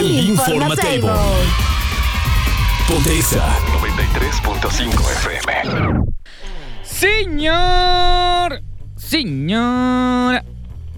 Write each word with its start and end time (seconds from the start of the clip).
El 0.00 0.30
Informatable. 0.30 1.12
Ponte 2.88 3.18
Exa 3.18 3.46
93.5 3.82 4.88
FM. 5.26 6.04
Señor, 6.82 8.62
señora, 8.96 10.42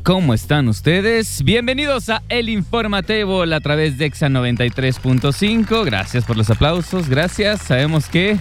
¿cómo 0.05 0.34
están 0.34 0.69
ustedes? 0.69 1.42
Bienvenidos 1.42 2.11
a 2.11 2.23
El 2.28 2.48
Informatable 2.48 3.52
a 3.52 3.59
través 3.59 3.98
de 3.98 4.05
Exa 4.05 4.28
93.5. 4.28 5.84
Gracias 5.84 6.25
por 6.25 6.37
los 6.37 6.48
aplausos, 6.50 7.09
gracias. 7.09 7.62
Sabemos 7.62 8.06
que 8.06 8.39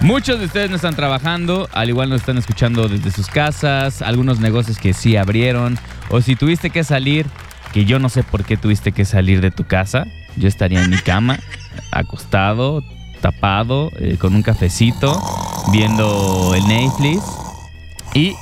muchos 0.00 0.40
de 0.40 0.46
ustedes 0.46 0.68
no 0.68 0.74
están 0.74 0.96
trabajando, 0.96 1.68
al 1.70 1.90
igual 1.90 2.08
nos 2.08 2.22
están 2.22 2.38
escuchando 2.38 2.88
desde 2.88 3.12
sus 3.12 3.28
casas, 3.28 4.02
algunos 4.02 4.40
negocios 4.40 4.78
que 4.78 4.94
sí 4.94 5.16
abrieron, 5.16 5.78
o 6.10 6.20
si 6.20 6.34
tuviste 6.34 6.70
que 6.70 6.82
salir, 6.82 7.26
que 7.72 7.84
yo 7.84 7.98
no 7.98 8.08
sé 8.08 8.22
por 8.22 8.44
qué 8.44 8.56
tuviste 8.56 8.92
que 8.92 9.04
salir 9.04 9.40
de 9.40 9.50
tu 9.50 9.64
casa, 9.64 10.06
yo 10.36 10.48
estaría 10.48 10.82
en 10.82 10.90
mi 10.90 10.98
cama, 10.98 11.38
acostado, 11.90 12.84
tapado, 13.20 13.90
eh, 13.98 14.16
con 14.18 14.34
un 14.34 14.42
cafecito, 14.42 15.20
viendo 15.72 16.54
el 16.54 16.66
Netflix. 16.66 17.22
Y 18.14 18.34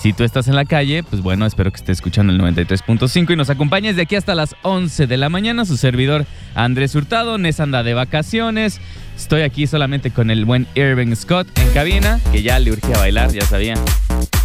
si 0.00 0.12
tú 0.12 0.22
estás 0.22 0.46
en 0.46 0.54
la 0.54 0.64
calle, 0.64 1.02
pues 1.02 1.22
bueno, 1.22 1.46
espero 1.46 1.70
que 1.72 1.78
estés 1.78 1.98
escuchando 1.98 2.32
el 2.32 2.40
93.5 2.40 3.32
y 3.32 3.36
nos 3.36 3.50
acompañes 3.50 3.96
de 3.96 4.02
aquí 4.02 4.14
hasta 4.14 4.34
las 4.34 4.54
11 4.62 5.06
de 5.06 5.16
la 5.16 5.28
mañana. 5.28 5.64
Su 5.64 5.76
servidor 5.76 6.26
Andrés 6.54 6.94
Hurtado, 6.94 7.38
Nes 7.38 7.58
anda 7.58 7.82
de 7.82 7.94
vacaciones. 7.94 8.80
Estoy 9.16 9.42
aquí 9.42 9.66
solamente 9.66 10.10
con 10.10 10.30
el 10.30 10.44
buen 10.44 10.66
Irving 10.74 11.14
Scott 11.16 11.48
en 11.58 11.70
cabina, 11.70 12.20
que 12.30 12.42
ya 12.42 12.58
le 12.58 12.70
urgía 12.70 12.98
bailar, 12.98 13.32
ya 13.32 13.44
sabía. 13.46 13.74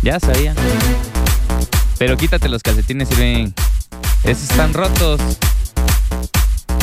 Ya 0.01 0.19
sabía. 0.19 0.55
Pero 1.99 2.17
quítate 2.17 2.49
los 2.49 2.63
calcetines, 2.63 3.11
Irving. 3.11 3.51
Esos 4.23 4.51
están 4.51 4.73
rotos. 4.73 5.19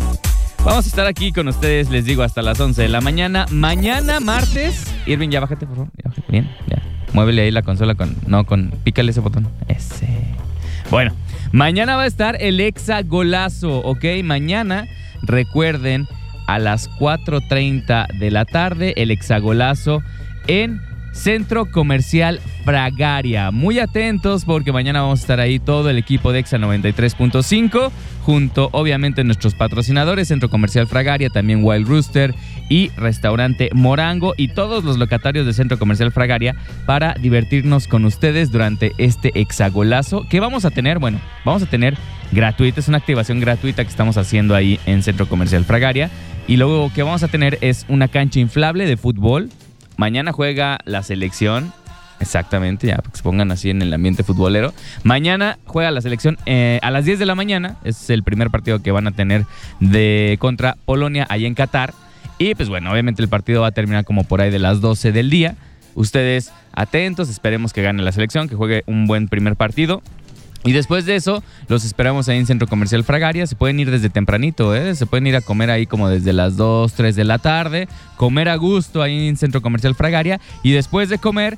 Vamos 0.64 0.84
a 0.84 0.88
estar 0.88 1.06
aquí 1.06 1.30
con 1.32 1.46
ustedes, 1.46 1.88
les 1.90 2.04
digo, 2.04 2.24
hasta 2.24 2.42
las 2.42 2.58
11 2.58 2.82
de 2.82 2.88
la 2.88 3.00
mañana. 3.00 3.46
Mañana, 3.50 4.18
martes. 4.18 4.86
Irving, 5.06 5.28
ya 5.28 5.38
bájate, 5.40 5.66
por 5.66 5.76
favor. 5.76 5.92
Ya 6.02 6.08
bájate. 6.08 6.32
Bien, 6.32 6.50
ya. 6.66 6.82
Muévele 7.12 7.42
ahí 7.42 7.52
la 7.52 7.62
consola 7.62 7.94
con. 7.94 8.16
No, 8.26 8.44
con. 8.44 8.72
Pícale 8.82 9.12
ese 9.12 9.20
botón. 9.20 9.46
Ese. 9.68 10.08
Bueno, 10.90 11.14
mañana 11.52 11.96
va 11.96 12.02
a 12.02 12.06
estar 12.06 12.36
el 12.40 12.60
Exa 12.60 13.02
Golazo, 13.02 13.80
¿ok? 13.80 14.04
Mañana, 14.24 14.86
recuerden, 15.22 16.06
a 16.46 16.58
las 16.58 16.90
4.30 16.90 18.18
de 18.18 18.30
la 18.30 18.44
tarde, 18.44 18.94
el 18.96 19.10
Hexagolazo 19.10 20.02
en 20.46 20.80
Centro 21.12 21.70
Comercial 21.70 22.40
Fragaria. 22.64 23.50
Muy 23.50 23.78
atentos 23.78 24.44
porque 24.44 24.72
mañana 24.72 25.00
vamos 25.00 25.20
a 25.20 25.22
estar 25.22 25.40
ahí 25.40 25.58
todo 25.58 25.90
el 25.90 25.98
equipo 25.98 26.30
de 26.30 26.40
Exa 26.40 26.58
93.5, 26.58 27.90
junto 28.22 28.68
obviamente 28.72 29.24
nuestros 29.24 29.54
patrocinadores, 29.54 30.28
Centro 30.28 30.50
Comercial 30.50 30.86
Fragaria, 30.86 31.30
también 31.30 31.64
Wild 31.64 31.88
Rooster 31.88 32.34
y 32.68 32.90
Restaurante 32.96 33.70
Morango 33.72 34.34
y 34.36 34.48
todos 34.48 34.84
los 34.84 34.98
locatarios 34.98 35.46
de 35.46 35.52
Centro 35.52 35.78
Comercial 35.78 36.12
Fragaria 36.12 36.54
para 36.86 37.14
divertirnos 37.14 37.88
con 37.88 38.04
ustedes 38.04 38.50
durante 38.50 38.92
este 38.98 39.32
hexagolazo 39.34 40.26
que 40.28 40.40
vamos 40.40 40.64
a 40.64 40.70
tener, 40.70 40.98
bueno, 40.98 41.20
vamos 41.44 41.62
a 41.62 41.66
tener 41.66 41.96
gratuita, 42.32 42.80
es 42.80 42.88
una 42.88 42.98
activación 42.98 43.40
gratuita 43.40 43.84
que 43.84 43.90
estamos 43.90 44.16
haciendo 44.16 44.54
ahí 44.54 44.80
en 44.86 45.02
Centro 45.02 45.28
Comercial 45.28 45.64
Fragaria. 45.64 46.10
Y 46.48 46.56
luego 46.56 46.92
que 46.94 47.02
vamos 47.02 47.22
a 47.22 47.28
tener 47.28 47.58
es 47.60 47.84
una 47.88 48.08
cancha 48.08 48.38
inflable 48.38 48.86
de 48.86 48.96
fútbol. 48.96 49.50
Mañana 49.96 50.32
juega 50.32 50.78
la 50.84 51.02
selección. 51.02 51.72
Exactamente, 52.18 52.86
ya, 52.86 52.96
que 52.96 53.16
se 53.16 53.22
pongan 53.22 53.50
así 53.50 53.68
en 53.68 53.82
el 53.82 53.92
ambiente 53.92 54.22
futbolero. 54.22 54.72
Mañana 55.02 55.58
juega 55.66 55.90
la 55.90 56.00
selección 56.00 56.38
eh, 56.46 56.78
a 56.82 56.90
las 56.90 57.04
10 57.04 57.18
de 57.18 57.26
la 57.26 57.34
mañana. 57.34 57.76
Es 57.84 58.08
el 58.10 58.22
primer 58.22 58.50
partido 58.50 58.80
que 58.80 58.90
van 58.90 59.06
a 59.06 59.10
tener 59.10 59.44
de 59.80 60.36
contra 60.38 60.76
Polonia 60.84 61.26
ahí 61.28 61.46
en 61.46 61.54
Qatar. 61.54 61.92
Y 62.38 62.54
pues 62.54 62.68
bueno, 62.68 62.92
obviamente 62.92 63.22
el 63.22 63.28
partido 63.28 63.62
va 63.62 63.68
a 63.68 63.72
terminar 63.72 64.04
como 64.04 64.24
por 64.24 64.40
ahí 64.40 64.50
de 64.50 64.58
las 64.58 64.80
12 64.80 65.12
del 65.12 65.30
día. 65.30 65.56
Ustedes 65.94 66.52
atentos, 66.72 67.30
esperemos 67.30 67.72
que 67.72 67.82
gane 67.82 68.02
la 68.02 68.12
selección, 68.12 68.48
que 68.48 68.54
juegue 68.54 68.82
un 68.86 69.06
buen 69.06 69.28
primer 69.28 69.56
partido. 69.56 70.02
Y 70.66 70.72
después 70.72 71.06
de 71.06 71.14
eso, 71.14 71.44
los 71.68 71.84
esperamos 71.84 72.28
ahí 72.28 72.38
en 72.38 72.46
Centro 72.46 72.66
Comercial 72.66 73.04
Fragaria. 73.04 73.46
Se 73.46 73.54
pueden 73.54 73.78
ir 73.78 73.90
desde 73.90 74.10
tempranito, 74.10 74.74
¿eh? 74.74 74.96
Se 74.96 75.06
pueden 75.06 75.26
ir 75.28 75.36
a 75.36 75.40
comer 75.40 75.70
ahí 75.70 75.86
como 75.86 76.08
desde 76.08 76.32
las 76.32 76.56
2, 76.56 76.92
3 76.92 77.14
de 77.14 77.24
la 77.24 77.38
tarde. 77.38 77.88
Comer 78.16 78.48
a 78.48 78.56
gusto 78.56 79.00
ahí 79.00 79.28
en 79.28 79.36
Centro 79.36 79.62
Comercial 79.62 79.94
Fragaria. 79.94 80.40
Y 80.64 80.72
después 80.72 81.08
de 81.08 81.18
comer, 81.18 81.56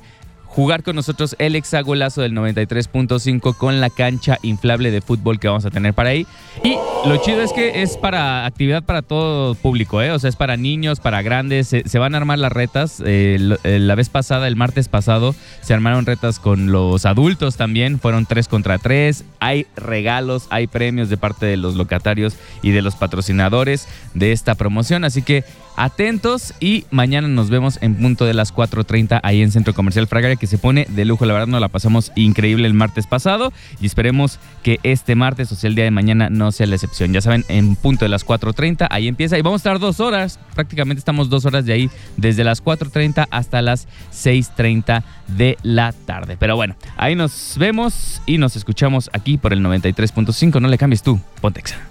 jugar 0.49 0.83
con 0.83 0.95
nosotros 0.95 1.35
el 1.39 1.55
hexagolazo 1.55 2.21
del 2.21 2.33
93.5 2.33 3.55
con 3.55 3.79
la 3.79 3.89
cancha 3.89 4.37
inflable 4.41 4.91
de 4.91 5.01
fútbol 5.01 5.39
que 5.39 5.47
vamos 5.47 5.65
a 5.65 5.69
tener 5.69 5.93
para 5.93 6.09
ahí. 6.09 6.25
Y 6.63 6.75
lo 7.07 7.17
chido 7.17 7.41
es 7.41 7.53
que 7.53 7.81
es 7.81 7.97
para 7.97 8.45
actividad 8.45 8.83
para 8.83 9.01
todo 9.01 9.55
público, 9.55 10.01
¿eh? 10.01 10.11
O 10.11 10.19
sea, 10.19 10.29
es 10.29 10.35
para 10.35 10.57
niños, 10.57 10.99
para 10.99 11.21
grandes. 11.21 11.67
Se, 11.67 11.99
van 11.99 12.15
a 12.15 12.17
armar 12.17 12.39
las 12.39 12.51
retas. 12.51 13.01
Eh, 13.05 13.37
eh, 13.63 13.79
la 13.79 13.95
vez 13.95 14.09
pasada, 14.09 14.47
el 14.47 14.55
martes 14.55 14.87
pasado, 14.87 15.35
se 15.61 15.73
armaron 15.73 16.05
retas 16.05 16.39
con 16.39 16.71
los 16.71 17.05
adultos 17.05 17.55
también. 17.55 17.99
Fueron 17.99 18.25
tres 18.25 18.47
contra 18.47 18.79
tres. 18.79 19.23
Hay 19.39 19.67
regalos, 19.75 20.47
hay 20.49 20.67
premios 20.67 21.09
de 21.09 21.17
parte 21.17 21.45
de 21.45 21.57
los 21.57 21.75
locatarios 21.75 22.35
y 22.61 22.71
de 22.71 22.81
los 22.81 22.95
patrocinadores 22.95 23.87
de 24.13 24.31
esta 24.31 24.55
promoción. 24.55 25.03
Así 25.03 25.21
que 25.21 25.43
atentos 25.79 26.53
y 26.59 26.85
mañana 26.91 27.29
nos 27.29 27.49
vemos 27.49 27.79
en 27.81 27.95
punto 27.95 28.25
de 28.25 28.33
las 28.33 28.53
4.30 28.53 29.21
ahí 29.23 29.41
en 29.41 29.51
Centro 29.51 29.73
Comercial 29.73 30.07
Fragaria 30.07 30.35
que 30.35 30.45
se 30.45 30.57
pone 30.57 30.85
de 30.89 31.05
lujo. 31.05 31.25
La 31.25 31.33
verdad 31.33 31.47
nos 31.47 31.61
la 31.61 31.69
pasamos 31.69 32.11
increíble 32.15 32.67
el 32.67 32.73
martes 32.73 33.07
pasado 33.07 33.53
y 33.79 33.85
esperemos 33.85 34.39
que 34.61 34.79
este 34.83 35.15
martes, 35.15 35.51
o 35.53 35.55
sea 35.55 35.69
el 35.69 35.75
día 35.75 35.85
de 35.85 35.91
mañana, 35.91 36.29
no 36.29 36.51
sea 36.51 36.67
la 36.67 36.75
excepción. 36.75 37.13
Ya 37.13 37.21
saben, 37.21 37.45
en 37.47 37.77
punto 37.77 38.03
de 38.03 38.09
las 38.09 38.25
4.30 38.25 38.87
ahí 38.91 39.07
empieza 39.07 39.37
y 39.37 39.41
vamos 39.41 39.59
a 39.59 39.69
estar 39.69 39.79
dos 39.79 40.01
horas. 40.01 40.37
Prácticamente 40.53 40.99
estamos 40.99 41.29
dos 41.29 41.45
horas 41.45 41.65
de 41.65 41.71
ahí 41.71 41.89
desde 42.17 42.43
las 42.43 42.61
4.30 42.61 43.27
hasta 43.31 43.61
las 43.61 43.87
6.30 44.11 45.03
de 45.27 45.57
la 45.63 45.93
tarde. 45.93 46.35
Pero 46.37 46.57
bueno, 46.57 46.75
ahí 46.97 47.15
nos 47.15 47.55
vemos 47.57 48.21
y 48.25 48.37
nos 48.37 48.57
escuchamos 48.57 49.09
aquí 49.13 49.37
por 49.37 49.53
el 49.53 49.61
93.5. 49.61 50.59
No 50.59 50.67
le 50.67 50.77
cambies 50.77 51.03
tú, 51.03 51.19
Pontexa. 51.39 51.88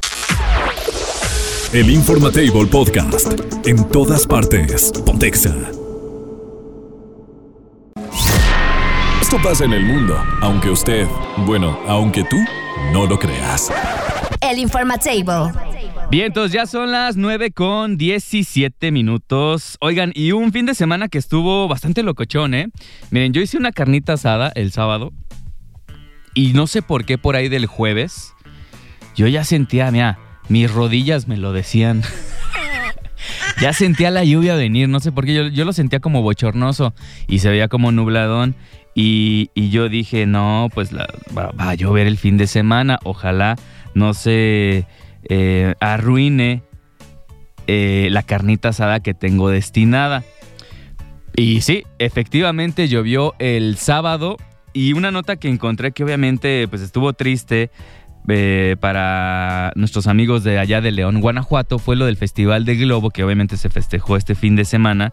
El 1.71 1.91
Informatable 1.91 2.65
Podcast 2.65 3.27
en 3.67 3.87
todas 3.91 4.27
partes. 4.27 4.91
Pontexa. 5.05 5.55
Esto 9.21 9.37
pasa 9.42 9.66
en 9.66 9.75
el 9.75 9.84
mundo, 9.84 10.16
aunque 10.41 10.71
usted, 10.71 11.07
bueno, 11.45 11.78
aunque 11.87 12.25
tú 12.25 12.39
no 12.91 13.07
lo 13.07 13.19
creas. 13.19 13.71
El 14.41 14.60
Informatable. 14.60 15.53
Bien, 16.10 16.28
entonces 16.28 16.53
ya 16.53 16.65
son 16.65 16.91
las 16.91 17.19
9 17.19 17.51
con 17.51 17.98
17 17.98 18.91
minutos. 18.91 19.77
Oigan, 19.81 20.13
y 20.15 20.33
un 20.33 20.53
fin 20.53 20.65
de 20.65 20.75
semana 20.75 21.09
que 21.09 21.19
estuvo 21.19 21.69
bastante 21.69 22.03
locochón, 22.03 22.54
¿eh? 22.54 22.69
Miren, 23.10 23.34
yo 23.34 23.42
hice 23.42 23.59
una 23.59 23.72
carnita 23.72 24.15
asada 24.15 24.51
el 24.54 24.72
sábado 24.72 25.13
y 26.33 26.54
no 26.54 26.66
sé 26.66 26.81
por 26.81 27.04
qué 27.04 27.19
por 27.19 27.37
ahí 27.37 27.51
del 27.51 27.66
jueves 27.66 28.33
yo 29.15 29.27
ya 29.27 29.45
sentía, 29.45 29.91
mira, 29.91 30.19
mis 30.48 30.71
rodillas 30.71 31.28
me 31.28 31.36
lo 31.36 31.53
decían. 31.53 32.03
ya 33.60 33.72
sentía 33.72 34.10
la 34.10 34.24
lluvia 34.24 34.54
venir, 34.54 34.89
no 34.89 35.00
sé 35.00 35.12
por 35.12 35.24
qué, 35.24 35.34
yo, 35.34 35.48
yo 35.48 35.65
lo 35.65 35.72
sentía 35.72 36.00
como 36.00 36.22
bochornoso 36.22 36.95
y 37.27 37.41
se 37.41 37.50
veía 37.50 37.68
como 37.68 37.92
nubladón. 37.92 38.54
Y, 38.95 39.50
y 39.54 39.71
yo 39.71 39.89
dije, 39.89 40.27
no, 40.27 40.71
pues 40.74 40.91
va 40.92 41.53
a 41.56 41.74
llover 41.74 42.09
el 42.09 42.18
fin 42.18 42.36
de 42.36 42.48
semana, 42.48 42.98
ojalá 43.04 43.54
no 43.95 44.12
se 44.12 44.86
eh, 45.24 45.74
arruine 45.80 46.62
eh, 47.66 48.09
la 48.10 48.22
carnita 48.22 48.71
asada 48.71 49.01
que 49.01 49.15
tengo 49.15 49.51
destinada. 49.51 50.24
Y 51.36 51.60
sí, 51.60 51.84
efectivamente 51.98 52.89
llovió 52.89 53.34
el 53.39 53.77
sábado 53.77 54.36
y 54.72 54.94
una 54.94 55.10
nota 55.10 55.36
que 55.36 55.48
encontré 55.48 55.92
que 55.92 56.03
obviamente 56.03 56.66
pues 56.68 56.83
estuvo 56.83 57.12
triste 57.12 57.71
eh, 58.26 58.76
para 58.80 59.72
nuestros 59.76 60.06
amigos 60.06 60.44
de 60.44 60.59
allá 60.59 60.80
de 60.80 60.91
León, 60.91 61.20
Guanajuato, 61.20 61.78
fue 61.78 61.97
lo 61.97 62.06
del 62.06 62.16
Festival 62.16 62.65
de 62.65 62.76
Globo 62.76 63.10
que 63.10 63.24
obviamente 63.24 63.56
se 63.56 63.70
festejó 63.70 64.16
este 64.16 64.34
fin 64.34 64.56
de 64.56 64.65
semana 64.65 65.12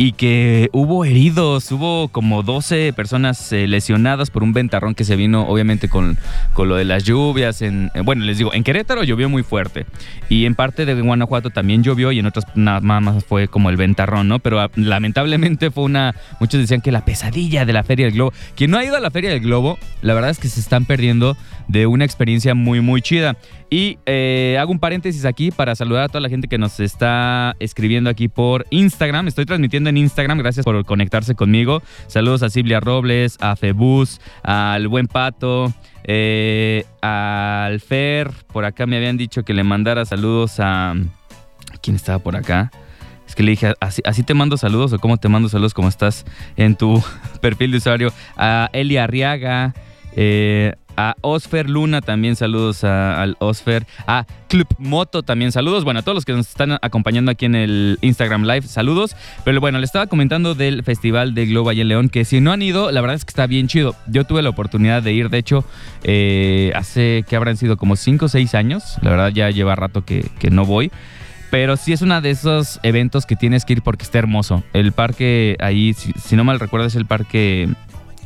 y 0.00 0.12
que 0.12 0.70
hubo 0.72 1.04
heridos, 1.04 1.72
hubo 1.72 2.06
como 2.06 2.44
12 2.44 2.92
personas 2.92 3.52
eh, 3.52 3.66
lesionadas 3.66 4.30
por 4.30 4.44
un 4.44 4.52
ventarrón 4.52 4.94
que 4.94 5.02
se 5.02 5.16
vino 5.16 5.42
obviamente 5.48 5.88
con, 5.88 6.16
con 6.54 6.68
lo 6.68 6.76
de 6.76 6.84
las 6.84 7.02
lluvias. 7.02 7.62
En, 7.62 7.90
eh, 7.94 8.00
bueno, 8.00 8.24
les 8.24 8.38
digo, 8.38 8.54
en 8.54 8.62
Querétaro 8.62 9.02
llovió 9.02 9.28
muy 9.28 9.42
fuerte 9.42 9.86
y 10.28 10.46
en 10.46 10.54
parte 10.54 10.86
de 10.86 10.94
Guanajuato 10.94 11.50
también 11.50 11.82
llovió 11.82 12.12
y 12.12 12.20
en 12.20 12.26
otras 12.26 12.46
nada 12.54 12.80
más 12.80 13.24
fue 13.24 13.48
como 13.48 13.70
el 13.70 13.76
ventarrón, 13.76 14.28
¿no? 14.28 14.38
Pero 14.38 14.60
ah, 14.60 14.70
lamentablemente 14.76 15.72
fue 15.72 15.82
una, 15.82 16.14
muchos 16.38 16.60
decían 16.60 16.80
que 16.80 16.92
la 16.92 17.04
pesadilla 17.04 17.66
de 17.66 17.72
la 17.72 17.82
Feria 17.82 18.06
del 18.06 18.14
Globo. 18.14 18.32
Quien 18.54 18.70
no 18.70 18.78
ha 18.78 18.84
ido 18.84 18.96
a 18.96 19.00
la 19.00 19.10
Feria 19.10 19.30
del 19.30 19.40
Globo, 19.40 19.78
la 20.02 20.14
verdad 20.14 20.30
es 20.30 20.38
que 20.38 20.48
se 20.48 20.60
están 20.60 20.84
perdiendo 20.84 21.36
de 21.66 21.86
una 21.86 22.04
experiencia 22.04 22.54
muy, 22.54 22.80
muy 22.80 23.02
chida. 23.02 23.36
Y 23.70 23.98
eh, 24.06 24.56
hago 24.58 24.72
un 24.72 24.78
paréntesis 24.78 25.26
aquí 25.26 25.50
para 25.50 25.74
saludar 25.74 26.04
a 26.04 26.08
toda 26.08 26.20
la 26.20 26.30
gente 26.30 26.48
que 26.48 26.56
nos 26.56 26.80
está 26.80 27.54
escribiendo 27.60 28.08
aquí 28.08 28.28
por 28.28 28.66
Instagram. 28.70 29.28
Estoy 29.28 29.44
transmitiendo 29.44 29.87
en 29.88 29.96
Instagram, 29.96 30.38
gracias 30.38 30.64
por 30.64 30.84
conectarse 30.84 31.34
conmigo. 31.34 31.82
Saludos 32.06 32.42
a 32.42 32.50
Silvia 32.50 32.80
Robles, 32.80 33.36
a 33.40 33.56
Febus, 33.56 34.20
al 34.42 34.88
Buen 34.88 35.06
Pato, 35.06 35.72
eh, 36.04 36.84
al 37.00 37.80
Fer. 37.80 38.30
Por 38.52 38.64
acá 38.64 38.86
me 38.86 38.96
habían 38.96 39.16
dicho 39.16 39.42
que 39.42 39.54
le 39.54 39.64
mandara 39.64 40.04
saludos 40.04 40.60
a... 40.60 40.94
¿Quién 41.82 41.96
estaba 41.96 42.18
por 42.18 42.36
acá? 42.36 42.70
Es 43.26 43.34
que 43.34 43.42
le 43.42 43.50
dije, 43.50 43.74
¿así, 43.80 44.00
¿así, 44.06 44.22
te 44.22 44.32
mando 44.32 44.56
saludos 44.56 44.92
o 44.94 44.98
cómo 44.98 45.18
te 45.18 45.28
mando 45.28 45.48
saludos? 45.48 45.74
¿Cómo 45.74 45.88
estás 45.88 46.24
en 46.56 46.76
tu 46.76 47.02
perfil 47.40 47.72
de 47.72 47.76
usuario? 47.76 48.12
A 48.36 48.70
Eli 48.72 48.96
Arriaga, 48.96 49.74
eh, 50.16 50.74
a 50.98 51.14
Osfer 51.20 51.70
Luna 51.70 52.00
también 52.00 52.34
saludos 52.34 52.82
al 52.82 53.36
Osfer, 53.38 53.86
a 54.08 54.26
Club 54.48 54.66
Moto 54.78 55.22
también 55.22 55.52
saludos, 55.52 55.84
bueno, 55.84 56.00
a 56.00 56.02
todos 56.02 56.16
los 56.16 56.24
que 56.24 56.32
nos 56.32 56.48
están 56.48 56.76
acompañando 56.82 57.30
aquí 57.30 57.46
en 57.46 57.54
el 57.54 57.98
Instagram 58.00 58.42
Live, 58.42 58.62
saludos, 58.62 59.14
pero 59.44 59.60
bueno, 59.60 59.78
le 59.78 59.84
estaba 59.84 60.08
comentando 60.08 60.56
del 60.56 60.82
Festival 60.82 61.34
de 61.34 61.46
Globo 61.46 61.70
y 61.70 61.84
León, 61.84 62.08
que 62.08 62.24
si 62.24 62.40
no 62.40 62.50
han 62.50 62.62
ido, 62.62 62.90
la 62.90 63.00
verdad 63.00 63.14
es 63.14 63.24
que 63.24 63.30
está 63.30 63.46
bien 63.46 63.68
chido, 63.68 63.94
yo 64.08 64.24
tuve 64.24 64.42
la 64.42 64.48
oportunidad 64.48 65.00
de 65.00 65.12
ir, 65.12 65.30
de 65.30 65.38
hecho, 65.38 65.64
eh, 66.02 66.72
hace 66.74 67.24
que 67.28 67.36
habrán 67.36 67.56
sido 67.56 67.76
como 67.76 67.94
5 67.94 68.24
o 68.24 68.28
6 68.28 68.54
años, 68.56 68.96
la 69.00 69.10
verdad 69.10 69.28
ya 69.28 69.50
lleva 69.50 69.76
rato 69.76 70.04
que, 70.04 70.28
que 70.40 70.50
no 70.50 70.64
voy. 70.64 70.90
Pero 71.50 71.78
sí 71.78 71.94
es 71.94 72.02
uno 72.02 72.20
de 72.20 72.28
esos 72.28 72.78
eventos 72.82 73.24
que 73.24 73.34
tienes 73.34 73.64
que 73.64 73.72
ir 73.72 73.82
porque 73.82 74.04
está 74.04 74.18
hermoso. 74.18 74.64
El 74.74 74.92
parque 74.92 75.56
ahí, 75.60 75.94
si, 75.94 76.12
si 76.12 76.36
no 76.36 76.44
mal 76.44 76.60
recuerdo, 76.60 76.86
es 76.86 76.94
el 76.94 77.06
parque 77.06 77.70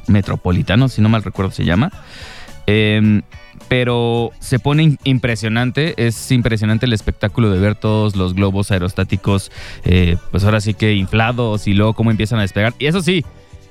metropolitano, 0.08 0.88
si 0.88 1.02
no 1.02 1.08
mal 1.08 1.22
recuerdo 1.22 1.52
se 1.52 1.64
llama. 1.64 1.92
Eh, 2.66 3.22
pero 3.68 4.32
se 4.38 4.58
pone 4.58 4.98
impresionante, 5.04 5.94
es 5.96 6.30
impresionante 6.30 6.84
el 6.84 6.92
espectáculo 6.92 7.50
de 7.50 7.58
ver 7.58 7.74
todos 7.74 8.16
los 8.16 8.34
globos 8.34 8.70
aerostáticos, 8.70 9.50
eh, 9.84 10.18
pues 10.30 10.44
ahora 10.44 10.60
sí 10.60 10.74
que 10.74 10.92
inflados 10.92 11.66
y 11.66 11.72
luego 11.72 11.94
cómo 11.94 12.10
empiezan 12.10 12.38
a 12.38 12.42
despegar. 12.42 12.74
Y 12.78 12.84
eso 12.84 13.00
sí, 13.00 13.24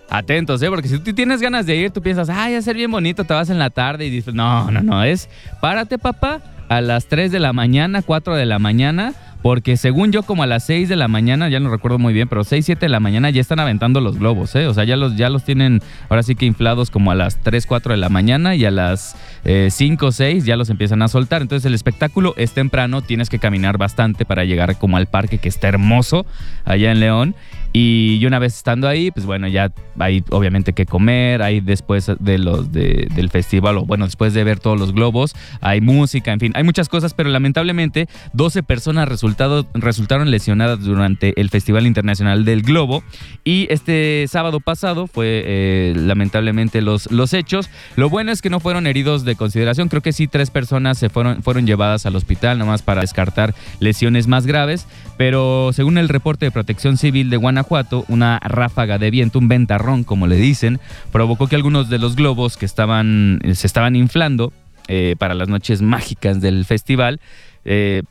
atentos, 0.09 0.59
¿eh? 0.63 0.69
porque 0.69 0.87
si 0.87 0.97
tú 0.97 1.13
tienes 1.13 1.39
ganas 1.39 1.67
de 1.67 1.75
ir, 1.75 1.91
tú 1.91 2.01
piensas, 2.01 2.29
ay, 2.29 2.55
a 2.55 2.61
ser 2.63 2.75
bien 2.75 2.89
bonito, 2.89 3.25
te 3.25 3.33
vas 3.35 3.51
en 3.51 3.59
la 3.59 3.69
tarde 3.69 4.07
y 4.07 4.09
dices, 4.09 4.33
no, 4.33 4.71
no, 4.71 4.81
no, 4.81 5.03
es 5.03 5.29
párate 5.61 5.99
papá 5.99 6.41
a 6.67 6.81
las 6.81 7.05
3 7.05 7.31
de 7.31 7.39
la 7.39 7.53
mañana, 7.53 8.01
4 8.01 8.35
de 8.35 8.45
la 8.47 8.57
mañana 8.57 9.13
porque 9.41 9.77
según 9.77 10.11
yo, 10.11 10.23
como 10.23 10.43
a 10.43 10.47
las 10.47 10.65
6 10.65 10.89
de 10.89 10.95
la 10.95 11.07
mañana, 11.07 11.49
ya 11.49 11.59
no 11.59 11.69
recuerdo 11.69 11.97
muy 11.97 12.13
bien, 12.13 12.27
pero 12.27 12.43
6, 12.43 12.65
7 12.65 12.85
de 12.85 12.89
la 12.89 12.99
mañana 12.99 13.29
ya 13.29 13.41
están 13.41 13.59
aventando 13.59 13.99
los 14.01 14.19
globos, 14.19 14.55
¿eh? 14.55 14.67
O 14.67 14.73
sea, 14.73 14.83
ya 14.83 14.97
los, 14.97 15.15
ya 15.15 15.29
los 15.29 15.43
tienen 15.43 15.81
ahora 16.09 16.23
sí 16.23 16.35
que 16.35 16.45
inflados 16.45 16.91
como 16.91 17.11
a 17.11 17.15
las 17.15 17.37
3, 17.37 17.65
4 17.65 17.93
de 17.93 17.97
la 17.97 18.09
mañana 18.09 18.55
y 18.55 18.65
a 18.65 18.71
las 18.71 19.15
eh, 19.43 19.69
5, 19.71 20.11
6 20.11 20.45
ya 20.45 20.55
los 20.55 20.69
empiezan 20.69 21.01
a 21.01 21.07
soltar. 21.07 21.41
Entonces 21.41 21.65
el 21.65 21.73
espectáculo 21.73 22.33
es 22.37 22.53
temprano, 22.53 23.01
tienes 23.01 23.29
que 23.29 23.39
caminar 23.39 23.77
bastante 23.77 24.25
para 24.25 24.45
llegar 24.45 24.77
como 24.77 24.97
al 24.97 25.07
parque 25.07 25.39
que 25.39 25.49
está 25.49 25.67
hermoso 25.67 26.25
allá 26.65 26.91
en 26.91 26.99
León. 26.99 27.35
Y 27.73 28.21
una 28.25 28.37
vez 28.37 28.57
estando 28.57 28.87
ahí, 28.89 29.11
pues 29.11 29.25
bueno, 29.25 29.47
ya 29.47 29.71
hay 29.97 30.25
obviamente 30.29 30.73
que 30.73 30.85
comer, 30.85 31.41
hay 31.41 31.61
después 31.61 32.11
de 32.19 32.37
los 32.37 32.71
del 32.73 33.29
festival, 33.29 33.77
o 33.77 33.85
bueno, 33.85 34.03
después 34.03 34.33
de 34.33 34.43
ver 34.43 34.59
todos 34.59 34.77
los 34.77 34.91
globos, 34.93 35.33
hay 35.61 35.79
música, 35.79 36.33
en 36.33 36.41
fin, 36.41 36.51
hay 36.55 36.63
muchas 36.63 36.89
cosas, 36.89 37.13
pero 37.13 37.29
lamentablemente 37.29 38.09
12 38.33 38.63
personas 38.63 39.07
resultado, 39.31 39.65
resultaron 39.73 40.29
lesionadas 40.29 40.81
durante 40.81 41.39
el 41.39 41.49
Festival 41.49 41.87
Internacional 41.87 42.43
del 42.43 42.63
Globo. 42.63 43.03
Y 43.43 43.67
este 43.69 44.25
sábado 44.27 44.59
pasado 44.59 45.07
fue 45.07 45.43
eh, 45.45 45.93
lamentablemente 45.95 46.81
los, 46.81 47.09
los 47.11 47.33
hechos. 47.33 47.69
Lo 47.95 48.09
bueno 48.09 48.31
es 48.31 48.41
que 48.41 48.49
no 48.49 48.59
fueron 48.59 48.87
heridos 48.87 49.23
de 49.23 49.35
consideración, 49.35 49.87
creo 49.87 50.01
que 50.01 50.11
sí 50.11 50.27
tres 50.27 50.49
personas 50.49 50.97
se 50.97 51.09
fueron, 51.09 51.43
fueron 51.43 51.65
llevadas 51.65 52.05
al 52.05 52.15
hospital, 52.15 52.57
nomás 52.57 52.81
para 52.81 53.01
descartar 53.01 53.55
lesiones 53.79 54.27
más 54.27 54.45
graves, 54.45 54.85
pero 55.17 55.71
según 55.73 55.97
el 55.97 56.09
reporte 56.09 56.45
de 56.45 56.51
protección 56.51 56.97
civil 56.97 57.29
de 57.29 57.37
Guanajuato, 57.37 58.03
una 58.09 58.39
ráfaga 58.39 58.97
de 58.97 59.11
viento, 59.11 59.39
un 59.39 59.47
ventarrón, 59.47 60.03
como 60.03 60.27
le 60.27 60.35
dicen, 60.35 60.79
provocó 61.11 61.47
que 61.47 61.55
algunos 61.55 61.89
de 61.89 61.99
los 61.99 62.15
globos 62.15 62.57
que 62.57 62.65
estaban, 62.65 63.39
se 63.53 63.67
estaban 63.67 63.95
inflando 63.95 64.51
eh, 64.87 65.15
para 65.17 65.35
las 65.35 65.47
noches 65.47 65.81
mágicas 65.81 66.41
del 66.41 66.65
festival, 66.65 67.21
eh, 67.65 68.03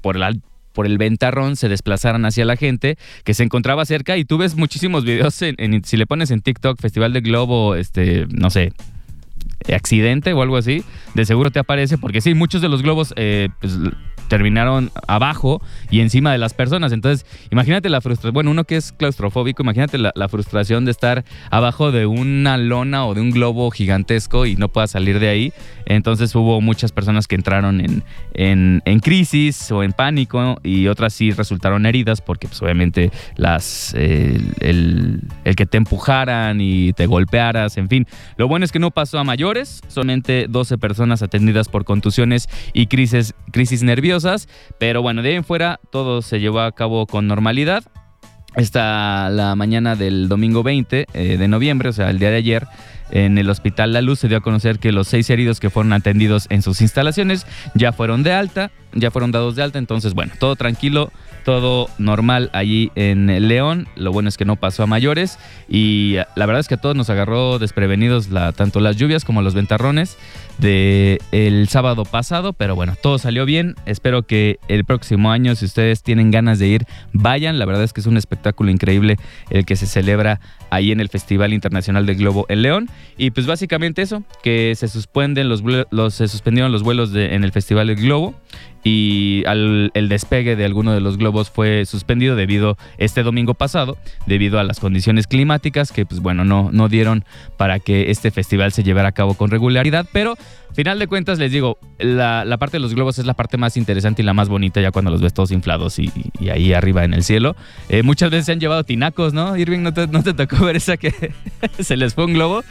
por 0.00 0.16
el 0.16 0.40
por 0.72 0.86
el 0.86 0.98
ventarrón 0.98 1.56
se 1.56 1.68
desplazaran 1.68 2.24
hacia 2.24 2.44
la 2.44 2.56
gente 2.56 2.96
que 3.24 3.34
se 3.34 3.42
encontraba 3.42 3.84
cerca. 3.84 4.16
Y 4.16 4.24
tú 4.24 4.38
ves 4.38 4.56
muchísimos 4.56 5.04
videos 5.04 5.40
en, 5.42 5.84
si 5.84 5.96
le 5.96 6.06
pones 6.06 6.30
en 6.30 6.40
TikTok 6.40 6.80
Festival 6.80 7.12
de 7.12 7.20
Globo 7.20 7.74
este 7.74 8.26
no 8.30 8.50
sé 8.50 8.72
accidente 9.74 10.32
o 10.32 10.42
algo 10.42 10.56
así 10.56 10.82
de 11.14 11.24
seguro 11.24 11.50
te 11.50 11.58
aparece 11.58 11.98
porque 11.98 12.20
sí 12.20 12.34
muchos 12.34 12.62
de 12.62 12.68
los 12.68 12.82
globos 12.82 13.12
eh, 13.16 13.50
pues, 13.60 13.78
terminaron 14.30 14.92
abajo 15.08 15.60
y 15.90 16.00
encima 16.00 16.30
de 16.32 16.38
las 16.38 16.54
personas. 16.54 16.92
Entonces, 16.92 17.26
imagínate 17.50 17.90
la 17.90 18.00
frustración. 18.00 18.32
Bueno, 18.32 18.52
uno 18.52 18.64
que 18.64 18.76
es 18.76 18.92
claustrofóbico, 18.92 19.62
imagínate 19.62 19.98
la, 19.98 20.28
frustración 20.30 20.84
de 20.84 20.92
estar 20.92 21.24
abajo 21.50 21.90
de 21.90 22.06
una 22.06 22.56
lona 22.56 23.04
o 23.04 23.14
de 23.14 23.20
un 23.20 23.32
globo 23.32 23.68
gigantesco 23.72 24.46
y 24.46 24.54
no 24.54 24.68
pueda 24.68 24.86
salir 24.86 25.18
de 25.18 25.28
ahí. 25.28 25.52
Entonces 25.84 26.32
hubo 26.36 26.60
muchas 26.60 26.92
personas 26.92 27.26
que 27.26 27.34
entraron 27.34 27.80
en, 27.80 28.82
en, 28.84 29.00
crisis 29.00 29.72
o 29.72 29.82
en 29.82 29.92
pánico 29.92 30.60
y 30.62 30.86
otras 30.86 31.12
sí 31.12 31.32
resultaron 31.32 31.84
heridas 31.84 32.20
porque 32.20 32.46
pues, 32.46 32.62
obviamente 32.62 33.10
las, 33.34 33.92
el, 33.94 35.22
el 35.44 35.56
que 35.56 35.66
te 35.66 35.76
empujaran 35.76 36.60
y 36.60 36.92
te 36.92 37.06
golpearas, 37.06 37.76
en 37.76 37.88
fin. 37.88 38.06
Lo 38.36 38.46
bueno 38.46 38.64
es 38.64 38.70
que 38.70 38.78
no 38.78 38.92
pasó 38.92 39.18
a 39.18 39.24
mayores, 39.24 39.80
solamente 39.88 40.46
12 40.48 40.78
personas 40.78 41.22
atendidas 41.22 41.68
por 41.68 41.84
contusiones 41.84 42.48
y 42.72 42.86
crisis, 42.86 43.34
crisis 43.50 43.82
nerviosas 43.82 44.19
pero 44.78 45.02
bueno, 45.02 45.22
de 45.22 45.30
ahí 45.30 45.34
en 45.36 45.44
fuera 45.44 45.80
todo 45.90 46.22
se 46.22 46.40
llevó 46.40 46.60
a 46.60 46.72
cabo 46.72 47.06
con 47.06 47.26
normalidad. 47.26 47.84
Esta 48.56 49.30
la 49.30 49.54
mañana 49.54 49.94
del 49.94 50.28
domingo 50.28 50.62
20 50.62 51.06
eh, 51.12 51.36
de 51.36 51.48
noviembre, 51.48 51.88
o 51.90 51.92
sea, 51.92 52.10
el 52.10 52.18
día 52.18 52.30
de 52.30 52.36
ayer, 52.36 52.66
en 53.12 53.38
el 53.38 53.48
Hospital 53.48 53.92
La 53.92 54.02
Luz 54.02 54.18
se 54.20 54.28
dio 54.28 54.38
a 54.38 54.40
conocer 54.40 54.78
que 54.78 54.92
los 54.92 55.08
seis 55.08 55.30
heridos 55.30 55.60
que 55.60 55.70
fueron 55.70 55.92
atendidos 55.92 56.46
en 56.50 56.62
sus 56.62 56.80
instalaciones 56.80 57.46
ya 57.74 57.92
fueron 57.92 58.22
de 58.22 58.32
alta, 58.32 58.70
ya 58.92 59.10
fueron 59.10 59.30
dados 59.30 59.56
de 59.56 59.62
alta, 59.62 59.78
entonces 59.78 60.14
bueno, 60.14 60.32
todo 60.38 60.56
tranquilo, 60.56 61.12
todo 61.40 61.88
normal 61.98 62.50
allí 62.52 62.92
en 62.94 63.48
León. 63.48 63.88
Lo 63.96 64.12
bueno 64.12 64.28
es 64.28 64.36
que 64.36 64.44
no 64.44 64.56
pasó 64.56 64.82
a 64.82 64.86
mayores 64.86 65.38
y 65.68 66.16
la 66.36 66.46
verdad 66.46 66.60
es 66.60 66.68
que 66.68 66.74
a 66.74 66.80
todos 66.80 66.96
nos 66.96 67.10
agarró 67.10 67.58
desprevenidos 67.58 68.28
tanto 68.56 68.80
las 68.80 68.96
lluvias 68.96 69.24
como 69.24 69.42
los 69.42 69.54
ventarrones 69.54 70.16
de 70.58 71.20
el 71.32 71.68
sábado 71.68 72.04
pasado, 72.04 72.52
pero 72.52 72.76
bueno, 72.76 72.94
todo 73.02 73.18
salió 73.18 73.44
bien. 73.44 73.74
Espero 73.86 74.22
que 74.24 74.58
el 74.68 74.84
próximo 74.84 75.30
año, 75.30 75.54
si 75.54 75.64
ustedes 75.64 76.02
tienen 76.02 76.30
ganas 76.30 76.58
de 76.58 76.68
ir, 76.68 76.86
vayan. 77.12 77.58
La 77.58 77.64
verdad 77.64 77.84
es 77.84 77.92
que 77.92 78.00
es 78.00 78.06
un 78.06 78.16
espectáculo 78.16 78.70
increíble 78.70 79.16
el 79.48 79.64
que 79.64 79.76
se 79.76 79.86
celebra 79.86 80.40
ahí 80.70 80.92
en 80.92 81.00
el 81.00 81.08
Festival 81.08 81.52
Internacional 81.52 82.06
del 82.06 82.16
Globo 82.16 82.46
en 82.48 82.62
León. 82.62 82.90
Y 83.16 83.30
pues 83.30 83.46
básicamente 83.46 84.02
eso, 84.02 84.22
que 84.42 84.74
se 84.76 84.88
suspenden 84.88 85.48
los, 85.48 85.62
se 86.14 86.28
suspendieron 86.28 86.72
los 86.72 86.82
vuelos 86.82 87.12
de, 87.12 87.34
en 87.34 87.44
el 87.44 87.52
Festival 87.52 87.88
del 87.88 87.96
Globo 87.96 88.34
y 88.82 89.42
el 89.46 90.08
despegue 90.08 90.56
de 90.56 90.64
alguno 90.64 90.92
de 90.92 91.00
los 91.00 91.18
globos 91.18 91.50
fue 91.50 91.84
suspendido 91.84 92.36
debido 92.36 92.78
este 92.98 93.22
domingo 93.22 93.54
pasado, 93.54 93.98
debido 94.26 94.58
a 94.58 94.64
las 94.64 94.80
condiciones 94.80 95.26
climáticas 95.26 95.92
que 95.92 96.06
pues 96.06 96.20
bueno, 96.20 96.44
no, 96.44 96.70
no 96.72 96.88
dieron 96.88 97.24
para 97.56 97.78
que 97.78 98.10
este 98.10 98.30
festival 98.30 98.72
se 98.72 98.82
llevara 98.82 99.08
a 99.08 99.12
cabo 99.12 99.34
con 99.34 99.50
regularidad, 99.50 100.06
pero 100.12 100.36
final 100.74 100.98
de 100.98 101.06
cuentas 101.06 101.38
les 101.38 101.52
digo, 101.52 101.78
la, 101.98 102.56
parte 102.58 102.76
de 102.76 102.80
los 102.80 102.94
globos 102.94 103.18
es 103.18 103.26
la 103.26 103.34
parte 103.34 103.56
más 103.56 103.76
interesante 103.76 104.22
y 104.22 104.24
la 104.24 104.34
más 104.34 104.48
bonita 104.48 104.80
ya 104.80 104.90
cuando 104.90 105.10
los 105.10 105.20
ves 105.20 105.34
todos 105.34 105.50
inflados 105.50 105.98
y, 105.98 106.10
ahí 106.50 106.72
arriba 106.72 107.04
en 107.04 107.14
el 107.14 107.24
cielo. 107.24 107.56
Eh, 107.88 108.02
muchas 108.02 108.30
veces 108.30 108.46
se 108.46 108.52
han 108.52 108.60
llevado 108.60 108.84
tinacos, 108.84 109.32
¿no? 109.32 109.56
Irving, 109.56 109.80
¿no 109.80 109.92
te, 109.92 110.06
no 110.06 110.22
te 110.22 110.34
tocó 110.34 110.64
ver 110.64 110.76
esa 110.76 110.96
que 110.96 111.32
se 111.80 111.96
les 111.96 112.14
fue 112.14 112.24
un 112.24 112.34
globo 112.34 112.62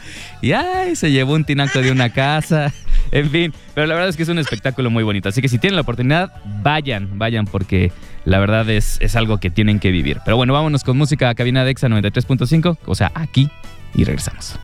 y 0.42 0.52
ay, 0.52 0.96
se 0.96 1.10
llevó 1.10 1.34
un 1.34 1.44
tinaco 1.44 1.80
de 1.80 1.92
una 1.92 2.10
casa? 2.10 2.72
En 3.12 3.30
fin, 3.30 3.52
pero 3.74 3.86
la 3.86 3.94
verdad 3.94 4.08
es 4.08 4.16
que 4.16 4.22
es 4.22 4.28
un 4.28 4.38
espectáculo 4.38 4.90
muy 4.90 5.04
bonito. 5.04 5.28
Así 5.28 5.40
que 5.42 5.48
si 5.48 5.58
tienen 5.58 5.76
la 5.76 5.82
oportunidad, 5.82 6.32
vayan, 6.62 7.18
vayan, 7.18 7.46
porque 7.46 7.92
la 8.24 8.38
verdad 8.38 8.68
es, 8.70 8.98
es 9.00 9.16
algo 9.16 9.38
que 9.38 9.50
tienen 9.50 9.78
que 9.78 9.90
vivir. 9.90 10.18
Pero 10.24 10.36
bueno, 10.36 10.52
vámonos 10.52 10.84
con 10.84 10.96
música 10.96 11.28
a 11.28 11.34
cabina 11.34 11.64
de 11.64 11.70
Exa 11.70 11.88
93.5, 11.88 12.78
o 12.84 12.94
sea, 12.94 13.12
aquí 13.14 13.50
y 13.94 14.04
regresamos. 14.04 14.58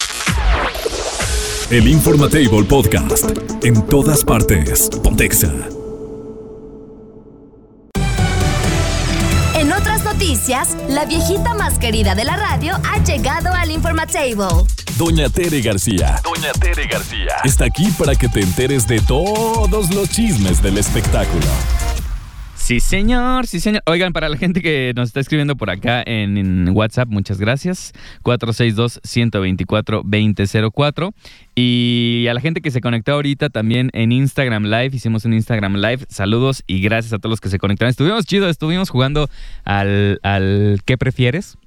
El 1.70 1.88
Informatable 1.88 2.62
Podcast. 2.68 3.30
En 3.64 3.84
todas 3.86 4.24
partes. 4.24 4.88
Pontexa. 5.02 5.52
La 10.88 11.04
viejita 11.06 11.54
más 11.54 11.76
querida 11.76 12.14
de 12.14 12.24
la 12.24 12.36
radio 12.36 12.74
ha 12.88 13.02
llegado 13.02 13.52
al 13.52 13.72
Informatable. 13.72 14.46
Doña 14.96 15.28
Tere 15.28 15.60
García. 15.60 16.20
Doña 16.22 16.52
Tere 16.52 16.86
García. 16.86 17.34
Está 17.42 17.64
aquí 17.64 17.90
para 17.98 18.14
que 18.14 18.28
te 18.28 18.42
enteres 18.42 18.86
de 18.86 19.00
todos 19.00 19.92
los 19.92 20.08
chismes 20.08 20.62
del 20.62 20.78
espectáculo. 20.78 21.46
Sí, 22.66 22.80
señor, 22.80 23.46
sí, 23.46 23.60
señor. 23.60 23.84
Oigan, 23.86 24.12
para 24.12 24.28
la 24.28 24.36
gente 24.36 24.60
que 24.60 24.92
nos 24.96 25.10
está 25.10 25.20
escribiendo 25.20 25.54
por 25.54 25.70
acá 25.70 26.02
en, 26.04 26.68
WhatsApp, 26.70 27.08
muchas 27.08 27.38
gracias. 27.38 27.92
462-124-2004. 28.24 31.12
Y 31.54 32.26
a 32.28 32.34
la 32.34 32.40
gente 32.40 32.62
que 32.62 32.72
se 32.72 32.80
conectó 32.80 33.12
ahorita 33.12 33.50
también 33.50 33.90
en 33.92 34.10
Instagram 34.10 34.64
Live, 34.64 34.96
hicimos 34.96 35.24
un 35.24 35.34
Instagram 35.34 35.76
Live. 35.76 36.06
Saludos 36.08 36.64
y 36.66 36.80
gracias 36.80 37.12
a 37.12 37.20
todos 37.20 37.30
los 37.30 37.40
que 37.40 37.50
se 37.50 37.60
conectaron. 37.60 37.90
Estuvimos 37.90 38.26
chido, 38.26 38.48
estuvimos 38.48 38.90
jugando 38.90 39.30
al, 39.62 40.18
al 40.24 40.80
¿qué 40.84 40.98
prefieres? 40.98 41.58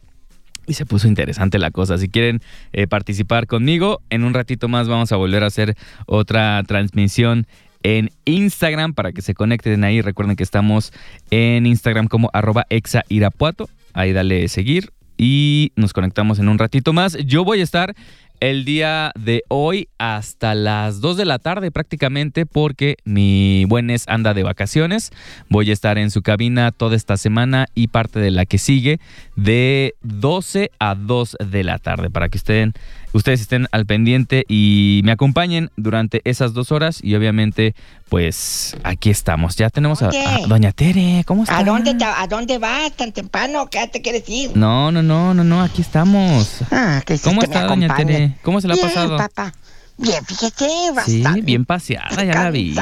Y 0.68 0.74
se 0.74 0.86
puso 0.86 1.08
interesante 1.08 1.60
la 1.60 1.72
cosa. 1.72 1.98
Si 1.98 2.10
quieren 2.10 2.42
eh, 2.74 2.88
participar 2.88 3.48
conmigo, 3.48 4.02
en 4.10 4.26
un 4.26 4.34
ratito 4.34 4.68
más 4.68 4.90
vamos 4.90 5.14
a 5.14 5.16
volver 5.16 5.46
a 5.46 5.48
hacer 5.48 5.78
otra 6.08 6.62
transmisión 6.68 7.48
en 7.84 8.10
Instagram 8.26 8.94
para 8.94 9.12
que 9.12 9.22
se 9.22 9.34
conecten 9.34 9.84
ahí. 9.84 10.02
Recuerden 10.02 10.36
que 10.36 10.44
estamos 10.44 10.94
en 11.32 11.66
Instagram 11.66 12.08
como 12.08 12.30
arroba 12.34 12.66
exairapuato. 12.70 13.70
Ahí 13.94 14.14
dale 14.14 14.48
seguir 14.48 14.92
y 15.18 15.74
nos 15.76 15.92
conectamos 15.92 16.40
en 16.40 16.48
un 16.48 16.58
ratito 16.58 16.94
más. 16.94 17.18
Yo 17.26 17.44
voy 17.44 17.60
a 17.60 17.64
estar 17.64 17.94
el 18.40 18.66
día 18.66 19.12
de 19.18 19.44
hoy 19.48 19.90
hasta 19.98 20.56
las 20.56 21.02
2 21.02 21.18
de 21.18 21.26
la 21.26 21.40
tarde 21.40 21.72
prácticamente 21.72 22.46
porque 22.46 22.98
mi 23.04 23.66
buenes 23.66 24.06
anda 24.08 24.34
de 24.34 24.44
vacaciones. 24.44 25.12
Voy 25.50 25.70
a 25.70 25.74
estar 25.74 25.98
en 25.98 26.12
su 26.12 26.22
cabina 26.22 26.72
toda 26.72 26.96
esta 26.96 27.18
semana 27.18 27.68
y 27.76 27.88
parte 27.88 28.20
de 28.20 28.32
la 28.32 28.46
que 28.46 28.58
sigue 28.58 29.00
de 29.36 29.96
12 30.02 30.72
a 30.80 30.96
2 30.96 31.38
de 31.52 31.64
la 31.64 31.80
tarde 31.80 32.10
para 32.10 32.30
que 32.30 32.38
estén, 32.38 32.74
ustedes 33.14 33.42
estén 33.42 33.68
al 33.72 33.86
pendiente 33.86 34.46
y 34.48 35.02
me 35.04 35.12
acompañen 35.12 35.70
durante 35.76 36.22
esas 36.24 36.54
dos 36.54 36.72
horas 36.72 37.00
y 37.04 37.16
obviamente 37.16 37.76
pues 38.10 38.76
aquí 38.84 39.10
estamos. 39.10 39.56
Ya 39.56 39.70
tenemos 39.70 40.02
a, 40.02 40.10
Doña 40.48 40.72
Tere. 40.72 41.24
¿Cómo 41.26 41.44
está? 41.44 41.60
¿A 41.60 41.64
dónde, 41.64 41.96
¿A 42.04 42.28
dónde 42.28 42.58
vas 42.58 42.92
tan 42.94 43.12
temprano? 43.12 43.68
¿Qué 43.70 43.88
te 43.88 44.02
quieres 44.02 44.28
ir? 44.28 44.56
No, 44.58 44.92
no, 44.92 45.04
no, 45.04 45.34
no, 45.34 45.44
no, 45.44 45.62
aquí 45.62 45.82
estamos. 45.82 46.62
Ah, 46.72 47.02
que 47.06 47.18
¿Cómo 47.20 47.42
que 47.42 47.48
me 47.48 47.54
está, 47.54 47.68
doña 47.68 47.88
acompañe. 47.88 48.29
¿Cómo 48.44 48.62
se 48.62 48.68
la 48.68 48.76
ha 48.76 48.78
pasado? 48.78 49.18
papá. 49.18 49.54
Bien, 49.98 50.24
fíjate, 50.26 50.66
Sí, 51.06 51.22
bastante. 51.22 51.42
bien 51.42 51.66
paseada, 51.66 52.24
ya 52.24 52.34
la 52.44 52.52
vi. 52.52 52.74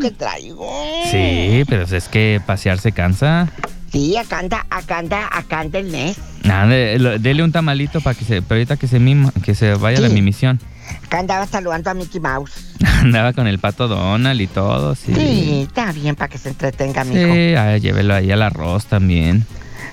Que 0.00 0.10
traigo. 0.12 0.70
Sí, 1.10 1.64
pero 1.68 1.82
es 1.82 2.08
que 2.08 2.40
pasear 2.46 2.78
se 2.78 2.92
cansa. 2.92 3.48
Sí, 3.90 4.16
acá 4.16 4.38
anda, 4.38 4.64
acá 4.70 4.98
anda, 4.98 5.28
acá 5.32 5.60
anda 5.60 5.80
el 5.80 5.88
mes. 5.90 6.16
Nada, 6.44 6.68
de- 6.68 6.98
lo- 7.00 7.18
dele 7.18 7.42
un 7.42 7.50
tamalito 7.50 8.00
para 8.00 8.16
que 8.16 8.24
se, 8.24 8.40
pero 8.40 8.54
ahorita 8.60 8.76
que 8.76 8.86
se 8.86 9.00
mima, 9.00 9.32
que 9.42 9.56
se 9.56 9.74
vaya 9.74 9.98
a 9.98 10.02
la 10.02 10.08
Sí. 10.08 10.14
mimisión. 10.14 10.60
Acá 11.06 11.18
andaba 11.18 11.46
saludando 11.48 11.90
a 11.90 11.94
Mickey 11.94 12.20
Mouse. 12.20 12.52
Andaba 13.02 13.32
con 13.32 13.48
el 13.48 13.58
pato 13.58 13.88
Donald 13.88 14.40
y 14.40 14.46
todo, 14.46 14.94
sí. 14.94 15.12
Sí, 15.12 15.62
está 15.66 15.90
bien 15.90 16.14
para 16.14 16.28
que 16.28 16.38
se 16.38 16.50
entretenga, 16.50 17.02
mijo. 17.02 17.32
Sí, 17.32 17.54
ay, 17.56 17.80
llévelo 17.80 18.14
ahí 18.14 18.30
al 18.30 18.42
arroz 18.42 18.86
también. 18.86 19.44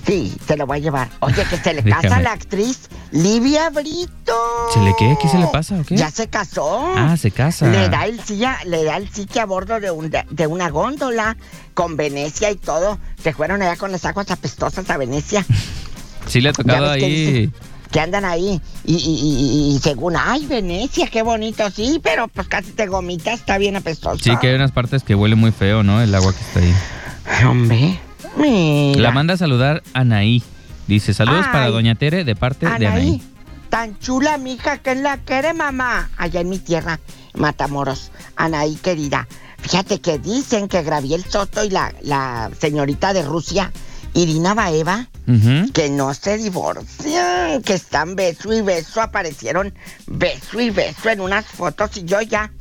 Sí, 0.06 0.36
te 0.46 0.56
lo 0.58 0.65
voy 0.65 0.77
a 0.77 0.82
llevar. 0.82 1.10
Oye, 1.20 1.44
que 1.50 1.58
se 1.58 1.74
le 1.74 1.84
casa 1.84 2.15
a 2.17 2.22
la 2.22 2.32
actriz 2.32 2.89
Livia 3.12 3.70
Brito. 3.70 4.34
¿Se 4.74 4.79
le 4.82 4.94
qué? 4.98 5.17
¿Qué 5.22 5.27
se 5.27 5.38
le 5.38 5.48
pasa 5.48 5.75
o 5.79 5.84
qué? 5.84 5.98
Ya 5.98 6.10
se 6.12 6.27
casó. 6.27 6.94
Ah, 6.96 7.15
se 7.17 7.32
casa. 7.32 7.67
Le 7.67 7.89
da 7.89 8.06
el 8.06 8.20
silla, 8.24 8.58
le 8.65 8.84
da 8.84 8.98
el 8.98 9.10
sitio 9.10 9.41
a 9.41 9.46
bordo 9.46 9.79
de, 9.79 9.91
un- 9.91 10.10
de 10.10 10.48
una 10.48 10.70
góndola 10.70 11.36
con 11.74 11.98
Venecia 11.98 12.51
y 12.51 12.56
todo. 12.56 12.98
Se 13.22 13.34
fueron 13.34 13.62
allá 13.62 13.75
con 13.75 13.91
las 13.91 14.06
aguas 14.06 14.32
apestosas 14.32 14.89
a 14.89 14.98
Venecia. 14.98 15.46
Sí 16.27 16.41
le 16.41 16.50
ha 16.50 16.53
tocado 16.53 16.88
que 16.88 17.06
ahí. 17.06 17.25
dicen 17.25 17.53
Que 17.89 18.01
andan 18.01 18.25
ahí 18.25 18.60
y, 18.84 18.96
y- 18.96 18.98
y- 18.98 19.75
y 19.75 19.79
según, 19.79 20.15
ay, 20.17 20.46
Venecia, 20.46 21.08
qué 21.08 21.22
bonito, 21.22 21.70
sí, 21.72 22.01
pero 22.03 22.27
pues 22.27 22.50
casi 22.50 22.72
te 22.72 22.86
gomitas, 22.86 23.39
está 23.39 23.58
bien 23.58 23.77
apestoso. 23.77 24.17
Sí, 24.22 24.36
que 24.41 24.50
hay 24.50 24.56
unas 24.56 24.74
partes 24.74 25.03
que 25.03 25.15
huele 25.15 25.36
muy 25.36 25.51
feo, 25.53 25.84
¿no? 25.84 26.01
El 26.01 26.13
agua 26.13 26.34
que 26.34 26.39
está 26.41 26.60
ahí. 26.60 27.46
Hombre, 27.48 27.98
mira. 28.38 29.01
La 29.01 29.12
manda 29.12 29.34
a 29.34 29.38
saludar 29.38 29.84
Anaí. 29.94 30.44
Dice, 30.88 31.13
saludos 31.13 31.46
Ay. 31.48 31.51
para 31.51 31.67
Doña 31.70 31.96
Tere 31.96 32.24
de 32.24 32.36
parte 32.36 32.65
de 32.65 32.88
Anaí, 32.88 33.22
tan 33.70 34.00
chula, 34.00 34.38
mija, 34.38 34.77
que 34.77 34.96
la 34.96 35.17
quiere 35.17 35.53
mamá. 35.53 36.10
Allá 36.17 36.39
en 36.41 36.50
mi 36.50 36.60
tierra, 36.60 37.00
Matamoros. 37.34 38.12
Anaí, 38.36 38.75
querida. 38.75 39.27
Fíjate 39.60 40.00
que 40.00 40.17
dicen 40.20 40.67
que 40.70 40.84
Graviel 40.84 41.25
Soto 41.25 41.63
y 41.65 41.70
la, 41.70 41.94
la 42.01 42.51
señorita 42.58 43.12
de 43.12 43.24
Rusia, 43.24 43.72
Irina 44.13 44.53
Baeva, 44.53 45.08
que 45.74 45.89
no 45.89 46.13
se 46.13 46.38
divorcian, 46.38 47.62
que 47.63 47.74
están 47.74 48.15
beso 48.15 48.53
y 48.53 48.62
beso, 48.62 49.01
aparecieron 49.01 49.74
beso 50.06 50.62
y 50.62 50.70
beso 50.70 51.10
en 51.10 51.20
unas 51.20 51.46
fotos 51.46 51.98
y 51.98 52.06
yo 52.06 52.22
ya 52.22 52.51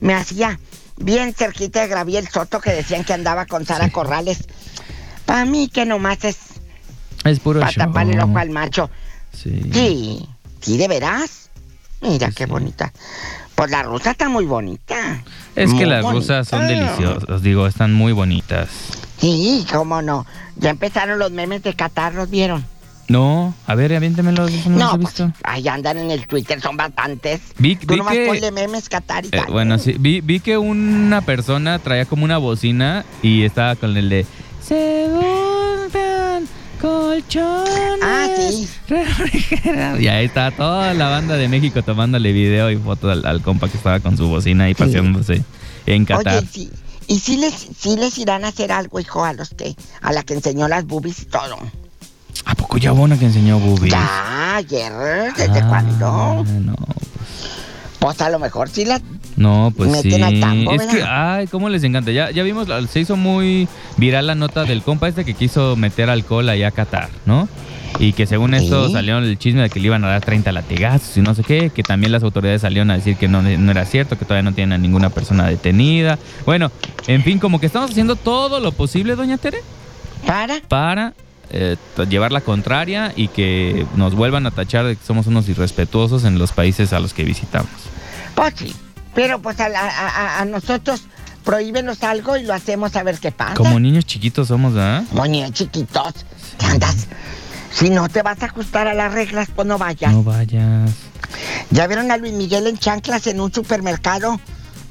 me 0.00 0.14
hacía 0.14 0.58
bien 0.96 1.34
cerquita 1.34 1.82
de 1.82 1.88
Graviel 1.88 2.26
Soto 2.28 2.60
que 2.60 2.70
decían 2.72 3.04
que 3.04 3.12
andaba 3.12 3.44
con 3.44 3.66
Sara 3.66 3.86
Sí. 3.86 3.90
Corrales. 3.90 4.38
Para 5.26 5.44
mí 5.44 5.68
que 5.68 5.84
nomás 5.86 6.24
es 6.24 6.36
Es 7.24 7.40
puro 7.40 7.60
para 7.60 7.72
taparle 7.72 8.14
el 8.14 8.20
ojo 8.20 8.38
al 8.38 8.50
macho. 8.50 8.90
Sí. 9.32 9.60
Sí, 9.72 10.28
sí, 10.60 10.76
de 10.76 10.88
veras. 10.88 11.50
Mira 12.02 12.28
Sí, 12.28 12.34
qué 12.36 12.44
sí. 12.44 12.50
bonita. 12.50 12.92
Pues 13.54 13.70
la 13.70 13.82
rusa 13.82 14.10
está 14.10 14.28
muy 14.28 14.44
bonita. 14.46 15.22
Es 15.56 15.72
que 15.72 15.86
las 15.86 16.02
bonita. 16.02 16.20
rusas 16.20 16.48
son 16.48 16.66
deliciosas, 16.66 17.42
digo, 17.42 17.66
están 17.66 17.94
muy 17.94 18.12
bonitas. 18.12 18.68
Sí, 19.18 19.64
cómo 19.72 20.02
no. 20.02 20.26
Ya 20.56 20.70
empezaron 20.70 21.18
los 21.18 21.30
memes 21.30 21.62
de 21.62 21.72
Qatar, 21.74 22.14
¿los 22.14 22.28
vieron? 22.30 22.64
No, 23.06 23.54
a 23.66 23.74
ver, 23.74 23.94
aviéntemelo, 23.94 24.48
no, 24.48 24.70
No, 24.70 24.78
los 24.78 24.94
he 24.94 24.98
pues, 24.98 24.98
visto. 25.18 25.32
ahí 25.44 25.68
andan 25.68 25.98
en 25.98 26.10
el 26.10 26.26
Twitter, 26.26 26.60
son 26.60 26.76
bastantes. 26.76 27.40
Vi- 27.58 27.76
Tú 27.76 27.86
vi 27.94 27.98
nomás 27.98 28.14
que- 28.14 28.26
ponle 28.26 28.50
memes 28.50 28.88
Qatar 28.88 29.24
y 29.24 29.28
Eh, 29.28 29.30
tal. 29.30 29.52
bueno, 29.52 29.78
sí, 29.78 29.94
vi, 29.98 30.20
vi 30.20 30.40
que 30.40 30.56
una 30.58 31.20
persona 31.20 31.78
traía 31.78 32.06
como 32.06 32.24
una 32.24 32.38
bocina 32.38 33.04
y 33.22 33.44
estaba 33.44 33.76
con 33.76 33.96
el 33.96 34.08
de 34.08 34.26
Se 34.66 35.06
compran 35.12 36.46
colchones. 36.80 38.00
Ah, 38.02 38.26
sí. 38.50 38.68
refrigerados". 38.88 40.00
Y 40.00 40.08
ahí 40.08 40.26
está 40.26 40.50
toda 40.50 40.94
la 40.94 41.08
banda 41.08 41.36
de 41.36 41.48
México 41.48 41.82
tomándole 41.82 42.32
video 42.32 42.70
y 42.70 42.76
foto 42.76 43.10
al, 43.10 43.26
al 43.26 43.42
compa 43.42 43.68
que 43.68 43.76
estaba 43.76 44.00
con 44.00 44.16
su 44.16 44.28
bocina 44.28 44.68
y 44.70 44.74
paseándose 44.74 45.42
en 45.86 46.04
Qatar. 46.04 46.38
Oye, 46.38 46.48
sí. 46.50 46.70
Y 47.06 47.18
sí 47.18 47.36
les, 47.36 47.52
sí 47.54 47.96
les 47.98 48.16
irán 48.16 48.44
a 48.46 48.48
hacer 48.48 48.72
algo, 48.72 48.98
hijo, 48.98 49.24
a 49.24 49.34
los 49.34 49.50
que, 49.50 49.76
a 50.00 50.12
la 50.12 50.22
que 50.22 50.32
enseñó 50.34 50.68
las 50.68 50.86
boobies 50.86 51.20
y 51.20 51.24
todo. 51.26 51.58
¿A 52.46 52.54
poco 52.54 52.78
ya 52.78 52.92
hubo 52.94 53.02
una 53.02 53.18
que 53.18 53.26
enseñó 53.26 53.58
boobies? 53.58 53.92
Ya, 53.92 54.56
ayer, 54.56 54.92
¿desde 55.36 55.60
Ah, 55.60 55.68
cuándo? 55.68 56.44
No, 56.60 56.74
Pues 58.04 58.20
a 58.20 58.28
lo 58.30 58.38
mejor 58.38 58.68
sí 58.68 58.84
las 58.84 59.00
no, 59.36 59.72
pues 59.76 59.90
Meten 59.90 60.12
sí. 60.12 60.22
al 60.22 60.38
tambo, 60.40 60.72
es 60.74 60.82
que, 60.82 60.96
¿verdad? 60.98 61.34
ay, 61.36 61.46
cómo 61.48 61.68
les 61.68 61.82
encanta. 61.82 62.12
Ya, 62.12 62.30
ya 62.30 62.42
vimos, 62.44 62.68
la- 62.68 62.86
se 62.86 63.00
hizo 63.00 63.16
muy 63.16 63.66
viral 63.96 64.26
la 64.28 64.34
nota 64.36 64.64
del 64.64 64.82
compa 64.82 65.08
este 65.08 65.24
que 65.24 65.34
quiso 65.34 65.74
meter 65.74 66.08
alcohol 66.10 66.48
allá 66.48 66.68
a 66.68 66.70
Qatar, 66.70 67.08
¿no? 67.26 67.48
Y 67.98 68.12
que 68.12 68.26
según 68.26 68.54
esto 68.54 68.88
Sí. 68.88 68.92
salió 68.92 69.18
el 69.18 69.38
chisme 69.38 69.62
de 69.62 69.70
que 69.70 69.80
le 69.80 69.86
iban 69.86 70.04
a 70.04 70.08
dar 70.08 70.20
30 70.24 70.52
latigazos 70.52 71.16
y 71.16 71.20
no 71.20 71.34
sé 71.34 71.42
qué, 71.42 71.70
que 71.70 71.82
también 71.82 72.12
las 72.12 72.22
autoridades 72.22 72.60
salieron 72.62 72.90
a 72.90 72.94
decir 72.94 73.16
que 73.16 73.26
no, 73.26 73.40
no 73.42 73.70
era 73.70 73.84
cierto, 73.86 74.18
que 74.18 74.24
todavía 74.24 74.48
no 74.48 74.54
tienen 74.54 74.72
a 74.74 74.78
ninguna 74.78 75.10
persona 75.10 75.46
detenida. 75.48 76.18
Bueno, 76.44 76.70
en 77.06 77.22
fin, 77.24 77.38
como 77.38 77.58
que 77.58 77.66
estamos 77.66 77.90
haciendo 77.90 78.14
todo 78.16 78.60
lo 78.60 78.70
posible, 78.72 79.16
doña 79.16 79.38
Tere, 79.38 79.58
para. 80.26 80.60
para 80.68 81.14
eh, 81.50 81.76
llevar 82.08 82.32
la 82.32 82.40
contraria 82.40 83.12
y 83.14 83.28
que 83.28 83.86
nos 83.96 84.14
vuelvan 84.14 84.46
a 84.46 84.50
tachar 84.50 84.86
de 84.86 84.96
que 84.96 85.04
somos 85.04 85.26
unos 85.28 85.48
irrespetuosos 85.48 86.24
en 86.24 86.38
los 86.38 86.52
países 86.52 86.92
a 86.92 87.00
los 87.00 87.14
que 87.14 87.22
visitamos. 87.24 87.68
Pues 88.34 88.54
sí, 88.56 88.74
pero 89.14 89.40
pues 89.40 89.60
a, 89.60 89.68
la- 89.68 89.80
a- 89.80 90.08
a- 90.08 90.40
a 90.40 90.44
nosotros 90.44 91.02
prohíbenos 91.44 92.02
algo 92.02 92.36
y 92.36 92.42
lo 92.44 92.54
hacemos 92.54 92.96
a 92.96 93.02
ver 93.02 93.18
qué 93.18 93.30
pasa. 93.32 93.54
Como 93.54 93.78
niños 93.78 94.06
chiquitos 94.06 94.48
somos, 94.48 94.74
¿verdad? 94.74 95.04
Como 95.10 95.26
niños 95.26 95.52
chiquitos, 95.52 96.12
¿qué 96.58 96.66
andas? 96.66 97.06
Si 97.70 97.90
no 97.90 98.08
te 98.08 98.22
vas 98.22 98.40
a 98.42 98.46
ajustar 98.46 98.86
a 98.88 98.94
las 98.94 99.12
reglas, 99.12 99.48
pues 99.54 99.66
no 99.66 99.78
vayas. 99.78 100.12
No 100.12 100.22
vayas. 100.22 100.90
¿Ya 101.70 101.86
vieron 101.86 102.10
a 102.10 102.16
Luis 102.16 102.32
Miguel 102.32 102.66
en 102.66 102.78
chanclas 102.78 103.26
en 103.26 103.40
un 103.40 103.52
supermercado? 103.52 104.40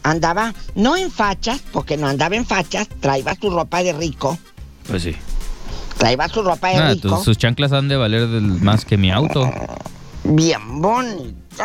Andaba, 0.04 0.54
no 0.76 0.98
en 0.98 1.10
fachas, 1.10 1.62
porque 1.72 1.96
no 1.96 2.08
andaba 2.08 2.36
en 2.36 2.46
fachas, 2.46 2.90
traía 3.00 3.36
su 3.40 3.50
ropa 3.50 3.82
de 3.84 3.94
rico, 3.94 4.38
Pues 4.88 5.04
sí. 5.04 5.16
traía 5.98 6.28
su 6.28 6.42
ropa 6.44 6.68
de 6.70 6.76
Ah, 6.76 6.90
rico, 6.94 7.08
tus- 7.16 7.24
sus 7.24 7.38
chanclas 7.38 7.72
han 7.72 7.88
de 7.88 7.96
valer 7.96 8.28
del- 8.28 8.42
más 8.62 8.84
que 8.84 8.98
mi 8.98 9.12
auto. 9.12 9.50
bien 10.26 10.82
bonito. 10.82 11.64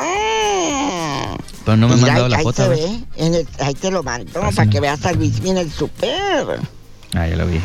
Pero 1.69 1.77
no 1.77 1.89
me 1.89 1.95
han 1.95 2.01
mandado 2.01 2.29
la 2.29 2.37
ahí 2.39 2.43
foto. 2.45 2.57
se 2.57 2.63
a 2.63 2.69
ver. 2.69 2.79
ve, 2.79 3.01
en 3.17 3.35
el- 3.35 3.49
ahí 3.61 3.75
te 3.75 3.91
lo 3.91 4.03
mando, 4.03 4.33
Pásame. 4.33 4.53
para 4.57 4.71
que 4.71 4.81
veas 4.81 5.05
a 5.05 5.13
Luis 5.13 5.35
en 5.45 5.59
el 5.59 5.71
super. 5.71 6.61
Ah, 7.15 7.27
ya 7.29 7.37
lo 7.37 7.47
vi. 7.47 7.61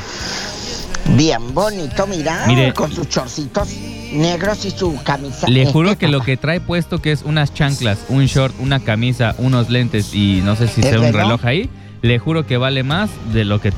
Bien 1.16 1.54
bonito, 1.54 2.06
mira. 2.08 2.46
Mire. 2.48 2.74
Con 2.74 2.94
sus 2.94 3.08
chorcitos 3.08 3.70
negros 4.12 4.66
y 4.66 4.72
su 4.72 5.02
camisa. 5.04 5.48
Le 5.48 5.66
juro 5.72 5.98
que 5.98 6.08
lo 6.10 6.22
que 6.22 6.36
trae 6.38 6.60
puesto 6.60 7.02
que 7.02 7.12
es 7.14 7.22
unas 7.24 7.54
chanclas, 7.54 8.00
un 8.10 8.26
short, 8.26 8.54
una 8.60 8.80
camisa, 8.82 9.36
unos 9.38 9.70
lentes 9.70 10.14
y 10.14 10.42
no 10.44 10.56
sé 10.58 10.68
si 10.68 10.82
¿El 10.82 10.90
sea 10.90 11.00
un 11.00 11.14
reloj? 11.14 11.46
ahí, 11.46 11.70
le 12.02 12.20
juro 12.20 12.46
que 12.46 12.58
vale 12.58 12.84
más 12.84 13.10
de 13.34 13.46
lo 13.46 13.60
que 13.62 13.72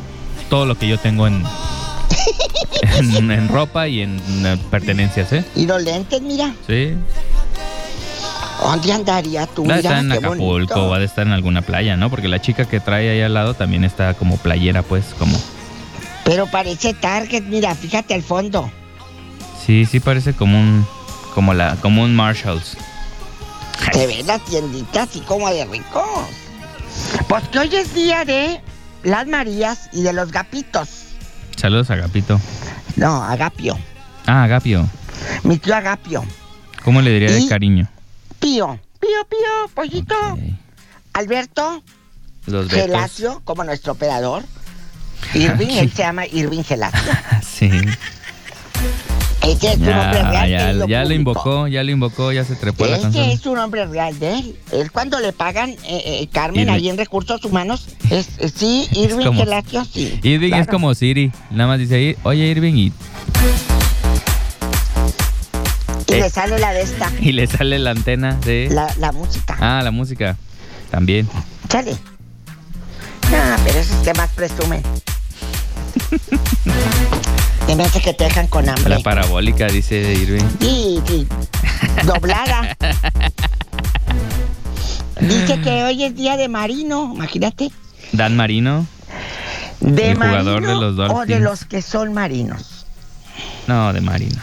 todo 0.50 0.66
lo 0.66 0.76
que 0.78 0.88
yo 0.88 0.98
tengo 1.00 1.28
en 1.28 1.44
en, 3.00 3.30
en 3.32 3.48
ropa 3.48 3.88
y 3.88 4.02
en 4.02 4.20
eh, 4.46 4.58
pertenencias, 4.72 5.32
¿eh? 5.34 5.44
Y 5.56 5.66
los 5.68 5.82
lentes, 5.84 6.22
mira. 6.22 6.54
Sí. 6.68 6.94
¿Dónde 8.62 8.92
andaría 8.94 9.46
tú? 9.48 9.66
Va 9.66 9.76
a 9.76 9.78
Mira, 9.78 9.90
estar 10.00 10.06
en 10.06 10.12
Acapulco, 10.12 10.90
va 10.90 10.98
a 10.98 11.04
estar 11.04 11.28
en 11.28 11.34
alguna 11.34 11.62
playa, 11.62 11.98
¿no? 11.98 12.10
Porque 12.10 12.28
la 12.28 12.42
chica 12.42 12.66
que 12.66 12.80
trae 12.80 13.10
ahí 13.10 13.22
al 13.22 13.34
lado 13.34 13.54
también 13.54 13.84
está 13.84 14.14
como 14.14 14.38
playera, 14.38 14.82
pues, 14.82 15.06
como... 15.20 15.38
Pero 16.24 16.48
parece 16.48 16.94
Target, 16.94 17.44
mira, 17.44 17.76
fíjate 17.76 18.14
al 18.14 18.24
fondo. 18.24 18.72
Sí, 19.66 19.86
sí 19.86 20.00
parece 20.00 20.34
como 20.34 20.60
un... 20.60 20.86
Como, 21.36 21.54
la, 21.54 21.76
como 21.82 22.02
un 22.04 22.16
Marshalls. 22.16 22.78
Se 23.92 24.08
ve 24.08 24.24
la 24.26 24.40
tiendita 24.40 25.04
así 25.04 25.20
como 25.22 25.50
de 25.50 25.66
ricos. 25.66 26.04
Pues 27.28 27.44
que 27.50 27.60
hoy 27.60 27.76
es 27.76 27.94
día 27.94 28.24
de 28.24 28.62
las 29.04 29.28
Marías 29.28 29.90
y 29.92 30.02
de 30.02 30.14
los 30.14 30.32
Gapitos. 30.32 30.90
Saludos 31.58 31.90
a 31.90 31.94
Agapito. 31.96 32.40
No, 32.96 33.22
Agapio. 33.22 33.78
Ah, 34.26 34.44
Agapio. 34.44 34.88
Mi 35.44 35.58
tío 35.58 35.76
Agapio. 35.76 36.24
¿Cómo 36.84 37.02
le 37.02 37.12
diría 37.12 37.32
de 37.32 37.42
Y- 37.42 37.48
cariño? 37.50 37.90
Pío, 38.46 38.80
pío, 39.00 39.26
pío, 39.28 39.74
pollito. 39.74 40.14
Alberto 41.14 41.82
Los. 42.46 42.70
Gelacio, 42.70 43.42
como 43.44 43.64
nuestro 43.64 43.94
operador. 43.94 44.44
Irving, 45.34 45.66
él 45.70 45.92
se 45.92 46.04
llama 46.04 46.28
Irving 46.28 46.62
Gelacio. 46.62 47.12
Sí. 47.44 47.72
Ese 49.42 49.68
es 49.72 49.78
un 49.78 49.90
hombre 49.90 50.20
Ya, 50.20 50.30
real. 50.30 50.50
ya, 50.50 50.68
de 50.68 50.74
lo 50.76 50.88
ya 50.88 51.00
lo 51.00 51.04
público. 51.06 51.20
invocó, 51.20 51.68
ya 51.68 51.84
lo 51.84 51.92
invocó, 51.92 52.32
ya 52.32 52.44
se 52.46 52.56
trepó 52.56 52.84
a 52.86 52.88
la 52.90 52.94
Ese 52.98 53.04
canción. 53.04 53.30
es 53.32 53.46
un 53.48 53.58
hombre 53.58 53.88
real 53.88 54.20
de 54.20 54.34
él. 54.38 54.56
Él 54.72 54.92
cuando 54.92 55.20
le 55.20 55.34
pagan, 55.34 55.72
eh, 55.72 55.78
eh, 55.88 56.30
Carmen, 56.32 56.62
Irving. 56.68 56.74
ahí 56.74 56.90
en 56.90 56.98
Recursos 56.98 57.44
Humanos, 57.46 57.88
es, 58.12 58.28
eh, 58.38 58.50
sí, 58.56 58.88
Irving 58.94 59.26
como- 59.26 59.40
Gelacio, 59.40 59.84
sí. 59.86 60.20
Irving 60.22 60.54
es 60.54 60.68
como 60.68 60.94
Siri. 60.94 61.32
Nada 61.50 61.68
más 61.70 61.80
dice 61.80 62.16
oye 62.22 62.46
Irving, 62.46 62.74
y, 62.76 62.94
Y 66.18 66.22
le 66.22 66.30
sale 66.30 66.60
la 66.60 66.74
de 66.74 66.82
esta, 66.82 67.12
y 67.20 67.32
le 67.32 67.48
sale 67.48 67.80
la 67.80 67.92
antena 67.92 68.34
de... 68.46 68.70
la, 68.72 68.94
la 69.00 69.12
música. 69.12 69.58
Ah, 69.60 69.82
la 69.84 69.92
música. 69.92 70.38
También. 70.92 71.28
Sale. 71.70 71.96
Ah, 73.34 73.58
pero 73.66 73.80
esos 73.80 73.98
que 74.04 74.14
más 74.14 74.30
presumen. 74.32 74.82
Me 77.76 77.84
hace 77.84 78.00
que 78.00 78.14
te 78.14 78.24
dejan 78.24 78.48
con 78.48 78.70
hambre. 78.70 78.90
La 78.90 79.00
parabólica, 79.00 79.68
dice 79.68 80.14
Irving. 80.14 80.46
Sí, 80.62 81.02
sí. 81.06 81.28
Doblada. 82.06 82.78
Dice 85.20 85.60
que 85.62 85.84
hoy 85.84 86.04
es 86.04 86.16
día 86.16 86.38
de 86.38 86.48
Marino, 86.48 87.12
imagínate. 87.14 87.72
Dan 88.14 88.38
Marino. 88.38 88.86
De 89.82 90.12
El 90.12 90.16
jugador 90.16 90.62
marino 90.62 90.92
de 90.92 90.96
los 90.98 91.12
O 91.12 91.26
de 91.26 91.40
los 91.40 91.66
que 91.66 91.82
son 91.82 92.14
marinos. 92.14 92.86
No, 93.68 93.92
de 93.92 94.00
Marino. 94.00 94.42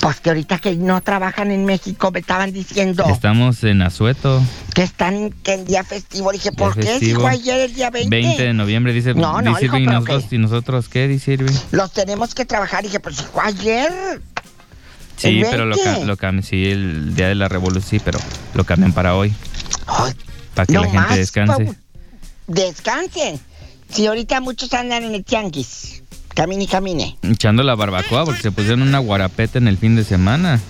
Pues 0.00 0.20
que 0.20 0.30
ahorita 0.30 0.58
que 0.58 0.76
no 0.76 1.00
trabajan 1.00 1.50
en 1.50 1.64
México 1.64 2.10
me 2.12 2.20
estaban 2.20 2.52
diciendo 2.52 3.04
Estamos 3.08 3.62
en 3.64 3.82
Azueto, 3.82 4.42
que 4.74 4.82
están 4.82 5.30
que 5.42 5.54
en 5.54 5.64
día 5.64 5.82
festivo. 5.84 6.30
Dije, 6.32 6.50
Día 6.50 6.56
¿por 6.58 6.74
qué? 6.74 6.82
festivo. 6.82 7.18
Dijo 7.20 7.26
ayer 7.28 7.60
el 7.60 7.74
día 7.74 7.90
20. 7.90 8.08
20 8.08 8.42
de 8.42 8.54
noviembre, 8.54 8.92
dice, 8.92 9.14
No, 9.14 9.40
no, 9.42 9.50
dice 9.52 9.64
hijo, 9.66 9.76
Irving. 9.76 9.86
pero 9.88 10.00
nosotros, 10.00 10.24
¿qué? 10.30 10.36
¿Y 10.36 10.38
nosotros 10.38 10.88
qué? 10.88 11.08
Dice 11.08 11.32
Irving. 11.32 11.54
Los 11.72 11.92
tenemos 11.92 12.34
que 12.34 12.44
trabajar. 12.44 12.82
Dije, 12.84 13.00
pues 13.00 13.16
dijo 13.18 13.40
ayer. 13.40 14.20
Sí, 15.16 15.40
¿El 15.40 15.46
pero 15.50 15.64
lo, 15.64 15.76
20? 15.76 16.00
ca- 16.00 16.04
lo 16.06 16.16
cambian, 16.16 16.42
sí, 16.44 16.64
el 16.70 17.14
día 17.14 17.28
de 17.28 17.34
la 17.34 17.48
revolución, 17.48 17.82
sí, 17.88 17.98
pero 18.04 18.18
lo 18.54 18.64
cambian 18.64 18.92
para 18.92 19.14
hoy, 19.16 19.32
Ay, 19.86 20.12
para 20.54 20.66
que 20.66 20.74
no 20.74 20.82
la 20.84 20.90
gente 20.90 21.16
descanse. 21.16 21.74
Descansen. 22.46 23.40
Si 23.90 24.06
ahorita 24.06 24.40
muchos 24.40 24.72
andan 24.74 25.04
en 25.04 25.14
el 25.14 25.24
tianguis. 25.24 26.02
Camine 26.36 26.64
y 26.64 26.66
camine. 26.68 27.16
Echando 27.22 27.62
la 27.64 27.74
barbacoa 27.74 28.24
porque 28.24 28.42
se 28.42 28.52
pusieron 28.52 28.82
una 28.82 28.98
guarapeta 29.00 29.58
en 29.58 29.66
el 29.66 29.78
fin 29.78 29.96
de 29.96 30.04
semana, 30.04 30.60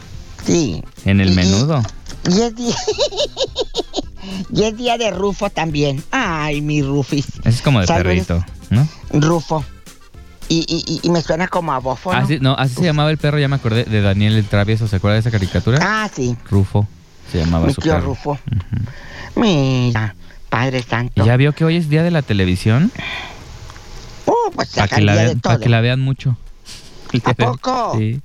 Sí. 0.47 0.83
en 1.05 1.21
el 1.21 1.33
Y- 1.33 1.35
menudo. 1.35 1.83
Y 2.31 2.41
es 2.41 2.55
día. 2.57 2.75
y 4.53 4.63
es 4.63 4.77
día 4.77 4.97
de 4.97 5.11
Rufo 5.11 5.51
también. 5.51 6.03
Ay, 6.13 6.61
mi 6.61 6.83
Rufis. 6.83 7.27
Es 7.45 7.63
como 7.63 7.81
de 7.81 7.87
perrito, 7.87 8.45
¿no? 8.71 8.87
Rufo. 9.13 9.65
Y, 10.49 10.65
y, 10.69 11.01
y- 11.03 11.11
me 11.11 11.21
suena 11.23 11.49
como 11.49 11.73
a 11.73 11.79
bofo, 11.81 12.13
¿no? 12.13 12.19
Así, 12.21 12.39
no, 12.41 12.55
así 12.55 12.77
se 12.77 12.85
llamaba 12.85 13.11
el 13.11 13.19
perro, 13.19 13.37
ya 13.41 13.49
me 13.49 13.57
acordé, 13.57 13.83
de 13.85 14.01
Daniel 14.01 14.35
el 14.37 14.45
Travieso, 14.47 14.87
¿se 14.87 14.97
acuerda 14.97 15.15
de 15.15 15.21
esa 15.21 15.33
caricatura? 15.33 15.79
Ah, 15.83 16.09
sí. 16.15 16.37
Rufo, 16.49 16.87
se 17.33 17.39
llamaba 17.41 17.67
Mi 17.67 17.75
su 17.75 17.81
tío 17.81 17.95
perro. 17.95 18.07
Rufo. 18.07 18.39
Mira, 19.35 20.15
Padre 20.49 20.85
Santo. 20.85 21.21
¿Y 21.21 21.27
ya 21.27 21.37
vio 21.37 21.53
que 21.53 21.65
hoy 21.65 21.77
es 21.77 21.89
día 21.89 22.05
de 22.05 22.13
la 22.13 22.23
televisión? 22.23 22.93
Pues 24.57 24.71
Para 24.71 24.89
que, 24.89 25.01
la 25.03 25.15
vean, 25.15 25.41
todo. 25.41 25.53
para 25.53 25.63
que 25.63 25.69
la 25.69 25.81
vean 25.81 26.01
mucho. 26.01 26.37
¿A 27.25 27.35
poco? 27.35 27.95
Sí. 27.99 28.21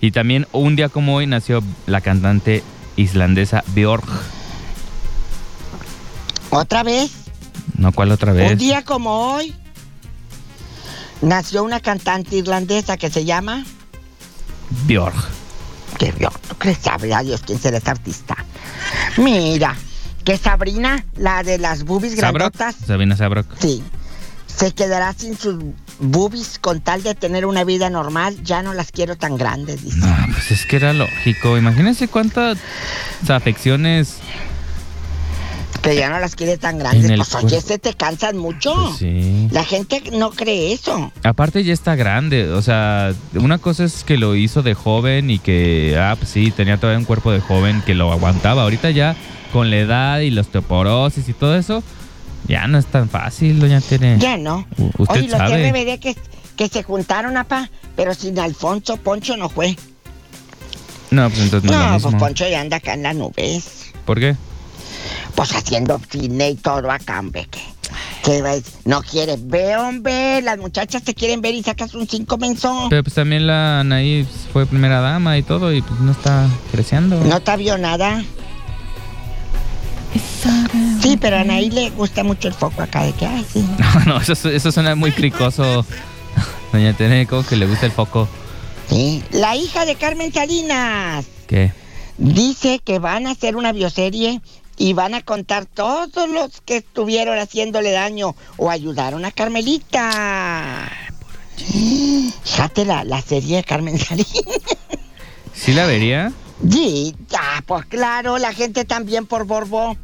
Y 0.00 0.10
también 0.12 0.46
un 0.52 0.76
día 0.76 0.88
como 0.88 1.16
hoy 1.16 1.26
nació 1.26 1.62
la 1.86 2.00
cantante 2.00 2.62
islandesa 2.96 3.64
Björk. 3.74 4.04
¿Otra 6.50 6.82
vez? 6.82 7.10
No, 7.76 7.90
¿cuál 7.92 8.12
otra 8.12 8.32
vez? 8.32 8.52
Un 8.52 8.58
día 8.58 8.84
como 8.84 9.34
hoy 9.34 9.54
nació 11.22 11.64
una 11.64 11.80
cantante 11.80 12.36
irlandesa 12.36 12.96
que 12.96 13.10
se 13.10 13.24
llama... 13.24 13.64
Björk. 14.86 15.14
Que 15.98 16.12
vio, 16.12 16.30
¿tú 16.48 16.54
crees? 16.56 16.78
Sabe 16.78 17.14
a 17.14 17.22
Dios 17.22 17.42
quién 17.44 17.58
será 17.58 17.78
esta 17.78 17.92
artista. 17.92 18.36
Mira, 19.16 19.74
que 20.24 20.36
Sabrina, 20.36 21.04
la 21.16 21.42
de 21.42 21.58
las 21.58 21.84
boobies 21.84 22.14
Sabrok. 22.16 22.54
grandotas, 22.56 22.76
Sabina 22.86 23.16
Sabrok. 23.16 23.46
sí, 23.60 23.82
se 24.56 24.72
quedará 24.72 25.12
sin 25.12 25.36
sus 25.36 25.56
boobies 25.98 26.58
con 26.58 26.80
tal 26.80 27.02
de 27.02 27.14
tener 27.14 27.46
una 27.46 27.64
vida 27.64 27.90
normal. 27.90 28.42
Ya 28.44 28.62
no 28.62 28.72
las 28.72 28.92
quiero 28.92 29.16
tan 29.16 29.36
grandes, 29.36 29.82
dice. 29.82 29.98
No, 29.98 30.16
pues 30.32 30.50
es 30.50 30.66
que 30.66 30.76
era 30.76 30.92
lógico. 30.92 31.58
Imagínense 31.58 32.08
cuántas 32.08 32.58
afecciones. 33.28 34.18
Que 35.82 35.96
ya 35.96 36.08
no 36.08 36.18
las 36.18 36.34
quiere 36.34 36.56
tan 36.56 36.78
grandes. 36.78 37.12
Pues 37.14 37.34
oye, 37.34 37.60
se 37.60 37.78
te 37.78 37.92
cansan 37.92 38.38
mucho. 38.38 38.74
Pues 38.74 38.96
sí. 38.96 39.48
La 39.50 39.64
gente 39.64 40.02
no 40.12 40.30
cree 40.30 40.72
eso. 40.72 41.12
Aparte 41.24 41.62
ya 41.62 41.74
está 41.74 41.94
grande, 41.94 42.50
o 42.50 42.62
sea, 42.62 43.12
una 43.34 43.58
cosa 43.58 43.84
es 43.84 44.02
que 44.02 44.16
lo 44.16 44.34
hizo 44.34 44.62
de 44.62 44.72
joven 44.72 45.28
y 45.28 45.38
que, 45.38 45.98
ah, 45.98 46.16
pues 46.16 46.30
sí, 46.30 46.50
tenía 46.52 46.78
todavía 46.78 47.00
un 47.00 47.04
cuerpo 47.04 47.32
de 47.32 47.40
joven 47.40 47.82
que 47.84 47.94
lo 47.94 48.10
aguantaba. 48.12 48.62
Ahorita 48.62 48.90
ya 48.90 49.14
con 49.52 49.70
la 49.70 49.76
edad 49.76 50.20
y 50.20 50.30
la 50.30 50.40
osteoporosis 50.40 51.28
y 51.28 51.34
todo 51.34 51.54
eso, 51.54 51.82
ya 52.48 52.66
no 52.66 52.78
es 52.78 52.86
tan 52.86 53.08
fácil, 53.08 53.58
doña 53.60 53.80
Tere. 53.80 54.18
Ya 54.18 54.36
no. 54.36 54.66
U- 54.78 54.90
usted 54.98 55.14
Oye, 55.20 55.28
los 55.28 55.38
sabe. 55.38 55.70
RBD 55.70 55.98
que, 56.00 56.16
que 56.56 56.68
se 56.68 56.82
juntaron, 56.82 57.36
apa, 57.36 57.70
pero 57.96 58.14
sin 58.14 58.38
Alfonso, 58.38 58.96
Poncho 58.96 59.36
no 59.36 59.48
fue. 59.48 59.76
No, 61.10 61.28
pues 61.28 61.42
entonces 61.42 61.70
no, 61.70 61.76
es 61.76 61.86
No, 61.86 61.92
lo 61.98 62.00
pues. 62.10 62.14
Poncho 62.22 62.48
ya 62.48 62.60
anda 62.60 62.78
acá 62.78 62.94
en 62.94 63.02
las 63.04 63.14
nubes. 63.16 63.92
¿Por 64.04 64.18
qué? 64.18 64.36
Pues 65.34 65.52
haciendo 65.54 66.00
cine 66.10 66.50
y 66.50 66.54
todo 66.56 66.90
acá, 66.90 67.18
hombre. 67.20 67.46
Que, 67.50 67.60
que 68.24 68.62
no 68.84 69.02
quiere. 69.02 69.36
Ve, 69.38 69.76
hombre, 69.76 70.40
las 70.42 70.58
muchachas 70.58 71.02
te 71.02 71.14
quieren 71.14 71.40
ver 71.40 71.54
y 71.54 71.62
sacas 71.62 71.94
un 71.94 72.08
cinco 72.08 72.38
menso. 72.38 72.86
Pero 72.90 73.02
pues 73.02 73.14
también 73.14 73.46
la 73.46 73.80
Anaí 73.80 74.26
fue 74.52 74.66
primera 74.66 75.00
dama 75.00 75.36
y 75.38 75.42
todo 75.42 75.72
y 75.72 75.82
pues 75.82 76.00
no 76.00 76.12
está 76.12 76.48
creciendo. 76.72 77.20
No 77.24 77.40
te 77.40 77.56
vio 77.56 77.76
nada. 77.78 78.22
Sí, 81.02 81.16
pero 81.20 81.36
a 81.36 81.40
Anaí 81.40 81.70
le 81.70 81.90
gusta 81.90 82.24
mucho 82.24 82.48
el 82.48 82.54
foco 82.54 82.82
acá 82.82 83.02
de 83.04 83.12
que, 83.12 83.26
ay, 83.26 83.44
sí. 83.52 83.64
No, 83.78 84.04
no, 84.06 84.20
eso, 84.20 84.48
eso 84.48 84.72
suena 84.72 84.94
muy 84.94 85.12
cricoso. 85.12 85.84
Doña 86.72 86.92
Tere, 86.96 87.26
como 87.26 87.44
que 87.46 87.56
le 87.56 87.66
gusta 87.66 87.86
el 87.86 87.92
foco. 87.92 88.28
sí. 88.88 89.22
La 89.30 89.56
hija 89.56 89.84
de 89.86 89.94
Carmen 89.96 90.32
Salinas 90.32 91.24
¿Qué? 91.46 91.72
dice 92.18 92.80
que 92.84 92.98
van 92.98 93.26
a 93.26 93.32
hacer 93.32 93.56
una 93.56 93.72
bioserie 93.72 94.40
y 94.76 94.92
van 94.92 95.14
a 95.14 95.22
contar 95.22 95.66
todos 95.66 96.28
los 96.28 96.60
que 96.62 96.78
estuvieron 96.78 97.38
haciéndole 97.38 97.92
daño 97.92 98.34
o 98.56 98.70
ayudaron 98.70 99.24
a 99.24 99.30
Carmelita. 99.30 100.90
Fíjate 102.44 102.84
la, 102.84 103.04
la 103.04 103.20
serie 103.22 103.56
de 103.58 103.64
Carmen 103.64 103.98
Salinas. 104.04 104.28
¿Sí 105.54 105.72
la 105.72 105.86
vería? 105.86 106.32
Sí, 106.70 107.14
ya, 107.28 107.62
pues 107.66 107.84
claro, 107.86 108.38
la 108.38 108.52
gente 108.52 108.84
también 108.84 109.26
por 109.26 109.44
Borbo. 109.44 109.96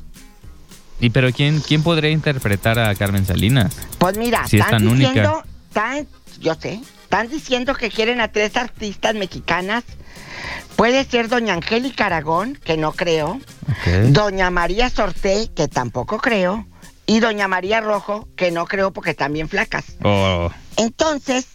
¿Y 1.00 1.10
pero 1.10 1.32
quién, 1.32 1.60
quién 1.60 1.82
podría 1.82 2.10
interpretar 2.10 2.78
a 2.78 2.94
Carmen 2.94 3.24
Salinas? 3.24 3.74
Pues 3.98 4.18
mira, 4.18 4.46
Si 4.46 4.58
es 4.58 4.64
están 4.64 4.80
tan 4.82 4.88
única. 4.88 5.08
diciendo, 5.08 5.42
están- 5.68 6.06
yo 6.40 6.54
sé, 6.56 6.80
están 7.04 7.28
diciendo 7.28 7.74
que 7.74 7.90
quieren 7.90 8.20
a 8.20 8.28
tres 8.28 8.56
artistas 8.56 9.14
mexicanas. 9.14 9.84
Puede 10.76 11.04
ser 11.04 11.28
doña 11.28 11.54
Angélica 11.54 12.06
Aragón, 12.06 12.58
que 12.64 12.76
no 12.76 12.92
creo, 12.92 13.40
doña 14.08 14.50
María 14.50 14.88
Sorté, 14.90 15.50
que 15.54 15.68
tampoco 15.68 16.18
creo, 16.18 16.66
y 17.06 17.20
doña 17.20 17.48
María 17.48 17.80
Rojo, 17.80 18.28
que 18.36 18.50
no 18.50 18.64
creo 18.66 18.90
porque 18.90 19.12
también 19.14 19.48
flacas. 19.48 19.84
Oh, 20.02 20.50
Entonces, 20.76 21.46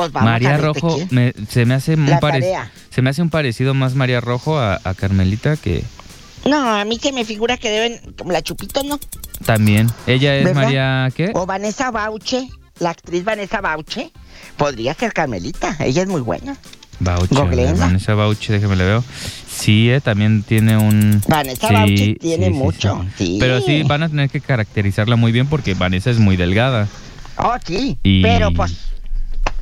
Pues 0.00 0.12
vamos 0.12 0.30
María 0.30 0.56
Rojo, 0.56 0.98
me- 1.10 1.34
se 1.48 1.66
me 1.66 1.74
hace 1.74 1.94
un 1.94 2.06
parec- 2.06 2.68
se 2.90 3.02
me 3.02 3.10
hace 3.10 3.20
un 3.20 3.28
parecido 3.28 3.74
más 3.74 3.94
María 3.94 4.20
Rojo 4.22 4.58
a, 4.58 4.80
a 4.82 4.94
Carmelita 4.94 5.56
que 5.58 5.84
No, 6.46 6.56
a 6.74 6.84
mí 6.86 6.98
se 6.98 7.12
me 7.12 7.24
figura 7.26 7.58
que 7.58 7.68
deben, 7.68 8.00
como 8.16 8.32
la 8.32 8.40
Chupito, 8.42 8.82
¿no? 8.82 8.98
también. 9.44 9.90
Ella 10.06 10.36
es 10.36 10.44
¿Verdad? 10.44 10.62
María 10.62 11.08
¿qué? 11.14 11.32
O 11.34 11.44
Vanessa 11.44 11.90
Bauche, 11.90 12.48
la 12.78 12.90
actriz 12.90 13.24
Vanessa 13.24 13.60
Bauche. 13.60 14.10
Podría 14.56 14.94
ser 14.94 15.12
Carmelita, 15.12 15.76
ella 15.80 16.00
es 16.02 16.08
muy 16.08 16.22
buena. 16.22 16.56
Bauche, 16.98 17.42
ver. 17.44 17.76
Vanessa 17.76 18.14
Bauche, 18.14 18.52
déjeme 18.54 18.76
le 18.76 18.84
veo. 18.84 19.04
Sí, 19.50 19.90
eh, 19.90 20.00
también 20.00 20.42
tiene 20.42 20.78
un 20.78 21.20
Vanessa 21.28 21.68
Sí, 21.68 21.74
Bauche 21.74 22.14
tiene 22.20 22.46
sí, 22.46 22.52
mucho. 22.52 23.04
Sí, 23.18 23.36
Pero 23.38 23.60
sí 23.60 23.82
van 23.82 24.02
a 24.02 24.08
tener 24.08 24.30
que 24.30 24.40
caracterizarla 24.40 25.16
muy 25.16 25.32
bien 25.32 25.46
porque 25.46 25.74
Vanessa 25.74 26.10
es 26.10 26.18
muy 26.18 26.36
delgada. 26.36 26.88
Oh, 27.36 27.54
sí. 27.66 27.98
Y- 28.02 28.22
Pero 28.22 28.50
pues, 28.52 28.89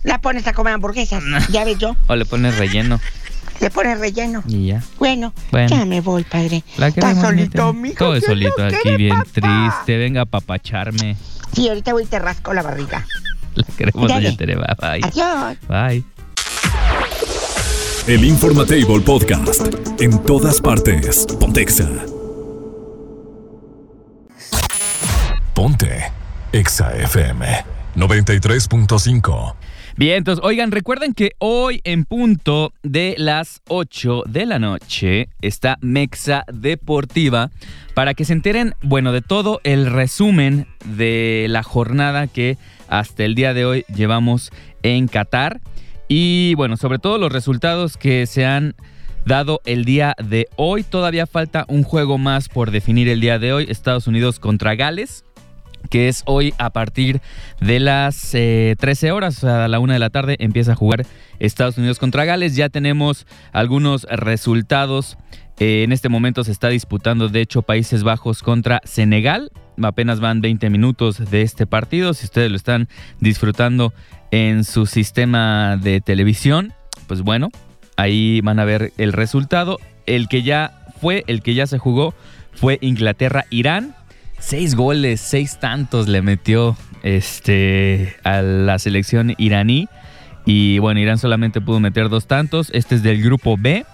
la 0.05 0.19
pones 0.21 0.47
a 0.47 0.53
comer 0.53 0.75
hamburguesas. 0.75 1.23
ya 1.51 1.65
ves 1.65 1.79
yo, 1.79 1.97
O 2.07 2.17
le 2.17 2.25
pones 2.25 2.57
relleno 2.59 3.01
le 3.61 3.71
pones 3.71 3.99
relleno. 3.99 4.45
y 4.47 4.67
ya. 4.69 4.83
Bueno, 5.01 5.33
Bueno. 5.51 5.69
ya 5.69 5.85
me 5.85 6.01
voy, 6.01 6.23
padre. 6.23 6.63
La 6.77 6.89
Está 6.89 7.01
queremos, 7.09 7.25
solito, 7.27 7.73
mijo. 7.73 7.97
Todo 7.97 8.15
que 8.15 8.21
solito 8.21 8.63
aquí, 8.65 8.77
quiere 8.83 8.97
bien 8.97 9.17
papá. 9.19 9.31
triste. 9.33 9.97
Venga 9.99 10.21
a 10.23 10.27
papacharme. 10.27 11.17
Sí, 11.55 11.69
ahorita 11.69 11.93
voy 11.93 12.05
y 12.05 12.07
te 12.07 12.21
rasco 12.21 12.55
la 12.55 12.63
barriga. 12.63 13.05
La 13.55 13.65
queremos, 13.77 14.09
Dale. 14.09 14.27
doña 14.27 14.37
Tere. 14.37 14.55
Bye. 14.55 15.01
Adiós. 15.03 15.57
Bye. 15.69 16.05
El 18.07 18.25
Informatable 18.25 19.01
Podcast. 19.01 19.61
En 19.99 20.23
todas 20.23 20.61
partes. 20.61 21.27
Pontexa. 21.41 21.89
Ponte. 25.55 26.13
Exa 26.53 26.93
FM 26.97 27.65
93.5. 27.97 29.55
Bien, 29.99 30.19
entonces, 30.19 30.45
oigan, 30.45 30.71
recuerden 30.71 31.13
que 31.13 31.33
hoy 31.39 31.81
en 31.83 32.05
punto 32.05 32.73
de 32.85 33.17
las 33.19 33.63
8 33.67 34.23
de 34.29 34.47
la 34.47 34.61
noche 34.61 35.29
está 35.43 35.77
Mexa 35.81 36.45
Deportiva 36.53 37.51
para 37.95 38.15
que 38.15 38.25
se 38.25 38.33
enteren, 38.33 38.75
bueno, 38.81 39.11
de 39.11 39.23
todo 39.23 39.61
el 39.65 39.87
resumen 39.87 40.69
de 40.85 41.47
la 41.49 41.65
jornada 41.65 42.29
que 42.29 42.59
hasta 42.87 43.25
el 43.25 43.35
día 43.35 43.55
de 43.55 43.65
hoy 43.65 43.85
llevamos 43.93 44.53
en 44.85 45.09
Qatar. 45.09 45.61
Y, 46.07 46.55
bueno, 46.55 46.77
sobre 46.77 47.01
todo 47.01 47.19
los 47.19 47.33
resultados 47.33 47.97
que 47.97 48.27
se 48.27 48.47
han 48.47 48.77
dado 49.27 49.61
el 49.65 49.85
día 49.85 50.15
de 50.23 50.47
hoy. 50.55 50.85
Todavía 50.85 51.27
falta 51.27 51.65
un 51.67 51.83
juego 51.83 52.19
más 52.19 52.49
por 52.49 52.71
definir 52.71 53.09
el 53.09 53.21
día 53.21 53.41
de 53.41 53.53
hoy, 53.53 53.67
Estados 53.69 54.07
Unidos 54.07 54.39
contra 54.39 54.77
Gales 54.77 55.25
que 55.91 56.09
es 56.09 56.23
hoy 56.27 56.55
a 56.59 56.71
partir 56.71 57.21
de 57.61 57.81
las 57.81 58.35
eh, 58.35 58.77
13 58.79 59.13
horas, 59.13 59.45
a 59.45 59.69
la 59.69 59.79
una 59.79 59.95
de 59.95 59.99
la 59.99 60.11
tarde, 60.11 60.37
empieza 60.39 60.73
a 60.73 60.77
jugar 60.77 61.07
Estados 61.39 61.79
Unidos 61.79 61.99
contra 61.99 62.25
Gales. 62.25 62.57
Ya 62.57 62.69
tenemos 62.69 63.27
algunos 63.53 64.05
resultados. 64.05 65.17
Eh, 65.59 65.83
en 65.83 65.93
este 65.93 66.09
momento 66.09 66.45
se 66.45 66.53
está 66.53 66.69
disputando, 66.69 67.29
de 67.29 67.41
hecho, 67.41 67.63
Países 67.63 68.03
Bajos 68.03 68.43
contra 68.43 68.81
Senegal. 68.85 69.51
Apenas 69.83 70.21
van 70.21 70.41
20 70.41 70.71
minutos 70.71 71.31
de 71.31 71.43
este 71.43 71.67
partido. 71.67 72.15
Si 72.15 72.27
ustedes 72.27 72.51
lo 72.51 72.57
están 72.57 72.89
disfrutando 73.21 73.93
en 74.31 74.65
su 74.65 74.87
sistema 74.87 75.77
de 75.77 76.01
televisión, 76.01 76.73
pues 77.07 77.23
bueno, 77.23 77.51
ahí 77.97 78.41
van 78.43 78.59
a 78.59 78.65
ver 78.65 78.93
el 78.99 79.13
resultado. 79.13 79.79
El 80.07 80.29
que 80.29 80.43
ya 80.43 80.87
fue, 81.01 81.25
el 81.27 81.43
que 81.43 81.55
ya 81.55 81.67
se 81.67 81.79
jugó, 81.79 82.15
fue 82.53 82.79
Inglaterra-Irán. 82.81 83.95
Seis 84.39 84.75
goles, 84.75 85.21
seis 85.21 85.59
tantos 85.59 86.09
le 86.09 86.23
metió 86.23 86.77
este, 87.03 88.17
a 88.25 88.43
la 88.43 88.79
selección 88.79 89.35
iraní. 89.37 89.89
Y 90.47 90.79
bueno, 90.79 91.01
Irán 91.01 91.19
solamente 91.19 91.61
pudo 91.61 91.81
meter 91.81 92.09
dos 92.09 92.27
tantos. 92.27 92.71
Este 92.73 92.95
es 92.95 93.03
del 93.03 93.23
grupo 93.23 93.57
B. 93.59 93.85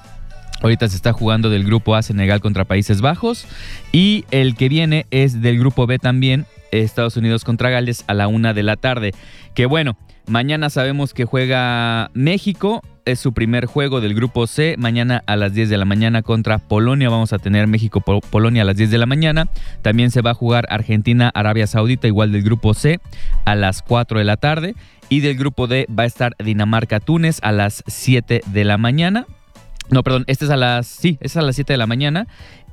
Ahorita 0.63 0.89
se 0.89 0.97
está 0.97 1.13
jugando 1.13 1.51
del 1.51 1.65
grupo 1.65 1.97
A 1.97 2.03
Senegal 2.03 2.41
contra 2.41 2.65
Países 2.65 3.01
Bajos. 3.01 3.47
Y 3.91 4.25
el 4.31 4.55
que 4.55 4.69
viene 4.69 5.07
es 5.11 5.43
del 5.43 5.59
grupo 5.59 5.87
B 5.87 5.99
también, 5.99 6.47
Estados 6.71 7.17
Unidos 7.17 7.45
contra 7.45 7.71
Gales 7.71 8.05
a 8.07 8.15
la 8.15 8.29
una 8.29 8.55
de 8.55 8.63
la 8.63 8.77
tarde. 8.77 9.13
Que 9.55 9.67
bueno, 9.67 9.97
mañana 10.27 10.71
sabemos 10.71 11.15
que 11.15 11.25
juega 11.25 12.11
México. 12.15 12.83
Es 13.05 13.21
su 13.21 13.35
primer 13.35 13.67
juego 13.67 14.01
del 14.01 14.15
grupo 14.15 14.47
C. 14.47 14.77
Mañana 14.79 15.23
a 15.27 15.37
las 15.37 15.53
10 15.53 15.69
de 15.69 15.77
la 15.77 15.85
mañana 15.85 16.23
contra 16.23 16.59
Polonia. 16.59 17.11
Vamos 17.11 17.33
a 17.35 17.39
tener 17.39 17.67
México-Polonia 17.67 18.63
a 18.63 18.65
las 18.65 18.77
10 18.77 18.91
de 18.91 18.99
la 18.99 19.07
mañana. 19.07 19.49
También 19.83 20.11
se 20.11 20.23
va 20.23 20.31
a 20.31 20.35
jugar 20.35 20.67
Argentina-Arabia 20.71 21.67
Saudita, 21.67 22.07
igual 22.07 22.33
del 22.33 22.43
grupo 22.43 22.73
C, 22.73 23.01
a 23.45 23.55
las 23.55 23.83
4 23.83 24.19
de 24.19 24.25
la 24.25 24.39
tarde. 24.39 24.75
Y 25.11 25.21
del 25.21 25.37
grupo 25.37 25.67
D 25.67 25.87
va 25.97 26.05
a 26.05 26.07
estar 26.07 26.35
Dinamarca-Túnez 26.39 27.41
a 27.43 27.53
las 27.53 27.85
7 27.87 28.41
de 28.47 28.65
la 28.65 28.79
mañana. 28.79 29.27
No, 29.91 30.03
perdón, 30.03 30.25
este 30.27 30.47
es 30.47 30.51
a 30.51 30.57
las. 30.57 30.87
Sí, 30.87 31.19
es 31.21 31.37
a 31.37 31.43
las 31.43 31.57
7 31.57 31.75
de 31.75 31.77
la 31.77 31.87
mañana. 31.87 32.27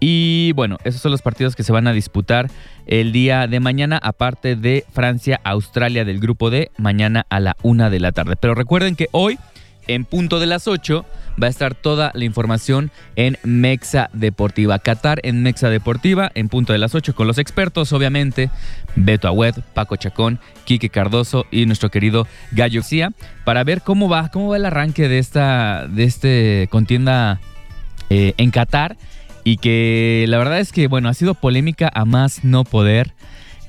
Y 0.03 0.51
bueno, 0.53 0.77
esos 0.83 0.99
son 0.99 1.11
los 1.11 1.21
partidos 1.21 1.55
que 1.55 1.63
se 1.63 1.71
van 1.71 1.85
a 1.85 1.93
disputar 1.93 2.49
el 2.87 3.11
día 3.11 3.45
de 3.45 3.59
mañana, 3.59 3.99
aparte 4.01 4.55
de 4.55 4.83
Francia-Australia 4.91 6.05
del 6.05 6.19
grupo 6.19 6.49
D, 6.49 6.71
mañana 6.79 7.27
a 7.29 7.39
la 7.39 7.55
1 7.61 7.91
de 7.91 7.99
la 7.99 8.11
tarde. 8.11 8.35
Pero 8.35 8.55
recuerden 8.55 8.95
que 8.95 9.09
hoy, 9.11 9.37
en 9.85 10.05
punto 10.05 10.39
de 10.39 10.47
las 10.47 10.67
8, 10.67 11.05
va 11.41 11.45
a 11.45 11.49
estar 11.51 11.75
toda 11.75 12.09
la 12.15 12.25
información 12.25 12.89
en 13.15 13.37
Mexa 13.43 14.09
Deportiva. 14.11 14.79
Qatar 14.79 15.19
en 15.21 15.43
Mexa 15.43 15.69
Deportiva, 15.69 16.31
en 16.33 16.49
punto 16.49 16.73
de 16.73 16.79
las 16.79 16.95
8, 16.95 17.13
con 17.13 17.27
los 17.27 17.37
expertos, 17.37 17.93
obviamente, 17.93 18.49
Beto 18.95 19.27
Agüed, 19.27 19.53
Paco 19.75 19.97
Chacón, 19.97 20.39
Quique 20.65 20.89
Cardoso 20.89 21.45
y 21.51 21.67
nuestro 21.67 21.91
querido 21.91 22.25
Gallo 22.53 22.81
García, 22.81 23.11
para 23.45 23.63
ver 23.63 23.83
cómo 23.83 24.09
va, 24.09 24.29
cómo 24.29 24.49
va 24.49 24.57
el 24.57 24.65
arranque 24.65 25.07
de 25.07 25.19
esta, 25.19 25.85
de 25.87 26.05
este 26.05 26.67
contienda 26.71 27.39
eh, 28.09 28.33
en 28.37 28.49
Qatar. 28.49 28.97
Y 29.43 29.57
que 29.57 30.25
la 30.27 30.37
verdad 30.37 30.59
es 30.59 30.71
que, 30.71 30.87
bueno, 30.87 31.09
ha 31.09 31.13
sido 31.13 31.33
polémica 31.33 31.91
a 31.93 32.05
más 32.05 32.43
no 32.43 32.63
poder. 32.63 33.13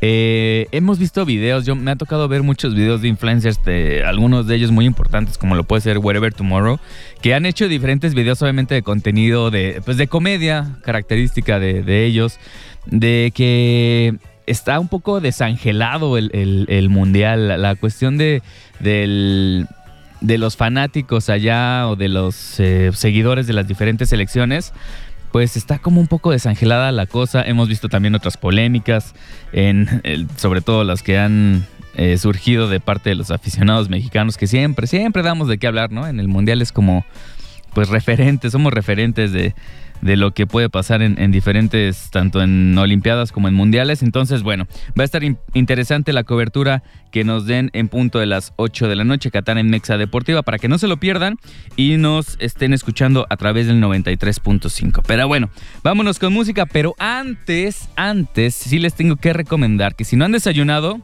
Eh, 0.05 0.67
hemos 0.73 0.99
visto 0.99 1.25
videos, 1.25 1.65
yo 1.65 1.77
me 1.77 1.93
ha 1.93 1.97
tocado 1.97 2.27
ver 2.27 2.43
muchos 2.43 2.75
videos 2.75 3.03
de 3.03 3.09
influencers, 3.09 3.61
algunos 4.05 4.49
de 4.49 4.57
ellos 4.57 4.73
muy 4.73 4.85
importantes, 4.85 5.39
como 5.39 5.55
lo 5.55 5.63
puede 5.63 5.81
ser 5.81 5.99
Wherever 5.99 6.35
Tomorrow, 6.35 6.81
que 7.21 7.35
han 7.35 7.47
hecho 7.47 7.69
diferentes 7.69 8.13
videos, 8.13 8.43
obviamente, 8.43 8.75
de 8.75 8.83
contenido, 8.83 9.53
de, 9.53 9.81
pues, 9.85 9.97
de 9.99 10.09
comedia, 10.09 10.77
característica 10.83 11.61
de, 11.61 11.85
de 11.85 12.05
ellos, 12.05 12.41
de 12.87 13.33
que 13.33 14.17
está 14.49 14.81
un 14.81 14.89
poco 14.89 15.21
desangelado 15.21 16.19
el, 16.19 16.67
el- 16.69 16.89
mundial, 16.89 17.47
la, 17.47 17.57
la 17.57 17.77
cuestión 17.77 18.19
de, 18.19 18.43
del, 18.81 19.69
de 20.21 20.37
los 20.37 20.57
fanáticos 20.57 21.31
allá 21.31 21.87
o 21.89 21.95
de 21.95 22.09
los 22.09 22.59
eh, 22.59 22.91
seguidores 22.93 23.47
de 23.47 23.53
las 23.53 23.69
diferentes 23.69 24.09
selecciones 24.09 24.73
pues 25.33 25.57
está 25.57 25.79
como 25.79 26.01
un 26.01 26.07
poco 26.07 26.31
desangelada 26.31 26.92
la 26.92 27.07
cosa. 27.07 27.42
Hemos 27.42 27.68
visto 27.68 27.88
también 27.88 28.14
otras 28.14 28.37
polémicas, 28.37 29.14
en 29.53 30.01
el- 30.05 30.29
sobre 30.37 30.61
todo 30.61 30.85
las 30.85 31.03
que 31.03 31.18
han 31.18 31.66
eh, 31.95 32.16
surgido 32.18 32.68
de 32.68 32.81
parte 32.81 33.11
de 33.11 33.16
los 33.16 33.31
aficionados 33.31 33.88
mexicanos, 33.90 34.37
que 34.38 34.47
siempre, 34.47 34.87
siempre 34.87 35.23
damos 35.23 35.49
de 35.49 35.59
qué 35.59 35.66
hablar, 35.66 35.90
¿no? 35.92 36.07
En 36.07 36.21
el 36.21 36.29
Mundial 36.29 36.62
es 36.62 36.73
como, 36.73 37.05
pues 37.75 37.88
referentes, 37.88 38.53
somos 38.53 38.73
referentes 38.73 39.33
de, 39.33 39.55
de 40.03 40.17
lo 40.17 40.35
que 40.35 40.47
puede 40.47 40.69
pasar 40.69 41.01
en, 41.01 41.19
en 41.19 41.31
diferentes, 41.31 42.11
tanto 42.11 42.43
en 42.43 42.77
Olimpiadas 42.77 43.33
como 43.33 43.49
en 43.49 43.55
Mundiales. 43.55 44.03
Entonces, 44.03 44.43
bueno, 44.43 44.67
va 44.99 45.03
a 45.03 45.05
estar 45.05 45.23
in- 45.25 45.38
interesante 45.55 46.12
la 46.12 46.25
cobertura 46.25 46.83
que 47.12 47.25
nos 47.25 47.47
den 47.47 47.71
en 47.73 47.88
punto 47.88 48.19
de 48.19 48.27
las 48.27 48.53
8 48.57 48.88
de 48.88 48.97
la 48.97 49.05
noche, 49.05 49.31
Qatar 49.31 49.59
en 49.59 49.71
Mexa 49.71 49.97
Deportiva, 49.99 50.43
para 50.43 50.59
que 50.59 50.69
no 50.69 50.77
se 50.79 50.88
lo 50.88 50.99
pierdan 50.99 51.37
y 51.77 51.97
nos 51.99 52.37
estén 52.41 52.73
escuchando 52.75 53.27
a 53.31 53.37
través 53.37 53.67
del 53.69 53.81
93.5. 53.81 55.03
Pero 55.07 55.29
bueno, 55.29 55.51
vámonos 55.83 56.19
con 56.19 56.33
música, 56.33 56.67
pero 56.67 56.95
antes, 56.99 57.88
antes, 57.97 58.55
sí 58.55 58.79
les 58.79 58.95
tengo 58.95 59.17
que 59.17 59.33
recomendar 59.33 59.95
que 59.95 60.05
si 60.05 60.17
no 60.17 60.25
han 60.25 60.33
desayunado, 60.33 61.01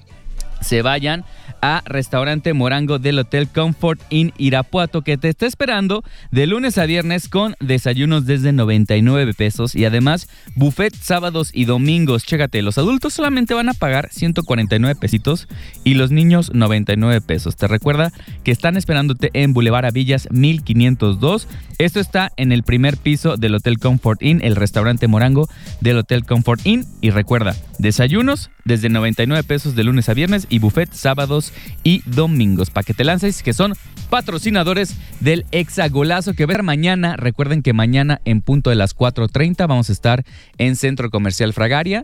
se 0.60 0.82
vayan 0.82 1.24
a 1.62 1.82
Restaurante 1.86 2.52
Morango 2.52 2.98
del 2.98 3.18
Hotel 3.18 3.48
Comfort 3.48 4.00
Inn 4.10 4.32
Irapuato 4.38 5.02
que 5.02 5.16
te 5.16 5.28
está 5.28 5.46
esperando 5.46 6.02
de 6.30 6.46
lunes 6.46 6.78
a 6.78 6.86
viernes 6.86 7.28
con 7.28 7.56
desayunos 7.60 8.26
desde 8.26 8.52
99 8.52 9.34
pesos 9.34 9.74
y 9.74 9.84
además 9.84 10.28
buffet 10.54 10.94
sábados 10.94 11.50
y 11.52 11.64
domingos. 11.64 12.24
Chécate, 12.24 12.62
los 12.62 12.78
adultos 12.78 13.14
solamente 13.14 13.54
van 13.54 13.68
a 13.68 13.74
pagar 13.74 14.08
149 14.10 14.98
pesitos 15.00 15.48
y 15.84 15.94
los 15.94 16.10
niños 16.10 16.52
99 16.54 17.20
pesos. 17.20 17.56
Te 17.56 17.68
recuerda 17.68 18.12
que 18.44 18.50
están 18.50 18.76
esperándote 18.76 19.30
en 19.32 19.52
Boulevard 19.52 19.86
Avillas 19.86 20.28
1502. 20.30 21.48
Esto 21.78 22.00
está 22.00 22.32
en 22.36 22.52
el 22.52 22.62
primer 22.62 22.96
piso 22.96 23.36
del 23.36 23.54
Hotel 23.54 23.78
Comfort 23.78 24.22
Inn, 24.22 24.40
el 24.42 24.56
restaurante 24.56 25.06
Morango 25.06 25.48
del 25.80 25.98
Hotel 25.98 26.24
Comfort 26.24 26.60
Inn. 26.64 26.84
Y 27.00 27.10
recuerda, 27.10 27.54
desayunos 27.78 28.50
desde 28.64 28.88
99 28.88 29.42
pesos 29.44 29.74
de 29.74 29.84
lunes 29.84 30.08
a 30.08 30.14
viernes 30.14 30.46
y 30.50 30.58
buffet 30.58 30.92
sábados 30.92 31.47
y 31.82 32.02
domingos. 32.06 32.70
Para 32.70 32.84
que 32.84 32.94
te 32.94 33.04
lances, 33.04 33.42
que 33.42 33.52
son 33.52 33.74
patrocinadores 34.10 34.94
del 35.20 35.44
Hexagolazo 35.52 36.34
que 36.34 36.46
ver 36.46 36.62
mañana. 36.62 37.16
Recuerden 37.16 37.62
que 37.62 37.72
mañana 37.72 38.20
en 38.24 38.40
punto 38.40 38.70
de 38.70 38.76
las 38.76 38.96
4.30 38.96 39.66
vamos 39.66 39.90
a 39.90 39.92
estar 39.92 40.24
en 40.56 40.76
Centro 40.76 41.10
Comercial 41.10 41.52
Fragaria 41.52 42.02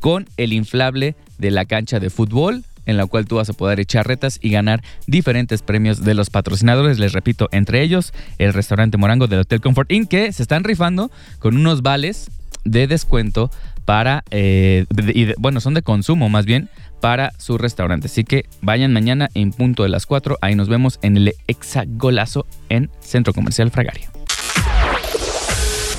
con 0.00 0.26
el 0.36 0.52
inflable 0.52 1.16
de 1.38 1.50
la 1.50 1.64
cancha 1.64 2.00
de 2.00 2.10
fútbol 2.10 2.64
en 2.86 2.96
la 2.96 3.06
cual 3.06 3.26
tú 3.26 3.36
vas 3.36 3.50
a 3.50 3.52
poder 3.52 3.80
echar 3.80 4.06
retas 4.06 4.38
y 4.40 4.50
ganar 4.50 4.82
diferentes 5.06 5.60
premios 5.62 6.04
de 6.04 6.14
los 6.14 6.30
patrocinadores. 6.30 6.98
Les 6.98 7.12
repito, 7.12 7.48
entre 7.50 7.82
ellos 7.82 8.14
el 8.38 8.54
restaurante 8.54 8.96
Morango 8.96 9.26
del 9.26 9.40
Hotel 9.40 9.60
Comfort 9.60 9.90
Inn, 9.92 10.06
que 10.06 10.32
se 10.32 10.42
están 10.42 10.64
rifando 10.64 11.10
con 11.40 11.56
unos 11.56 11.82
vales 11.82 12.30
de 12.64 12.86
descuento 12.86 13.50
para, 13.86 14.22
eh, 14.30 14.84
de- 14.90 15.12
y 15.14 15.24
de- 15.24 15.34
bueno, 15.38 15.60
son 15.60 15.72
de 15.72 15.80
consumo 15.80 16.28
más 16.28 16.44
bien, 16.44 16.68
para 17.00 17.32
su 17.38 17.56
restaurante. 17.56 18.06
Así 18.08 18.24
que 18.24 18.44
vayan 18.60 18.92
mañana 18.92 19.28
en 19.34 19.52
punto 19.52 19.82
de 19.84 19.88
las 19.88 20.04
4. 20.06 20.36
Ahí 20.42 20.54
nos 20.54 20.68
vemos 20.68 20.98
en 21.02 21.16
el 21.16 21.32
Hexagolazo 21.46 22.44
en 22.68 22.90
Centro 23.00 23.32
Comercial 23.32 23.70
Fragaria. 23.70 24.10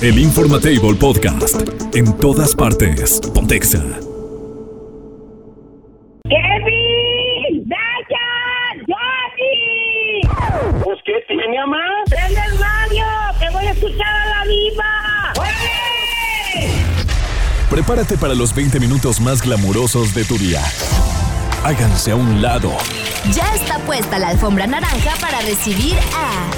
El 0.00 0.18
Informatable 0.18 0.94
Podcast. 0.94 1.60
En 1.94 2.16
todas 2.18 2.54
partes. 2.54 3.20
Pontexa. 3.34 3.82
¡Kevin! 6.28 7.64
¡Dayan! 7.68 8.86
¡Johnny! 8.86 10.20
Pues, 10.84 10.98
¿qué 11.04 11.14
tiene, 11.26 11.58
mamá? 11.60 11.78
¡Prende 12.08 12.40
el 12.40 12.58
radio! 12.58 13.06
¡Que 13.40 13.50
voy 13.50 13.64
a 13.66 13.70
escuchar 13.72 14.06
a 14.06 14.26
la 14.44 14.44
diva! 14.50 15.07
Prepárate 17.70 18.16
para 18.16 18.34
los 18.34 18.54
20 18.54 18.80
minutos 18.80 19.20
más 19.20 19.42
glamurosos 19.42 20.14
de 20.14 20.24
tu 20.24 20.38
día. 20.38 20.62
Háganse 21.62 22.12
a 22.12 22.16
un 22.16 22.40
lado. 22.40 22.72
Ya 23.30 23.54
está 23.54 23.78
puesta 23.80 24.18
la 24.18 24.28
alfombra 24.28 24.66
naranja 24.66 25.14
para 25.20 25.42
recibir 25.42 25.94
a 26.14 26.48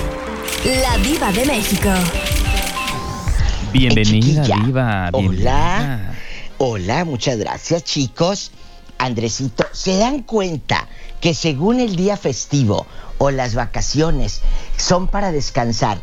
la 0.65 0.99
diva 0.99 1.33
de 1.33 1.47
México. 1.47 1.89
Bienvenida, 3.73 4.43
Chiquilla. 4.43 4.65
Diva. 4.65 5.11
Hola. 5.13 5.19
bienvenida. 5.19 6.15
Hola, 6.59 7.05
muchas 7.05 7.39
gracias, 7.39 7.83
chicos. 7.83 8.53
Andresito, 8.97 9.67
¿se 9.73 9.97
dan 9.97 10.23
cuenta 10.23 10.87
que 11.21 11.35
según 11.35 11.81
el 11.81 11.97
día 11.97 12.17
festivo 12.17 12.87
o 13.19 13.33
las 13.33 13.57
vacaciones 13.57 14.43
son 14.77 15.09
para 15.09 15.33
descansar? 15.33 16.01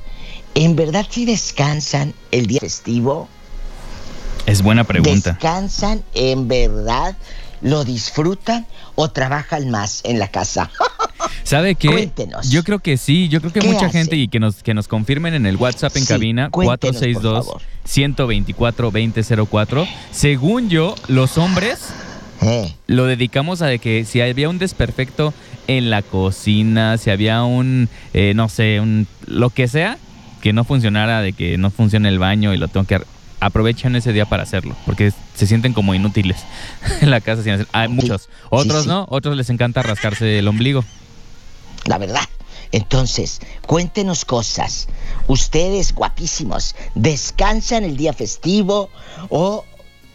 ¿En 0.54 0.76
verdad 0.76 1.06
sí 1.10 1.24
descansan 1.24 2.14
el 2.32 2.48
día 2.48 2.60
festivo? 2.60 3.30
Es 4.48 4.64
buena 4.64 4.84
pregunta. 4.86 5.34
¿Descansan 5.34 6.02
en 6.16 6.48
verdad? 6.48 7.16
¿Lo 7.62 7.84
disfrutan 7.84 8.66
o 8.96 9.10
trabajan 9.10 9.70
más 9.70 10.02
en 10.04 10.18
la 10.20 10.28
casa? 10.30 10.72
¿Sabe 11.44 11.76
qué? 11.76 11.90
Cuéntenos. 11.90 12.50
Yo 12.50 12.64
creo 12.64 12.80
que 12.80 12.98
sí, 12.98 13.30
yo 13.30 13.40
creo 13.42 13.52
que 13.54 13.60
¿Qué 13.60 13.68
mucha 13.68 13.88
hace? 13.88 14.00
gente 14.00 14.16
y 14.16 14.28
que 14.28 14.40
nos, 14.40 14.64
que 14.64 14.74
nos 14.74 14.88
confirmen 14.88 15.34
en 15.34 15.46
el 15.46 15.56
WhatsApp 15.58 15.96
en 15.98 16.04
Sí, 16.04 16.08
cabina 16.08 16.50
cuéntenos, 16.50 16.96
por 16.96 17.12
462 17.12 17.46
favor. 17.46 17.62
124 17.86 18.92
2004. 18.92 19.88
Según 20.12 20.70
yo, 20.70 20.96
los 21.08 21.38
hombres 21.38 21.80
Eh, 22.42 22.74
lo 22.86 23.06
dedicamos 23.06 23.62
a 23.64 23.66
de 23.68 23.80
que 23.80 24.06
si 24.06 24.22
había 24.22 24.48
un 24.50 24.60
desperfecto 24.60 25.34
en 25.68 25.90
la 25.90 26.04
cocina, 26.04 26.98
si 27.00 27.10
había 27.10 27.44
un, 27.44 27.90
eh, 28.14 28.34
no 28.36 28.48
sé, 28.48 28.80
un 28.80 29.08
lo 29.26 29.50
que 29.50 29.68
sea, 29.68 29.98
que 30.42 30.54
no 30.54 30.64
funcionara, 30.64 31.22
de 31.22 31.34
que 31.34 31.58
no 31.58 31.72
funcione 31.72 32.08
el 32.10 32.20
baño 32.20 32.54
y 32.54 32.58
lo 32.58 32.68
tengo 32.68 32.86
que... 32.86 33.02
Aprovechan 33.40 33.96
ese 33.96 34.14
día 34.14 34.26
para 34.26 34.44
hacerlo, 34.44 34.76
porque 34.86 35.14
se 35.36 35.48
sienten 35.48 35.74
como 35.74 35.94
inútiles 35.94 36.38
en 37.02 37.12
la 37.12 37.22
casa 37.22 37.44
sin 37.44 37.54
hacer. 37.54 37.68
Hay 37.72 37.88
muchos. 37.88 38.30
Otros 38.50 38.84
sí. 38.84 38.90
no, 38.90 39.06
otros 39.10 39.36
les 39.38 39.50
encanta 39.50 39.84
rascarse 39.84 40.40
el 40.40 40.48
ombligo. 40.48 40.84
la 41.86 41.98
verdad. 41.98 42.24
Entonces, 42.72 43.40
cuéntenos 43.66 44.26
cosas. 44.26 44.88
Ustedes, 45.28 45.94
guapísimos, 45.94 46.76
¿descansan 46.96 47.86
el 47.86 47.96
día 47.96 48.12
festivo 48.12 48.90
o 49.30 49.64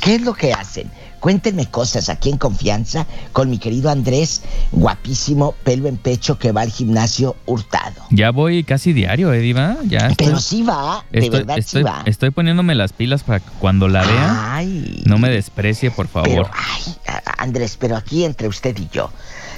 ¿Qué 0.00 0.16
es 0.16 0.22
lo 0.22 0.34
que 0.34 0.52
hacen? 0.52 0.90
Cuéntenme 1.28 1.64
cosas 1.70 2.10
aquí 2.10 2.28
en 2.28 2.36
confianza 2.36 3.06
con 3.32 3.48
mi 3.48 3.56
querido 3.56 3.88
Andrés, 3.88 4.42
guapísimo, 4.72 5.54
pelo 5.64 5.88
en 5.88 5.96
pecho 5.96 6.38
que 6.38 6.52
va 6.52 6.60
al 6.60 6.70
gimnasio 6.70 7.34
hurtado. 7.46 7.94
Ya 8.10 8.30
voy 8.30 8.62
casi 8.62 8.92
diario, 8.92 9.32
¿eh, 9.32 9.38
Diva? 9.38 9.78
Ya 9.88 10.00
estoy, 10.08 10.26
Pero 10.26 10.38
sí 10.38 10.62
va, 10.62 11.02
de 11.10 11.20
estoy, 11.20 11.38
verdad 11.38 11.56
estoy- 11.56 11.80
sí 11.80 11.82
va. 11.82 12.02
estoy 12.04 12.28
poniéndome 12.28 12.74
las 12.74 12.92
pilas 12.92 13.22
para 13.22 13.40
que 13.40 13.48
cuando 13.58 13.88
la 13.88 14.02
vea, 14.04 14.54
Ay, 14.54 15.02
no 15.06 15.16
me 15.16 15.30
desprecie, 15.30 15.90
por 15.90 16.08
favor. 16.08 16.28
pero, 16.28 16.50
ay, 16.52 16.94
Andrés, 17.38 17.78
pero 17.80 17.96
aquí 17.96 18.24
entre 18.24 18.46
usted 18.46 18.76
y 18.78 18.86
yo, 18.92 19.10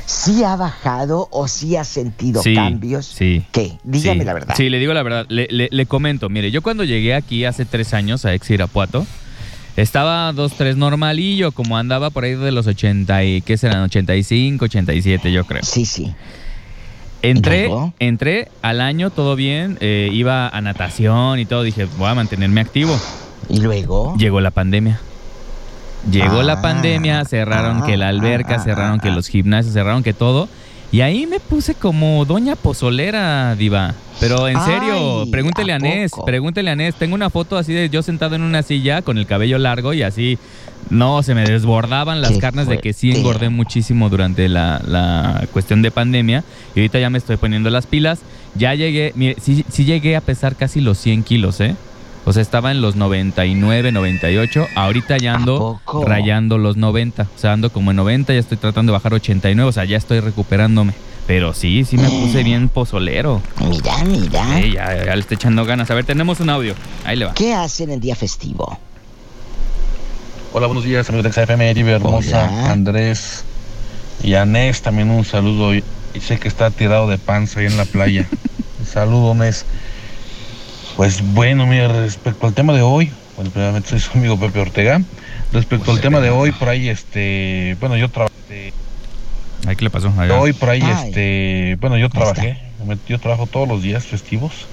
¿sí 0.06 0.44
ha 0.44 0.54
bajado 0.54 1.26
o 1.32 1.48
sí 1.48 1.74
ha 1.74 1.82
sentido 1.82 2.44
Sí, 2.44 2.54
cambios? 2.54 3.06
sí. 3.06 3.44
¿Qué? 3.50 3.76
Dígame 3.82 4.20
Sí. 4.20 4.24
la 4.24 4.34
verdad. 4.34 4.54
Sí, 4.56 4.70
le 4.70 4.78
digo 4.78 4.94
la 4.94 5.02
verdad. 5.02 5.26
Le, 5.30 5.48
le- 5.50 5.68
le 5.72 5.86
comento, 5.86 6.28
mire, 6.28 6.52
yo 6.52 6.62
cuando 6.62 6.84
llegué 6.84 7.12
aquí 7.16 7.44
hace 7.44 7.64
tres 7.64 7.92
años 7.92 8.24
a 8.24 8.34
Ex 8.34 8.50
Irapuato, 8.50 9.04
estaba 9.76 10.32
dos, 10.32 10.54
tres 10.54 10.76
normalillo, 10.76 11.52
como 11.52 11.76
andaba 11.76 12.10
por 12.10 12.24
ahí 12.24 12.34
de 12.34 12.52
los 12.52 12.66
80 12.66 13.24
y, 13.24 13.40
¿qué 13.42 13.56
serán? 13.56 13.82
85, 13.82 14.64
87 14.64 15.32
yo 15.32 15.44
creo. 15.44 15.62
Sí, 15.62 15.84
sí. 15.84 16.14
Entré, 17.22 17.68
entré 17.98 18.48
al 18.62 18.80
año, 18.80 19.10
todo 19.10 19.36
bien, 19.36 19.78
eh, 19.80 20.10
iba 20.12 20.48
a 20.48 20.60
natación 20.60 21.38
y 21.40 21.46
todo, 21.46 21.62
dije, 21.62 21.86
voy 21.98 22.08
a 22.08 22.14
mantenerme 22.14 22.60
activo. 22.60 22.98
¿Y 23.48 23.60
luego? 23.60 24.14
Llegó 24.16 24.40
la 24.40 24.50
pandemia. 24.50 25.00
Llegó 26.10 26.40
Ah, 26.40 26.44
la 26.44 26.62
pandemia, 26.62 27.24
cerraron 27.24 27.82
que 27.84 27.96
la 27.96 28.08
alberca, 28.08 28.56
ah, 28.56 28.60
cerraron 28.60 29.00
que 29.00 29.08
ah, 29.08 29.14
los 29.14 29.28
gimnasios, 29.28 29.74
cerraron 29.74 30.02
que 30.02 30.12
todo. 30.12 30.48
Y 30.92 31.00
ahí 31.00 31.26
me 31.26 31.40
puse 31.40 31.74
como 31.74 32.24
doña 32.24 32.56
pozolera, 32.56 33.54
diva. 33.56 33.94
Pero 34.20 34.48
en 34.48 34.58
serio, 34.62 35.22
Ay, 35.22 35.30
pregúntele 35.30 35.72
a 35.72 35.76
¿a 35.76 36.24
pregúntele 36.24 36.70
a 36.70 36.76
Nes. 36.76 36.94
Tengo 36.94 37.14
una 37.14 37.28
foto 37.28 37.58
así 37.58 37.72
de 37.72 37.90
yo 37.90 38.02
sentado 38.02 38.34
en 38.34 38.42
una 38.42 38.62
silla 38.62 39.02
con 39.02 39.18
el 39.18 39.26
cabello 39.26 39.58
largo 39.58 39.92
y 39.92 40.02
así, 40.02 40.38
no, 40.88 41.22
se 41.22 41.34
me 41.34 41.44
desbordaban 41.44 42.22
las 42.22 42.32
Qué 42.32 42.38
carnes 42.38 42.66
de 42.68 42.78
que 42.78 42.92
sí 42.92 43.10
engordé 43.10 43.50
muchísimo 43.50 44.08
durante 44.08 44.48
la, 44.48 44.80
la 44.86 45.46
cuestión 45.52 45.82
de 45.82 45.90
pandemia. 45.90 46.44
Y 46.74 46.80
ahorita 46.80 46.98
ya 46.98 47.10
me 47.10 47.18
estoy 47.18 47.36
poniendo 47.36 47.68
las 47.68 47.86
pilas. 47.86 48.20
Ya 48.54 48.74
llegué, 48.74 49.12
mire, 49.16 49.36
sí, 49.40 49.64
sí 49.68 49.84
llegué 49.84 50.16
a 50.16 50.20
pesar 50.20 50.56
casi 50.56 50.80
los 50.80 50.96
100 50.98 51.24
kilos, 51.24 51.60
¿eh? 51.60 51.74
O 52.28 52.32
sea, 52.32 52.42
estaba 52.42 52.72
en 52.72 52.80
los 52.80 52.96
99, 52.96 53.92
98. 53.92 54.66
Ahorita 54.74 55.16
ya 55.16 55.34
¿A 55.34 55.36
ando 55.36 55.80
rayando 56.04 56.58
los 56.58 56.76
90. 56.76 57.22
O 57.22 57.38
sea, 57.38 57.52
ando 57.52 57.70
como 57.70 57.92
en 57.92 57.98
90, 57.98 58.32
ya 58.32 58.40
estoy 58.40 58.56
tratando 58.58 58.90
de 58.90 58.94
bajar 58.94 59.14
89. 59.14 59.68
O 59.68 59.72
sea, 59.72 59.84
ya 59.84 59.96
estoy 59.96 60.18
recuperándome. 60.18 60.92
Pero 61.28 61.54
sí, 61.54 61.84
sí 61.84 61.96
me 61.96 62.08
puse 62.08 62.42
bien 62.42 62.68
pozolero. 62.68 63.40
Mira, 63.60 63.98
mira. 64.04 64.44
Sí, 64.60 64.72
ya, 64.72 65.04
ya 65.04 65.14
le 65.14 65.20
estoy 65.20 65.36
echando 65.36 65.64
ganas. 65.64 65.88
A 65.92 65.94
ver, 65.94 66.04
tenemos 66.04 66.40
un 66.40 66.50
audio. 66.50 66.74
Ahí 67.04 67.16
le 67.16 67.26
va. 67.26 67.34
¿Qué 67.34 67.54
hacen 67.54 67.90
en 67.90 68.00
día 68.00 68.16
festivo? 68.16 68.76
Hola, 70.52 70.66
buenos 70.66 70.82
días, 70.82 71.08
amigos 71.08 71.32
de 71.32 71.44
XFM, 71.44 71.70
Eribe 71.70 71.92
Hermosa, 71.92 72.50
Hola. 72.50 72.72
Andrés 72.72 73.44
y 74.24 74.34
Anés, 74.34 74.82
también 74.82 75.10
un 75.10 75.24
saludo. 75.24 75.74
Y 75.74 75.84
sé 76.20 76.40
que 76.40 76.48
está 76.48 76.72
tirado 76.72 77.06
de 77.06 77.18
panza 77.18 77.60
ahí 77.60 77.66
en 77.66 77.76
la 77.76 77.84
playa. 77.84 78.26
Un 78.80 78.86
saludo, 78.86 79.34
Nes. 79.34 79.64
Pues 80.96 81.22
bueno, 81.34 81.66
mira, 81.66 81.88
respecto 81.88 82.46
al 82.46 82.54
tema 82.54 82.72
de 82.72 82.80
hoy, 82.80 83.12
bueno, 83.34 83.50
primeramente 83.50 83.90
soy 83.90 84.00
su 84.00 84.16
amigo 84.16 84.38
Pepe 84.38 84.60
Ortega. 84.60 85.02
Respecto 85.52 85.92
al 85.92 86.00
tema 86.00 86.20
de 86.20 86.30
hoy, 86.30 86.52
por 86.52 86.68
ahí, 86.70 86.88
este, 86.88 87.76
bueno, 87.78 87.96
yo 87.98 88.08
trabajé. 88.08 88.72
Ahí, 89.66 89.76
¿qué 89.76 89.84
le 89.84 89.90
pasó? 89.90 90.08
Allá. 90.16 90.38
Hoy, 90.40 90.54
por 90.54 90.70
ahí, 90.70 90.80
Ay. 90.82 91.08
este, 91.08 91.76
bueno, 91.80 91.98
yo 91.98 92.06
está. 92.06 92.20
trabajé. 92.20 92.58
Yo 93.06 93.18
trabajo 93.18 93.46
todos 93.46 93.68
los 93.68 93.82
días 93.82 94.06
festivos. 94.06 94.68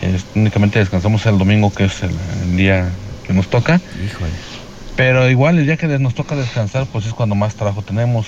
Es- 0.00 0.26
únicamente 0.34 0.78
descansamos 0.80 1.24
el 1.26 1.38
domingo, 1.38 1.70
que 1.70 1.84
es 1.84 2.02
el- 2.02 2.16
el 2.42 2.56
día 2.56 2.90
que 3.22 3.32
nos 3.32 3.48
toca. 3.48 3.80
Híjole. 4.04 4.32
Pero 4.96 5.30
igual 5.30 5.58
el 5.58 5.66
día 5.66 5.76
que 5.76 5.86
nos 5.86 6.14
toca 6.14 6.34
descansar, 6.34 6.86
pues 6.90 7.06
es 7.06 7.12
cuando 7.12 7.34
más 7.36 7.54
trabajo 7.54 7.82
tenemos. 7.82 8.26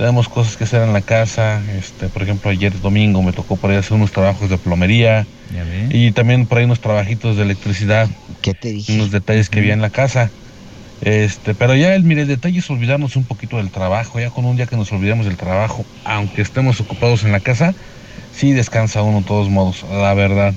Tenemos 0.00 0.30
cosas 0.30 0.56
que 0.56 0.64
hacer 0.64 0.82
en 0.82 0.94
la 0.94 1.02
casa. 1.02 1.60
Este, 1.78 2.08
por 2.08 2.22
ejemplo, 2.22 2.50
ayer 2.50 2.72
domingo 2.80 3.22
me 3.22 3.34
tocó 3.34 3.56
por 3.56 3.70
ahí 3.70 3.76
hacer 3.76 3.92
unos 3.92 4.10
trabajos 4.12 4.48
de 4.48 4.56
plomería 4.56 5.26
y 5.90 6.12
también 6.12 6.46
por 6.46 6.56
ahí 6.56 6.64
unos 6.64 6.80
trabajitos 6.80 7.36
de 7.36 7.42
electricidad, 7.42 8.08
¿Qué 8.40 8.54
te 8.54 8.70
dije? 8.70 8.94
unos 8.94 9.10
detalles 9.10 9.50
que 9.50 9.58
había 9.58 9.74
en 9.74 9.82
la 9.82 9.90
casa. 9.90 10.30
Este, 11.02 11.54
pero 11.54 11.74
ya 11.74 11.94
el, 11.94 12.04
mire, 12.04 12.22
el 12.22 12.28
detalle 12.28 12.60
es 12.60 12.70
olvidarnos 12.70 13.14
un 13.16 13.24
poquito 13.24 13.58
del 13.58 13.68
trabajo, 13.68 14.18
ya 14.18 14.30
con 14.30 14.46
un 14.46 14.56
día 14.56 14.64
que 14.64 14.74
nos 14.74 14.90
olvidamos 14.90 15.26
del 15.26 15.36
trabajo, 15.36 15.84
aunque 16.06 16.40
estemos 16.40 16.80
ocupados 16.80 17.24
en 17.24 17.32
la 17.32 17.40
casa, 17.40 17.74
sí 18.34 18.52
descansa 18.52 19.02
uno 19.02 19.18
de 19.18 19.26
todos 19.26 19.50
modos, 19.50 19.84
la 19.92 20.14
verdad. 20.14 20.54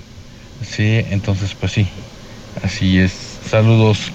Sí, 0.62 1.04
entonces 1.10 1.54
pues 1.54 1.74
sí, 1.74 1.86
así 2.64 2.98
es. 2.98 3.12
Saludos. 3.50 4.14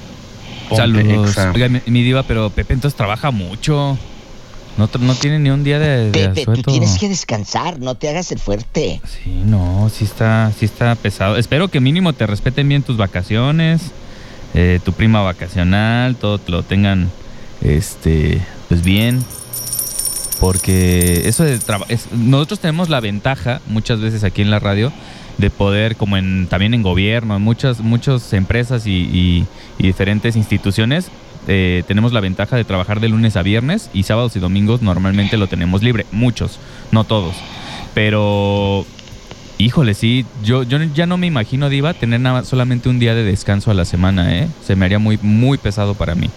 Ponte 0.71 0.85
Saludos. 0.85 1.31
Exa. 1.33 1.53
Oiga, 1.55 1.69
mi, 1.69 1.83
mi 1.85 2.03
diva, 2.03 2.23
pero 2.23 2.49
Pepe 2.49 2.73
entonces 2.73 2.97
trabaja 2.97 3.31
mucho. 3.31 3.99
No, 4.79 4.89
no 5.01 5.15
tiene 5.17 5.39
ni 5.41 5.51
un 5.51 5.65
día 5.65 5.79
de, 5.79 6.11
de 6.11 6.29
Pepe, 6.31 6.47
tú 6.47 6.63
tienes 6.63 6.97
que 6.99 7.09
descansar, 7.09 7.79
no 7.81 7.97
te 7.97 8.09
hagas 8.09 8.31
el 8.33 8.39
fuerte. 8.39 9.01
Sí, 9.23 9.43
no, 9.45 9.91
sí 9.93 10.05
está, 10.05 10.53
sí 10.59 10.65
está 10.65 10.95
pesado. 10.95 11.37
Espero 11.37 11.69
que 11.69 11.81
mínimo 11.81 12.13
te 12.13 12.27
respeten 12.27 12.69
bien 12.69 12.83
tus 12.83 12.97
vacaciones, 12.97 13.83
eh, 14.55 14.79
tu 14.85 14.93
prima 14.93 15.21
vacacional, 15.21 16.15
todo 16.17 16.39
te 16.39 16.53
lo 16.53 16.63
tengan, 16.63 17.11
este, 17.61 18.41
pues 18.69 18.83
bien. 18.83 19.23
Porque 20.41 21.29
eso 21.29 21.43
de 21.43 21.59
trabajo, 21.59 21.91
nosotros 22.13 22.61
tenemos 22.61 22.89
la 22.89 23.01
ventaja 23.01 23.61
muchas 23.67 24.01
veces 24.01 24.23
aquí 24.23 24.43
en 24.43 24.51
la 24.51 24.61
radio 24.61 24.93
de 25.37 25.51
poder, 25.51 25.97
como 25.97 26.17
en 26.17 26.47
también 26.49 26.75
en 26.75 26.83
gobierno, 26.83 27.35
en 27.37 27.43
muchas, 27.43 27.81
muchas 27.81 28.33
empresas 28.33 28.87
y, 28.87 28.91
y- 29.13 29.47
y 29.79 29.87
diferentes 29.87 30.37
instituciones, 30.37 31.07
eh, 31.49 31.83
tenemos 31.89 32.13
la 32.13 32.21
ventaja 32.21 32.57
de 32.57 32.65
trabajar 32.65 33.01
de 33.01 33.09
lunes 33.09 33.37
a 33.37 33.43
viernes 33.43 33.89
y 33.95 34.03
sábados 34.03 34.37
y 34.37 34.39
domingos 34.39 34.83
normalmente 34.83 35.39
lo 35.39 35.47
tenemos 35.47 35.83
libre. 35.83 36.05
Muchos, 36.13 36.59
no 36.93 37.05
todos. 37.05 37.35
Pero, 37.95 38.85
híjole, 39.57 39.95
sí, 39.95 40.27
yo, 40.45 40.63
yo 40.63 40.79
ya 40.95 41.07
no 41.07 41.17
me 41.17 41.27
imagino, 41.27 41.71
Diva, 41.71 41.95
tener 41.95 42.21
nada, 42.21 42.45
solamente 42.45 42.91
un 42.91 42.99
día 42.99 43.15
de 43.15 43.25
descanso 43.25 43.71
a 43.71 43.75
la 43.75 43.87
semana, 43.87 44.37
¿eh? 44.39 44.49
Se 44.65 44.77
me 44.77 44.85
haría 44.85 44.99
muy, 44.99 45.19
muy 45.23 45.57
pesado 45.57 45.95
para 45.95 46.15
mí. 46.15 46.29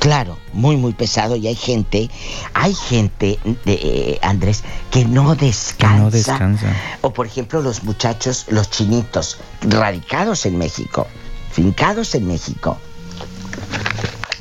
Claro, 0.00 0.36
muy, 0.52 0.76
muy 0.76 0.92
pesado. 0.92 1.36
Y 1.36 1.46
hay 1.46 1.54
gente, 1.54 2.10
hay 2.52 2.74
gente, 2.74 3.38
de, 3.64 3.74
eh, 3.74 4.18
Andrés, 4.22 4.64
que 4.90 5.04
no 5.04 5.36
Que 5.36 5.46
descansa. 5.46 5.98
no 5.98 6.10
descansa. 6.10 6.76
O 7.00 7.12
por 7.12 7.26
ejemplo 7.26 7.62
los 7.62 7.84
muchachos, 7.84 8.46
los 8.48 8.68
chinitos, 8.70 9.38
radicados 9.62 10.44
en 10.46 10.58
México, 10.58 11.06
fincados 11.52 12.14
en 12.16 12.26
México. 12.26 12.76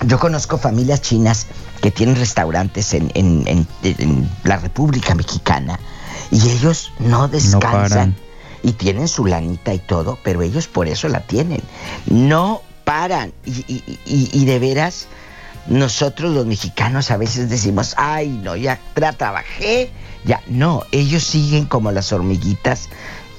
Yo 0.06 0.20
conozco 0.20 0.58
familias 0.58 1.02
chinas 1.02 1.48
que 1.82 1.92
tienen 1.92 2.16
restaurantes 2.16 2.94
en, 2.94 3.12
en- 3.14 3.44
en- 3.48 3.68
en 3.84 4.30
la 4.44 4.58
República 4.58 5.14
Mexicana 5.16 5.80
y 6.32 6.50
ellos 6.50 6.92
no 7.00 7.28
descansan. 7.28 8.16
y 8.64 8.74
tienen 8.74 9.08
su 9.08 9.26
lanita 9.26 9.74
y 9.74 9.80
todo, 9.80 10.20
pero 10.24 10.42
ellos 10.44 10.68
por 10.68 10.88
eso 10.88 11.08
la 11.10 11.22
tienen. 11.22 11.62
No 12.08 12.62
paran. 12.84 13.34
Y, 13.46 13.52
y- 13.68 14.00
y- 14.06 14.30
y 14.34 14.46
de 14.46 14.60
veras, 14.60 15.08
nosotros 15.68 16.32
los 16.34 16.46
mexicanos 16.46 17.10
a 17.12 17.18
veces 17.18 17.50
decimos, 17.50 17.94
ay, 17.98 18.30
no, 18.30 18.56
ya 18.56 18.80
tra- 18.96 19.16
trabajé. 19.18 19.90
Ya, 20.26 20.42
no, 20.48 20.84
ellos 20.92 21.24
siguen 21.24 21.66
como 21.66 21.92
las 21.92 22.12
hormiguitas. 22.14 22.90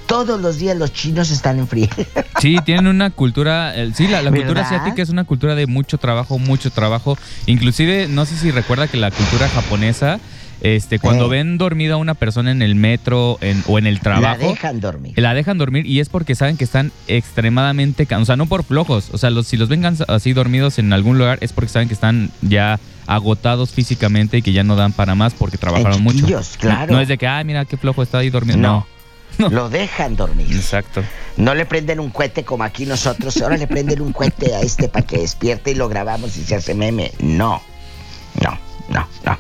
Todos 0.07 0.41
los 0.41 0.59
días 0.59 0.77
los 0.77 0.93
chinos 0.93 1.31
están 1.31 1.59
en 1.59 1.69
frío. 1.69 1.89
Sí, 2.41 2.57
tienen 2.65 2.89
una 2.89 3.11
cultura, 3.11 3.73
el- 3.75 3.95
sí, 3.95 4.09
la, 4.09 4.21
la 4.21 4.33
cultura 4.33 4.63
asiática 4.63 5.01
es 5.01 5.11
una 5.11 5.23
cultura 5.23 5.55
de 5.55 5.69
mucho 5.69 5.97
trabajo, 5.99 6.41
mucho 6.41 6.71
trabajo. 6.73 7.17
Inclusive, 7.47 8.09
no 8.09 8.27
sé 8.27 8.37
si 8.37 8.51
recuerda 8.51 8.89
que 8.89 8.97
la 8.97 9.13
cultura 9.13 9.49
japonesa, 9.49 10.19
este, 10.61 10.99
cuando 10.99 11.27
Eh. 11.27 11.29
ven 11.29 11.57
dormida 11.57 11.95
a 11.95 11.97
una 11.99 12.15
persona 12.15 12.51
en 12.51 12.63
el 12.63 12.75
metro 12.75 13.39
en- 13.41 13.63
o 13.69 13.79
en 13.79 13.87
el 13.87 13.95
La 13.95 14.01
trabajo, 14.01 14.49
dejan 14.49 14.81
dormir. 14.81 15.13
la 15.17 15.35
dejan 15.35 15.57
dormir 15.57 15.87
y 15.87 16.01
es 16.01 16.09
porque 16.09 16.35
saben 16.35 16.57
que 16.57 16.65
están 16.65 16.91
extremadamente 17.07 18.07
cansados. 18.07 18.23
O 18.23 18.27
sea, 18.27 18.37
no 18.37 18.47
por 18.47 18.65
flojos. 18.65 19.11
O 19.13 19.19
sea, 19.19 19.31
los, 19.31 19.47
si 19.47 19.57
los 19.57 19.69
vengan 19.69 19.97
así 20.09 20.33
dormidos 20.33 20.79
en 20.81 20.93
algún 20.93 21.17
lugar 21.19 21.39
es 21.43 21.53
porque 21.53 21.69
saben 21.71 21.87
que 21.87 21.95
están 21.95 22.31
ya 22.43 22.81
agotados 23.07 23.71
físicamente 23.71 24.39
y 24.39 24.43
que 24.43 24.53
ya 24.53 24.65
no 24.65 24.75
dan 24.75 24.93
para 24.93 25.15
más 25.15 25.33
porque 25.35 25.59
trabajaron 25.59 26.03
mucho. 26.03 26.27
claro. 26.59 26.93
No 26.95 27.01
es 27.01 27.07
de 27.09 27.19
que, 27.19 27.27
ah, 27.29 27.43
mira 27.45 27.65
qué 27.67 27.77
flojo 27.77 28.03
está 28.03 28.19
ahí 28.19 28.31
dormido. 28.31 28.59
No. 28.59 28.69
No. 28.69 28.87
Lo 29.51 29.69
dejan 29.69 30.17
dormir. 30.17 30.47
Exacto. 30.53 31.03
No 31.37 31.55
le 31.55 31.65
prenden 31.67 32.01
un 32.01 32.11
cohete 32.11 32.45
como 32.45 32.65
aquí 32.65 32.87
nosotros. 32.87 33.41
Ahora 33.43 33.57
le 33.57 33.67
prenden 33.67 34.01
un 34.03 34.13
cohete 34.13 34.55
a 34.55 34.61
este 34.61 34.89
para 34.89 35.07
que 35.07 35.19
despierte 35.19 35.71
y 35.71 35.75
lo 35.75 35.89
grabamos 35.89 36.37
y 36.37 36.45
se 36.45 36.55
hace 36.55 36.75
meme. 36.75 37.13
No. 37.21 37.63
No, 38.43 38.59
no, 38.89 39.07
no. 39.25 39.39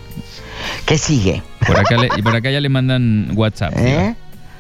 ¿Qué 0.87 0.98
sigue? 0.98 1.42
Por 1.66 1.78
acá, 1.78 1.96
le- 1.96 2.09
y 2.16 2.22
por 2.22 2.35
acá 2.37 2.50
ya 2.50 2.61
le 2.61 2.68
mandan 2.68 3.31
WhatsApp. 3.35 3.72
¿Eh? 3.76 4.14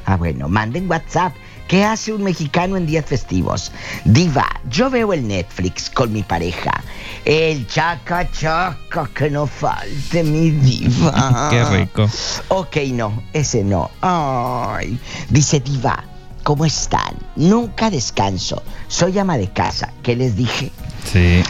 Ah, 0.06 0.16
bueno, 0.16 0.48
manden 0.48 0.88
WhatsApp. 0.90 1.34
¿Qué 1.68 1.84
hace 1.84 2.12
un 2.12 2.22
mexicano 2.22 2.76
en 2.76 2.84
días 2.86 3.06
festivos? 3.06 3.72
Diva, 4.04 4.46
yo 4.68 4.90
veo 4.90 5.12
el 5.14 5.26
Netflix 5.26 5.88
con 5.88 6.12
mi 6.12 6.22
pareja. 6.22 6.82
El 7.24 7.66
chaca 7.66 8.30
chaca, 8.30 9.08
que 9.14 9.30
no 9.30 9.46
falte 9.46 10.22
mi 10.22 10.50
diva. 10.50 11.48
Qué 11.50 11.64
rico. 11.64 12.06
Ok, 12.48 12.76
no, 12.92 13.22
ese 13.32 13.64
no. 13.64 13.90
Ay. 14.02 14.98
Dice 15.30 15.60
Diva, 15.60 16.04
¿cómo 16.42 16.66
están? 16.66 17.16
Nunca 17.36 17.88
descanso. 17.90 18.62
Soy 18.88 19.18
ama 19.18 19.38
de 19.38 19.48
casa. 19.50 19.92
¿Qué 20.02 20.14
les 20.14 20.36
dije? 20.36 20.70
Sí. 21.10 21.42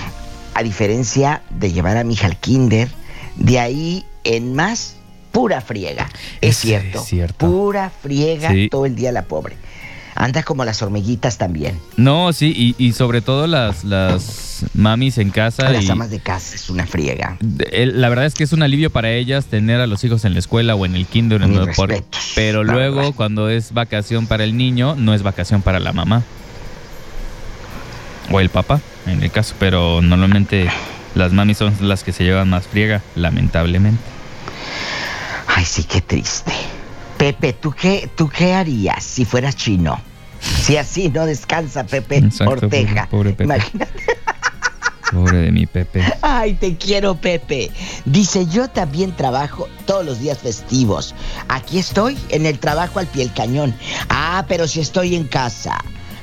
A 0.55 0.63
diferencia 0.63 1.43
de 1.51 1.73
llevar 1.73 1.97
a 1.97 2.05
mi 2.05 2.15
hija 2.15 2.27
al 2.29 2.37
kinder, 2.37 2.89
de 3.37 3.59
ahí 3.59 4.05
en 4.23 4.55
más, 4.55 4.95
pura 5.33 5.61
friega. 5.63 6.09
Es 6.41 6.51
Es- 6.51 6.57
cierto. 6.59 7.01
es 7.01 7.07
cierto. 7.07 7.47
Pura 7.49 7.91
friega 7.91 8.51
Sí. 8.53 8.69
todo 8.71 8.87
el 8.87 8.95
día 8.95 9.11
la 9.11 9.23
pobre. 9.23 9.57
Anda 10.23 10.45
como 10.45 10.65
las 10.65 10.81
hormiguitas 10.83 11.37
también. 11.37 11.81
No, 11.97 12.33
sí, 12.33 12.53
y, 12.79 12.85
y 12.85 12.93
sobre 12.93 13.23
todo 13.23 13.49
las, 13.49 13.83
las 13.83 14.65
mamis 14.73 15.19
en 15.19 15.31
casa. 15.31 15.69
Las 15.69 15.85
y 15.85 15.91
amas 15.91 16.11
de 16.11 16.21
casa 16.21 16.55
es 16.55 16.71
una 16.71 16.87
friega. 16.87 17.39
el- 17.73 18.01
la 18.01 18.09
verdad 18.09 18.27
es 18.27 18.35
que 18.35 18.45
es 18.45 18.53
un 18.53 18.63
alivio 18.63 18.89
para 18.91 19.11
ellas 19.11 19.47
tener 19.47 19.81
a 19.81 19.89
los 19.89 20.05
hijos 20.05 20.25
en 20.25 20.35
la 20.35 20.39
escuela 20.39 20.77
o 20.77 20.87
en 20.87 20.95
el 20.95 21.07
kinder. 21.07 21.43
en 21.43 21.53
donde 21.53 21.73
por- 21.73 21.93
pero 22.37 22.63
luego, 22.63 23.13
cuando 23.15 23.49
es 23.49 23.73
vacación 23.75 24.29
para 24.29 24.45
el 24.45 24.57
niño, 24.57 24.95
no 24.97 25.13
es 25.13 25.25
vacación 25.25 25.61
para 25.61 25.81
la 25.81 25.93
mamá. 25.93 26.23
O 28.31 28.39
el 28.39 28.49
papá, 28.49 28.81
en 29.07 29.25
el 29.25 29.31
caso. 29.33 29.57
Pero 29.59 30.01
normalmente 30.03 30.69
las 31.17 31.33
mamis 31.33 31.59
son 31.59 31.75
las 31.81 32.05
que 32.05 32.13
se 32.13 32.23
llevan 32.23 32.49
más 32.49 32.69
friega, 32.69 33.03
lamentablemente. 33.17 34.01
Ay, 35.49 35.65
sí, 35.65 35.83
qué 35.83 36.01
triste. 36.01 36.53
Pepe, 37.19 37.53
¿tú 37.53 37.73
qué, 37.73 38.09
¿tú 38.17 38.29
qué 38.29 38.55
harías 38.55 39.03
si 39.05 39.25
fueras 39.25 39.55
chino? 39.57 40.01
Si 40.43 40.77
así 40.77 41.09
no 41.09 41.27
descansa 41.27 41.85
Pepe 41.85 42.19
Exacto, 42.19 42.53
Orteja. 42.67 43.09
pobre- 43.09 43.11
pobre 43.11 43.31
Pepe. 43.33 43.45
Imagínate. 43.45 43.93
Pobre 45.13 45.39
de 45.39 45.53
mi 45.53 45.67
Pepe. 45.67 46.03
Ay, 46.23 46.55
te 46.55 46.77
quiero, 46.77 47.15
Pepe. 47.17 47.71
Dice, 48.07 48.47
yo 48.47 48.69
también 48.69 49.13
trabajo 49.15 49.69
todos 49.85 50.07
los 50.07 50.21
días 50.21 50.39
festivos. 50.39 51.15
Aquí 51.49 51.79
estoy, 51.79 52.17
en 52.31 52.47
el 52.47 52.59
trabajo 52.59 52.99
al 52.99 53.07
pie 53.07 53.25
del 53.25 53.35
cañón. 53.35 53.75
Ah, 54.09 54.45
pero 54.49 54.67
si 54.67 54.81
estoy 54.81 55.15
en 55.15 55.25
casa. 55.25 55.79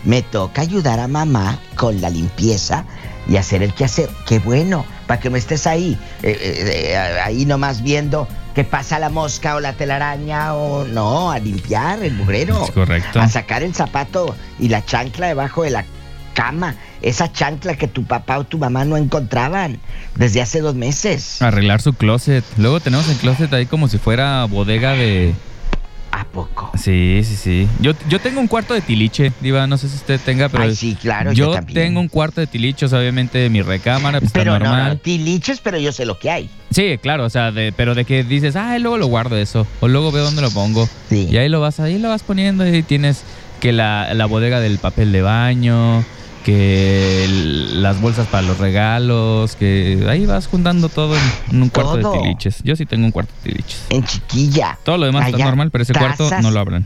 Me 0.06 0.22
toca 0.22 0.62
ayudar 0.62 1.00
a 1.02 1.08
mamá 1.10 1.60
con 1.76 2.00
la 2.02 2.10
limpieza 2.10 2.86
y 3.28 3.36
hacer 3.36 3.62
el 3.62 3.74
quehacer. 3.74 4.10
Qué 4.26 4.40
bueno, 4.40 4.86
para 5.08 5.20
que 5.20 5.30
no 5.30 5.36
estés 5.36 5.68
ahí, 5.68 6.00
eh, 6.24 6.38
eh, 6.42 6.92
eh, 6.94 6.98
ahí 6.98 7.46
nomás 7.46 7.84
viendo 7.84 8.26
que 8.56 8.64
pasa 8.64 9.00
la 9.00 9.10
mosca 9.10 9.56
o 9.56 9.60
la 9.60 9.74
telaraña 9.74 10.54
o 10.54 10.86
no, 10.86 11.32
a 11.32 11.40
limpiar 11.40 12.04
el 12.04 12.14
mugrero. 12.14 12.64
Es 12.66 12.72
correcto. 12.72 13.20
A 13.20 13.30
sacar 13.30 13.64
el 13.64 13.74
zapato 13.74 14.36
y 14.60 14.70
la 14.70 14.86
chancla 14.86 15.28
debajo 15.28 15.64
de 15.64 15.70
la 15.70 15.86
cama. 16.34 16.76
Esa 17.02 17.32
chancla 17.32 17.76
que 17.76 17.88
tu 17.88 18.04
papá 18.06 18.40
o 18.40 18.44
tu 18.44 18.58
mamá 18.58 18.86
no 18.86 18.98
encontraban 18.98 19.80
desde 20.16 20.42
hace 20.42 20.62
dos 20.62 20.76
meses. 20.76 21.42
Arreglar 21.42 21.82
su 21.82 21.94
closet. 21.94 22.44
Luego 22.58 22.80
tenemos 22.80 23.08
el 23.10 23.18
closet 23.18 23.52
ahí 23.54 23.66
como 23.66 23.88
si 23.88 23.98
fuera 23.98 24.46
bodega 24.46 24.94
de... 24.94 25.34
¿A 26.30 26.32
poco? 26.32 26.71
Sí, 26.77 27.21
sí, 27.23 27.36
sí. 27.36 27.67
Yo, 27.82 27.94
yo 28.08 28.19
tengo 28.19 28.40
un 28.40 28.48
cuarto 28.48 28.75
de 28.75 28.82
tiliche, 28.82 29.34
Diva, 29.42 29.65
no 29.65 29.77
sé 29.80 29.90
si 29.90 29.96
usted 29.96 30.19
tenga, 30.23 30.48
pero 30.48 30.65
Ay, 30.65 30.75
sí, 30.75 30.96
claro, 31.02 31.32
yo 31.32 31.48
yo 31.48 31.54
también. 31.54 31.73
tengo 31.88 32.00
un 32.00 32.08
cuarto 32.08 32.40
de 32.40 32.46
tilichos, 32.48 32.94
obviamente 32.94 33.50
mi 33.50 33.63
recámara, 33.63 34.19
pues, 34.19 34.27
está 34.30 34.40
Pero 34.42 34.54
no, 34.54 34.65
normal. 34.65 34.90
no, 34.94 34.98
tiliches, 34.98 35.60
pero 35.60 35.80
yo 35.80 35.92
sé 35.92 36.06
lo 36.06 36.19
que 36.19 36.30
hay. 36.30 36.50
Sí, 36.69 37.00
claro, 37.02 37.25
o 37.25 37.30
sea, 37.32 37.52
de, 37.52 37.71
pero 37.75 37.96
de 37.96 38.06
que 38.06 38.23
dices, 38.23 38.56
ah, 38.56 38.77
luego 38.77 38.98
lo 39.00 39.08
guardo 39.08 39.38
eso, 39.38 39.65
o 39.80 39.88
luego 39.88 40.12
veo 40.12 40.23
dónde 40.23 40.44
lo 40.44 40.52
pongo. 40.52 40.88
Sí. 41.10 41.27
Y 41.32 41.38
ahí 41.38 41.50
lo 41.50 41.62
vas, 41.62 41.80
ahí 41.80 41.98
lo 41.98 42.10
vas 42.10 42.21
poniendo 42.21 42.67
y 42.67 42.84
tienes 42.84 43.23
que 43.60 43.71
la, 43.71 44.13
la 44.13 44.25
bodega 44.27 44.60
del 44.60 44.77
papel 44.77 45.12
de 45.12 45.23
baño, 45.23 46.04
que 46.44 47.25
el- 47.25 47.81
las 47.83 48.00
bolsas 48.02 48.27
para 48.27 48.44
los 48.48 48.58
regalos, 48.58 49.56
que 49.56 50.06
ahí 50.10 50.25
vas 50.25 50.48
juntando 50.48 50.90
todo 50.90 51.15
en, 51.15 51.21
en 51.52 51.62
un 51.63 51.69
cuarto 51.69 52.00
Todo. 52.00 52.13
de 52.13 52.19
tiliches. 52.19 52.62
Yo 52.63 52.75
sí 52.75 52.85
tengo 52.85 53.06
un 53.06 53.12
cuarto 53.12 53.33
de 53.44 53.52
tiliches. 53.52 53.85
En 53.90 54.04
chiquilla. 54.06 54.77
Todo 54.83 54.98
lo 54.98 55.06
demás 55.06 55.27
está 55.27 55.44
normal, 55.44 55.69
pero 55.71 55.81
ese 55.83 55.94
cuarto 55.94 56.29
no 56.42 56.52
lo 56.52 56.60
abran. 56.60 56.85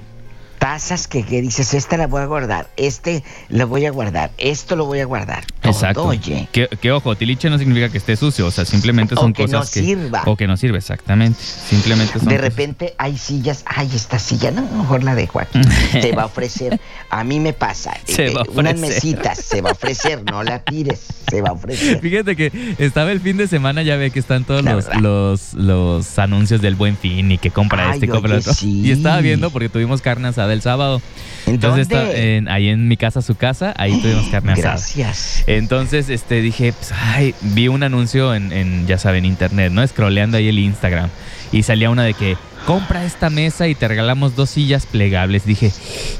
Tazas 0.64 1.09
que, 1.09 1.24
que 1.26 1.41
dices, 1.41 1.74
esta 1.74 1.97
la 1.97 2.07
voy 2.07 2.22
a 2.22 2.26
guardar, 2.26 2.70
este 2.78 3.22
lo 3.49 3.68
voy 3.68 3.86
a 3.86 3.91
guardar, 3.91 4.32
esto 4.38 4.78
lo 4.78 4.86
voy 4.86 5.01
a 5.01 5.05
guardar. 5.05 5.43
Exacto. 5.61 6.05
oye. 6.05 6.47
Que, 6.53 6.70
que, 6.70 6.91
ojo, 6.93 7.18
tiliche 7.18 7.49
no 7.49 7.57
significa 7.57 7.89
que 7.89 7.97
esté 7.97 8.16
sucio, 8.16 8.47
o 8.47 8.51
sea, 8.51 8.64
simplemente 8.64 9.14
O 9.16 9.18
son 9.20 9.34
que 9.34 9.43
cosas 9.43 9.59
no 9.59 9.74
que. 9.74 9.86
sirva. 9.86 10.24
O 10.26 10.38
que 10.38 10.47
no 10.47 10.55
sirve, 10.55 10.78
exactamente. 10.78 11.38
Simplemente 11.41 12.14
son. 12.18 12.30
De 12.30 12.36
cosas- 12.38 12.49
repente 12.49 12.93
hay 12.97 13.18
sillas, 13.18 13.66
ay, 13.66 13.89
esta 13.93 14.20
silla, 14.20 14.51
no, 14.51 14.61
mejor 14.61 15.03
la 15.03 15.16
dejo 15.16 15.41
aquí. 15.41 15.59
Se 16.01 16.14
va 16.14 16.22
a 16.24 16.26
ofrecer. 16.28 16.80
A 17.09 17.26
mí 17.26 17.41
me 17.41 17.51
pasa. 17.51 17.97
Se 18.05 18.28
eh, 18.28 18.34
va 18.34 18.43
a 18.43 18.45
Unas 18.57 18.80
mesitas, 18.80 19.39
se 19.39 19.61
va 19.61 19.72
a 19.72 19.74
ofrecer, 19.74 20.24
no 20.24 20.43
la 20.43 20.59
tires, 20.59 21.01
se 21.30 21.41
va 21.41 21.49
a 21.49 21.53
ofrecer. 21.53 21.99
Fíjate 21.99 22.38
que 22.38 22.76
estaba 22.78 23.11
el 23.11 23.20
fin 23.20 23.36
de 23.36 23.49
semana, 23.49 23.84
ya 23.84 23.97
ve 23.97 24.11
que 24.11 24.20
están 24.20 24.45
todos 24.45 24.64
La 24.64 24.76
los, 24.76 24.88
los, 25.01 25.53
los 25.55 26.20
anuncios 26.20 26.61
del 26.61 26.76
buen 26.76 26.95
fin 26.97 27.32
y 27.34 27.38
que 27.38 27.51
compra 27.51 27.89
Ay, 27.89 27.95
este, 27.95 28.07
compra 28.07 28.32
oye, 28.32 28.39
otro. 28.39 28.53
sí. 28.53 28.80
Y 28.86 28.91
estaba 28.91 29.20
viendo 29.20 29.49
porque 29.51 29.68
tuvimos 29.68 30.01
carne 30.01 30.30
asada 30.30 30.53
el 30.54 30.62
sábado. 30.62 31.01
¿En 31.45 31.56
Entonces, 31.56 31.84
está 31.84 32.10
en- 32.14 32.47
ahí 32.47 32.70
en 32.70 32.88
mi 32.88 32.95
casa, 32.95 33.22
su 33.22 33.36
casa, 33.36 33.74
ahí 33.78 33.99
tuvimos 34.01 34.28
carne 34.30 34.54
asada. 34.54 34.76
Gracias. 34.76 35.43
Entonces, 35.47 36.10
este, 36.10 36.41
dije, 36.41 36.72
pues, 36.74 36.91
ay, 36.93 37.36
vi 37.41 37.68
un 37.68 37.84
anuncio 37.84 38.34
en, 38.34 38.54
en, 38.54 38.88
ya 38.88 38.97
saben, 38.97 39.26
internet, 39.26 39.72
¿no? 39.74 39.86
Scrolleando 39.86 40.38
ahí 40.38 40.47
el 40.47 40.60
Instagram. 40.60 41.10
Y 41.51 41.64
salía 41.64 41.89
una 41.89 42.04
de 42.04 42.14
que, 42.14 42.38
compra 42.66 43.04
esta 43.04 43.30
mesa 43.30 43.68
y 43.68 43.76
te 43.76 43.88
regalamos 43.89 44.38
dos 44.38 44.51
sillas 44.51 44.86
plegables. 44.86 45.45
Dije, 45.45 45.72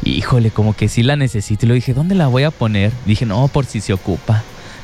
híjole, 0.04 0.52
como 0.52 0.76
que 0.76 0.90
sí 0.90 1.02
la 1.04 1.16
necesito. 1.16 1.66
Y 1.66 1.70
lo 1.70 1.76
dije, 1.76 1.94
¿dónde 1.94 2.16
la 2.16 2.28
voy 2.28 2.44
a 2.44 2.52
poner? 2.52 2.92
Dije, 3.06 3.26
no, 3.26 3.48
por 3.48 3.66
si 3.66 3.80
se 3.80 3.94
ocupa. 3.94 4.44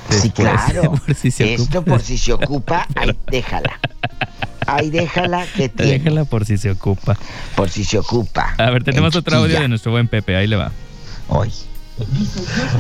Sí, 0.10 0.30
Después, 0.30 0.48
claro. 0.72 0.92
por 1.06 1.14
si 1.16 1.30
se 1.32 1.54
Esto 1.54 1.64
ocupa. 1.80 1.92
por 1.92 2.02
si 2.02 2.18
se 2.18 2.32
ocupa, 2.34 2.88
ahí 2.96 3.12
déjala. 3.30 3.78
Ahí 4.72 4.90
déjala 4.90 5.46
que 5.56 5.70
tiene. 5.70 6.00
Déjala 6.00 6.26
por 6.26 6.46
si 6.46 6.58
se 6.58 6.72
ocupa. 6.72 7.18
Por 7.56 7.70
si 7.70 7.84
se 7.84 7.98
ocupa. 8.00 8.54
A 8.58 8.70
ver, 8.70 8.84
tenemos 8.84 9.14
En 9.16 9.20
otro 9.20 9.38
audio 9.38 9.60
de 9.60 9.68
nuestro 9.68 9.92
buen 9.92 10.08
Pepe, 10.08 10.36
ahí 10.36 10.48
le 10.48 10.56
va. 10.56 10.72
Hoy. 11.28 11.52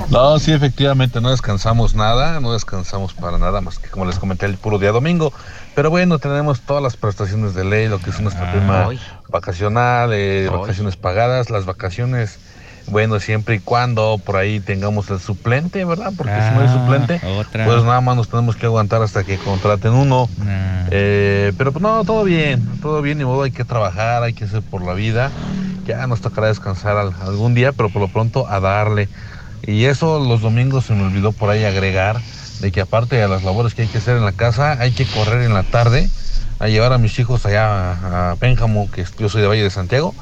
No, 0.09 0.39
sí, 0.39 0.51
efectivamente, 0.53 1.19
no 1.19 1.29
descansamos 1.31 1.93
nada, 1.93 2.39
no 2.39 2.53
descansamos 2.53 3.13
para 3.13 3.37
nada, 3.37 3.59
más 3.61 3.77
que 3.77 3.89
como 3.89 4.05
les 4.05 4.17
comenté 4.17 4.45
el 4.45 4.55
puro 4.55 4.79
día 4.79 4.91
domingo. 4.91 5.33
Pero 5.75 5.89
bueno, 5.89 6.19
tenemos 6.19 6.61
todas 6.61 6.81
las 6.81 6.95
prestaciones 6.97 7.53
de 7.53 7.65
ley, 7.65 7.87
lo 7.89 7.99
que 7.99 8.09
es 8.11 8.19
nuestra 8.21 8.49
Ah. 8.49 8.51
prima 8.53 8.87
Hoy. 8.87 8.99
vacacional, 9.29 10.11
eh, 10.13 10.47
Hoy. 10.49 10.59
vacaciones 10.61 10.95
pagadas, 10.95 11.49
las 11.49 11.65
vacaciones, 11.65 12.39
bueno, 12.89 13.19
siempre 13.19 13.55
y 13.55 13.59
cuando 13.59 14.19
por 14.23 14.37
ahí 14.37 14.59
tengamos 14.59 15.09
el 15.09 15.19
suplente, 15.19 15.83
¿verdad? 15.85 16.11
Porque 16.17 16.41
si 16.41 16.53
no 16.53 16.61
hay 16.61 16.67
Ah, 16.67 16.73
suplente, 16.73 17.19
Otra. 17.23 17.65
pues 17.65 17.83
nada 17.83 18.01
más 18.01 18.15
nos 18.15 18.29
tenemos 18.29 18.55
que 18.55 18.65
aguantar 18.65 19.01
hasta 19.01 19.23
que 19.23 19.37
contraten 19.37 19.93
uno. 19.93 20.29
Nah. 20.37 20.87
Eh, 20.91 21.53
pero 21.57 21.71
pues 21.71 21.81
no, 21.83 22.03
todo 22.03 22.23
bien, 22.23 22.79
todo 22.81 23.01
bien, 23.01 23.17
ni 23.19 23.25
modo, 23.25 23.43
hay 23.43 23.51
que 23.51 23.65
trabajar, 23.65 24.23
hay 24.23 24.33
que 24.33 24.45
hacer 24.45 24.63
por 24.63 24.83
la 24.85 24.93
vida. 24.93 25.31
Ya 25.85 26.05
nos 26.07 26.21
tocará 26.21 26.47
descansar 26.47 26.97
al- 26.97 27.13
algún 27.21 27.53
día, 27.53 27.73
pero 27.73 27.89
por 27.89 28.01
lo 28.01 28.07
pronto 28.09 28.47
a 28.47 28.59
darle. 28.59 29.09
Y 29.61 29.85
eso 29.85 30.19
los 30.19 30.41
domingos 30.41 30.85
se 30.85 30.93
me 30.95 31.03
olvidó 31.03 31.31
por 31.33 31.49
ahí 31.49 31.63
agregar, 31.65 32.21
de 32.59 32.71
que 32.71 32.81
aparte 32.81 33.15
de 33.17 33.27
las 33.27 33.43
labores 33.43 33.73
que 33.75 33.83
hay 33.83 33.87
que 33.89 33.97
hacer 33.97 34.17
en 34.17 34.25
la 34.25 34.31
casa, 34.33 34.77
hay 34.79 34.93
que 34.93 35.07
correr 35.07 35.41
en 35.43 35.53
la 35.53 35.63
tarde 35.63 36.09
a 36.59 36.67
llevar 36.67 36.91
a 36.93 36.97
mis 36.97 37.17
hijos 37.19 37.45
allá 37.45 37.93
a, 37.93 38.31
a 38.31 38.35
Pénjamo, 38.35 38.89
que 38.91 39.05
yo 39.17 39.29
soy 39.29 39.41
de 39.41 39.47
Valle 39.47 39.63
de 39.63 39.69
Santiago. 39.69 40.15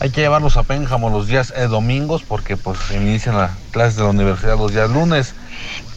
Hay 0.00 0.10
que 0.10 0.20
llevarlos 0.20 0.56
a 0.56 0.64
Pénjamo 0.64 1.08
los 1.08 1.28
días 1.28 1.52
eh, 1.56 1.62
domingos 1.66 2.22
porque 2.22 2.56
pues 2.56 2.78
inician 2.94 3.36
las 3.38 3.52
clases 3.70 3.96
de 3.96 4.02
la 4.02 4.10
universidad 4.10 4.58
los 4.58 4.72
días 4.72 4.90
lunes. 4.90 5.34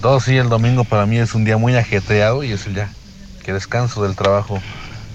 Todo 0.01 0.19
sí, 0.19 0.37
el 0.37 0.49
domingo 0.49 0.83
para 0.83 1.05
mí 1.05 1.17
es 1.17 1.33
un 1.35 1.43
día 1.43 1.57
muy 1.57 1.75
ajetreado 1.75 2.43
y 2.43 2.51
es 2.51 2.67
el 2.67 2.75
ya 2.75 2.89
que 3.43 3.53
descanso 3.53 4.03
del 4.03 4.15
trabajo. 4.15 4.59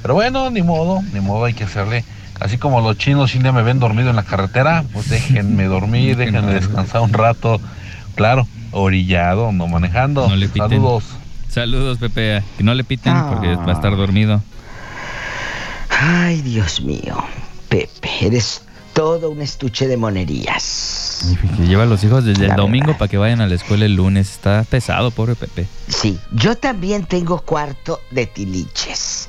Pero 0.03 0.15
bueno, 0.15 0.51
ni 0.51 0.63
modo, 0.63 1.01
ni 1.13 1.21
modo, 1.21 1.45
hay 1.45 1.55
que 1.55 1.65
hacerle. 1.65 2.05
Así 2.41 2.59
como 2.59 2.81
los 2.81 2.99
chinos 2.99 3.35
un 3.37 3.43
día 3.43 3.53
me 3.53 3.63
ven 3.63 3.79
dormido 3.79 4.11
en 4.11 4.17
la 4.17 4.25
carretera, 4.25 4.85
pues 4.93 5.09
déjenme 5.09 5.65
dormir, 5.67 6.17
déjenme 6.19 6.53
descansar 6.55 7.03
un 7.03 7.13
rato. 7.13 7.61
Claro, 8.17 8.49
orillado, 8.73 9.53
no 9.53 9.69
manejando. 9.69 10.29
No 10.29 10.37
le 10.37 10.49
piten. 10.49 10.69
Saludos. 10.71 11.05
Saludos, 11.49 11.99
Pepe. 11.99 12.43
Que 12.59 12.65
no 12.65 12.75
le 12.75 12.83
piten 12.85 13.13
Ah. 13.15 13.27
porque 13.33 13.55
va 13.55 13.71
a 13.73 13.75
estar 13.75 13.97
dormido. 13.97 14.43
Ay, 15.89 16.43
Dios 16.43 16.81
mío. 16.81 17.17
Pepe, 17.69 18.11
eres 18.23 18.63
todo 18.93 19.31
un 19.31 19.43
estuche 19.43 19.89
de 19.89 19.97
monerías. 19.97 21.25
Y 21.31 21.37
que 21.37 21.67
lleva 21.67 21.85
a 21.85 21.87
los 21.87 22.03
hijos 22.05 22.25
desde 22.25 22.47
La 22.47 22.55
el 22.55 22.57
domingo 22.57 22.97
para 22.99 23.09
que 23.09 23.17
vayan 23.17 23.41
a 23.41 23.47
la 23.47 23.55
escuela 23.55 23.85
el 23.85 23.95
lunes. 23.95 24.31
Está 24.31 24.65
pesado, 24.69 25.11
pobre 25.11 25.35
Pepe. 25.35 25.67
Sí, 25.89 26.19
yo 26.33 26.57
también 26.57 27.05
tengo 27.07 27.41
cuarto 27.41 28.01
de 28.11 28.27
tiliches. 28.27 29.29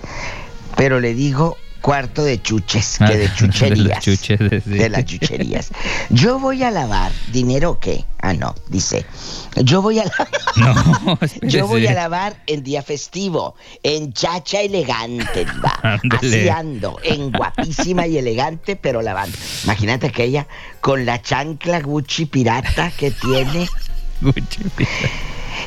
Pero 0.76 1.00
le 1.00 1.14
digo 1.14 1.58
cuarto 1.84 2.24
de 2.24 2.42
chuches, 2.42 2.98
que 2.98 3.18
de 3.18 3.26
Ah, 3.28 3.36
chucherías. 3.36 3.78
de 3.78 3.90
las 3.90 4.00
chuches, 4.04 4.40
sí. 4.64 4.70
de 4.70 4.90
las 4.90 5.06
chucherías. 5.06 5.70
Yo 6.10 6.40
voy 6.40 6.64
a 6.64 6.72
lavar. 6.72 7.12
¿Dinero 7.34 7.72
o 7.72 7.80
qué? 7.80 8.06
Ah, 8.22 8.34
no, 8.34 8.56
dice. 8.70 9.06
Yo 9.58 9.82
voy 9.82 10.00
a 10.00 10.06
lavar. 10.06 10.30
No. 10.56 11.20
Yo 11.42 11.68
voy 11.68 11.86
a 11.88 11.94
lavar 11.94 12.38
en 12.48 12.64
día 12.64 12.84
festivo, 12.84 13.56
en 13.82 14.14
chacha 14.14 14.62
elegante, 14.62 15.46
diva. 15.46 15.74
Ándele. 15.82 16.42
Así 16.42 16.50
ando, 16.50 17.00
en 17.04 17.32
guapísima 17.32 18.08
y 18.08 18.18
elegante, 18.18 18.76
pero 18.76 19.02
lavando. 19.02 19.36
Imagínate 19.66 20.12
que 20.12 20.24
ella 20.26 20.48
con 20.80 21.06
la 21.06 21.22
chancla 21.22 21.82
Gucci 21.82 22.28
pirata 22.28 22.92
que 22.92 23.12
tiene 23.12 23.68
Gucci. 24.22 24.62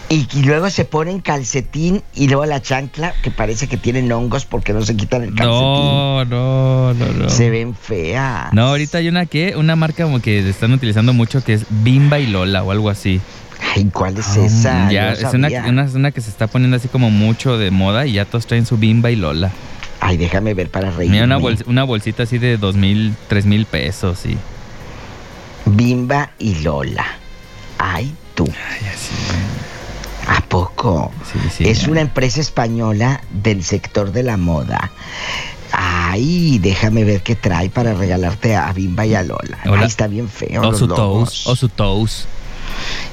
Y, 0.08 0.26
y 0.32 0.42
luego 0.42 0.68
se 0.70 0.84
pone 0.84 1.10
en 1.10 1.20
calcetín 1.20 2.02
y 2.14 2.28
luego 2.28 2.46
la 2.46 2.60
chancla 2.62 3.14
que 3.22 3.30
parece 3.30 3.68
que 3.68 3.76
tienen 3.76 4.10
hongos 4.12 4.44
porque 4.44 4.72
no 4.72 4.82
se 4.84 4.96
quitan 4.96 5.22
el 5.22 5.28
calcetín. 5.34 5.48
No, 5.50 6.24
no, 6.24 6.94
no, 6.94 7.06
no. 7.12 7.28
Se 7.30 7.50
ven 7.50 7.74
feas. 7.74 8.52
No, 8.52 8.68
ahorita 8.68 8.98
hay 8.98 9.08
una 9.08 9.26
que, 9.26 9.54
una 9.56 9.76
marca 9.76 10.04
como 10.04 10.20
que 10.20 10.48
están 10.48 10.72
utilizando 10.72 11.12
mucho 11.12 11.42
que 11.44 11.54
es 11.54 11.64
Bimba 11.70 12.18
y 12.18 12.26
Lola 12.26 12.62
o 12.62 12.70
algo 12.70 12.90
así. 12.90 13.20
Ay, 13.74 13.88
¿cuál 13.92 14.18
es 14.18 14.36
Ah, 14.36 14.44
esa? 14.44 14.90
Ya, 14.90 15.06
No 15.10 15.12
es 15.28 15.34
una, 15.34 15.48
una, 15.68 15.82
una 15.94 16.10
que 16.12 16.20
se 16.20 16.30
está 16.30 16.46
poniendo 16.46 16.76
así 16.76 16.88
como 16.88 17.10
mucho 17.10 17.56
de 17.58 17.70
moda 17.70 18.06
y 18.06 18.12
ya 18.12 18.24
todos 18.26 18.46
traen 18.46 18.66
su 18.66 18.76
Bimba 18.76 19.10
y 19.10 19.16
Lola. 19.16 19.50
Ay, 20.00 20.18
déjame 20.18 20.52
ver 20.52 20.68
para 20.70 20.90
reírme. 20.90 21.14
Mira, 21.22 21.24
una, 21.24 21.38
bols- 21.38 21.64
una 21.66 21.82
bolsita 21.84 22.24
así 22.24 22.36
de 22.38 22.58
dos 22.58 22.76
mil, 22.76 23.14
tres 23.28 23.46
mil 23.46 23.64
pesos 23.64 24.26
y... 24.26 24.36
Bimba 25.64 26.30
y 26.38 26.56
Lola. 26.56 27.04
Ay, 27.78 28.14
tú. 28.34 28.44
Ay, 28.46 28.86
así. 28.92 29.12
¿A 30.62 30.68
poco? 30.68 31.12
Sí, 31.30 31.38
sí, 31.50 31.68
es 31.68 31.82
ya. 31.82 31.90
una 31.90 32.00
empresa 32.00 32.40
española 32.40 33.20
del 33.30 33.62
sector 33.64 34.12
de 34.12 34.22
la 34.22 34.36
moda. 34.36 34.90
Ay, 35.72 36.58
déjame 36.58 37.04
ver 37.04 37.22
qué 37.22 37.34
trae 37.34 37.68
para 37.68 37.94
regalarte 37.94 38.56
a 38.56 38.72
Bimba 38.72 39.04
y 39.06 39.14
a 39.14 39.22
Lola. 39.22 39.58
Hola. 39.66 39.80
Ay, 39.82 39.86
está 39.86 40.06
bien 40.06 40.28
feo. 40.28 40.62
O 40.62 40.70
los 40.70 40.78
su 40.78 40.86
logos. 40.86 41.30
toast, 41.30 41.46
o 41.46 41.56
su 41.56 41.68
toast. 41.68 42.26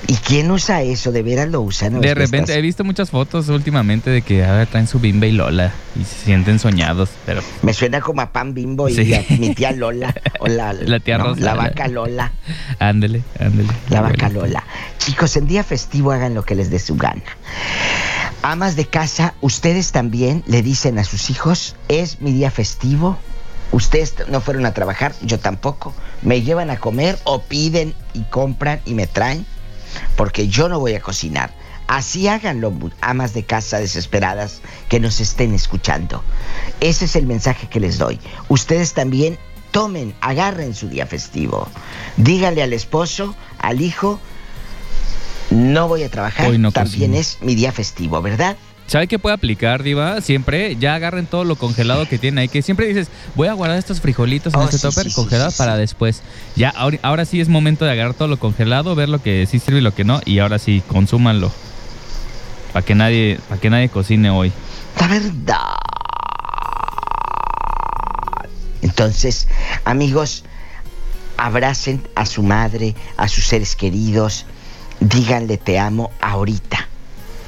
¿Y 0.08 0.16
quién 0.16 0.51
usa 0.51 0.82
eso? 0.82 1.12
¿De 1.14 1.24
veras 1.24 1.47
lo 1.49 1.62
usan? 1.62 1.95
¿O 1.95 1.99
De 2.01 2.14
repente 2.14 2.38
estás- 2.51 2.58
he 2.58 2.62
visto 2.62 2.84
muchas 2.84 3.10
fotos 3.10 3.47
últimamente 3.49 4.10
de 4.10 4.22
que 4.22 4.43
ahora 4.43 4.66
traen 4.66 4.86
su 4.88 4.99
Bimba 4.99 5.28
y 5.28 5.32
Lola 5.32 5.72
y 5.99 6.04
se 6.04 6.26
sienten 6.26 6.60
soñados, 6.60 7.10
pero 7.26 7.41
Me 7.62 7.74
suena 7.74 8.01
como 8.01 8.22
a 8.22 8.32
pan 8.34 8.54
bimbo 8.54 8.89
y 8.89 8.95
Sí. 8.95 9.14
a 9.14 9.24
mi 9.39 9.56
tía 9.56 9.72
Lola. 9.72 10.14
O 10.39 10.47
la, 10.47 10.74
La 10.74 10.99
tía 10.99 11.18
no, 11.18 11.26
Rosa. 11.30 11.41
La 11.41 11.54
vaca 11.56 11.88
Lola. 11.88 12.34
ándele, 12.80 13.22
ándele. 13.39 13.70
La 13.89 14.01
vaca. 14.01 14.28
Lola. 14.30 14.64
Chicos, 14.97 15.38
en 15.38 15.47
día 15.47 15.64
festivo 15.64 16.12
hagan 16.12 16.34
lo 16.34 16.43
que 16.43 16.56
les 16.56 16.70
dé 16.70 16.80
su 16.80 16.95
gana. 16.95 17.24
Amas 18.41 18.76
de 18.76 18.86
casa, 18.86 19.36
ustedes 19.39 19.93
también 19.93 20.43
le 20.47 20.62
dicen 20.62 20.99
a 20.99 21.06
sus 21.06 21.30
hijos, 21.30 21.76
es 21.88 22.20
mi 22.20 22.34
día 22.34 22.51
festivo. 22.51 23.18
Ustedes 23.72 24.16
no 24.30 24.41
fueron 24.41 24.66
a 24.66 24.74
trabajar, 24.74 25.14
yo 25.22 25.39
tampoco. 25.39 25.93
Me 26.22 26.41
llevan 26.41 26.70
a 26.70 26.78
comer 26.78 27.18
o 27.24 27.41
piden 27.41 27.93
y 28.14 28.24
compran 28.26 28.82
y 28.86 28.93
me 28.95 29.08
traen, 29.08 29.45
porque 30.16 30.48
yo 30.48 30.70
no 30.70 30.80
voy 30.80 30.94
a 30.96 31.02
cocinar. 31.02 31.54
Así 31.88 32.28
háganlo, 32.28 32.74
amas 33.02 33.34
de 33.34 33.44
casa 33.44 33.78
desesperadas 33.80 34.62
que 34.89 35.00
nos 35.00 35.20
estén 35.20 35.54
escuchando. 35.54 36.24
Ese 36.80 37.06
es 37.06 37.16
el 37.16 37.26
mensaje 37.26 37.68
que 37.68 37.80
les 37.80 37.98
doy. 37.98 38.20
Ustedes 38.48 38.94
también 38.94 39.38
tomen, 39.72 40.16
agarren 40.22 40.74
su 40.76 40.88
día 40.88 41.06
festivo. 41.06 41.68
Díganle 42.18 42.64
al 42.64 42.74
esposo, 42.74 43.36
al 43.60 43.82
hijo, 43.82 44.20
no 45.50 45.88
voy 45.88 46.04
a 46.04 46.10
trabajar, 46.10 46.50
Hoy 46.50 46.58
no 46.58 46.72
también 46.72 47.12
cocino. 47.12 47.20
es 47.20 47.38
mi 47.41 47.56
día 47.56 47.72
festivo, 47.72 48.22
¿verdad? 48.22 48.56
¿Sabe 48.94 49.08
qué 49.08 49.18
puede 49.18 49.34
aplicar, 49.34 49.82
Diva? 49.82 50.22
Siempre 50.22 50.76
ya 50.76 50.94
agarren 50.94 51.26
todo 51.26 51.46
lo 51.46 51.56
congelado 51.56 52.08
que 52.08 52.20
tienen 52.20 52.38
ahí. 52.38 52.48
Que 52.48 52.62
siempre 52.62 52.86
dices, 52.86 53.08
voy 53.34 53.48
a 53.48 53.54
guardar 53.54 53.80
estos 53.80 54.00
frijolitos 54.00 54.54
en 54.54 54.60
Oh, 54.60 54.66
este 54.66 54.78
sí, 54.78 54.84
topper 54.84 55.10
sí, 55.10 55.58
para 55.58 55.78
después. 55.78 56.22
Ya, 56.56 56.70
ahora, 56.70 57.00
ahora 57.02 57.26
sí 57.26 57.41
es 57.41 57.50
momento 57.50 57.86
de 57.86 57.91
agarrar 57.91 58.14
todo 58.14 58.28
lo 58.28 58.38
congelado, 58.38 58.94
ver 58.94 59.10
lo 59.10 59.20
que 59.20 59.48
sí 59.48 59.58
sirve 59.58 59.80
y 59.80 59.82
lo 59.82 59.96
que 59.96 60.04
no. 60.04 60.22
Y 60.26 60.38
ahora 60.38 60.60
sí, 60.60 60.84
consúmanlo. 60.86 61.52
Para 62.72 62.86
que 62.86 62.94
nadie, 62.94 63.39
para 63.50 63.60
que 63.60 63.72
nadie 63.72 63.89
cocine 63.89 64.30
hoy. 64.30 64.54
La 65.00 65.08
verdad. 65.08 65.58
Entonces, 68.84 69.48
amigos, 69.86 70.44
abracen 71.38 72.08
a 72.14 72.28
su 72.28 72.44
madre, 72.44 72.94
a 73.18 73.28
sus 73.28 73.48
seres 73.48 73.76
queridos, 73.76 74.46
díganle 75.00 75.58
te 75.58 75.80
amo 75.80 76.12
ahorita, 76.22 76.88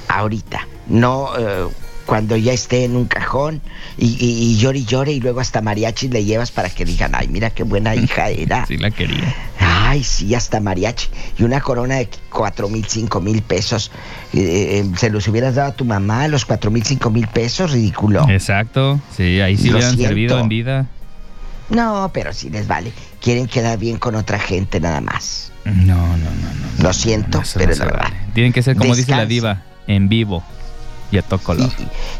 ahorita, 0.07 0.67
no 0.87 1.29
eh, 1.37 1.65
cuando 2.05 2.35
ya 2.37 2.53
esté 2.53 2.83
en 2.83 2.95
un 2.95 3.05
cajón 3.05 3.61
y, 3.97 4.05
y- 4.23 4.51
y 4.51 4.57
llore 4.57 4.79
y 4.79 4.85
llore 4.85 5.11
y 5.13 5.19
luego 5.19 5.39
hasta 5.39 5.61
mariachi 5.61 6.07
le 6.09 6.23
llevas 6.23 6.51
para 6.51 6.69
que 6.69 6.85
digan, 6.85 7.13
ay, 7.15 7.27
mira 7.27 7.49
qué 7.49 7.63
buena 7.63 7.95
hija 7.95 8.29
era. 8.29 8.65
Sí 8.67 8.77
la 8.77 8.91
quería. 8.91 9.33
Ay, 9.59 10.03
sí, 10.03 10.35
hasta 10.35 10.59
mariachi. 10.59 11.07
Y 11.39 11.43
una 11.43 11.61
corona 11.61 11.95
de 11.95 12.09
cuatro 12.29 12.69
mil, 12.69 12.85
cinco 12.85 13.21
mil 13.21 13.41
pesos. 13.41 13.91
Eh, 14.33 14.83
eh, 14.85 14.91
¿Se 14.97 15.09
los 15.09 15.27
hubieras 15.27 15.55
dado 15.55 15.69
a 15.69 15.73
tu 15.73 15.83
mamá 15.85 16.27
los 16.27 16.45
cuatro 16.45 16.69
mil, 16.69 16.83
cinco 16.83 17.09
mil 17.09 17.27
pesos? 17.27 17.71
Ridículo. 17.71 18.27
Exacto. 18.29 18.99
Sí, 19.15 19.41
ahí 19.41 19.57
sí 19.57 19.69
Lo 19.69 19.77
hubieran 19.77 19.93
siento. 19.95 20.07
servido 20.07 20.39
en 20.39 20.47
vida. 20.49 20.85
No, 21.69 22.11
pero 22.13 22.31
sí 22.33 22.51
les 22.51 22.67
vale. 22.67 22.91
Quieren 23.19 23.47
quedar 23.47 23.79
bien 23.79 23.97
con 23.97 24.13
otra 24.13 24.37
gente 24.37 24.79
nada 24.79 25.01
más. 25.01 25.51
No, 25.65 25.73
no, 25.95 26.17
no, 26.17 26.53
no. 26.77 26.83
Lo 26.83 26.93
siento, 26.93 27.41
pero 27.55 27.71
no 27.71 27.77
la 27.79 27.85
verdad. 27.85 28.03
vale. 28.03 28.15
Tienen 28.35 28.53
que 28.53 28.61
ser, 28.61 28.75
como 28.75 28.95
dice 28.95 29.11
la 29.15 29.25
diva, 29.25 29.63
en 29.87 30.07
vivo 30.07 30.43
y 31.11 31.17
a 31.17 31.21
todo 31.21 31.39
color. 31.39 31.69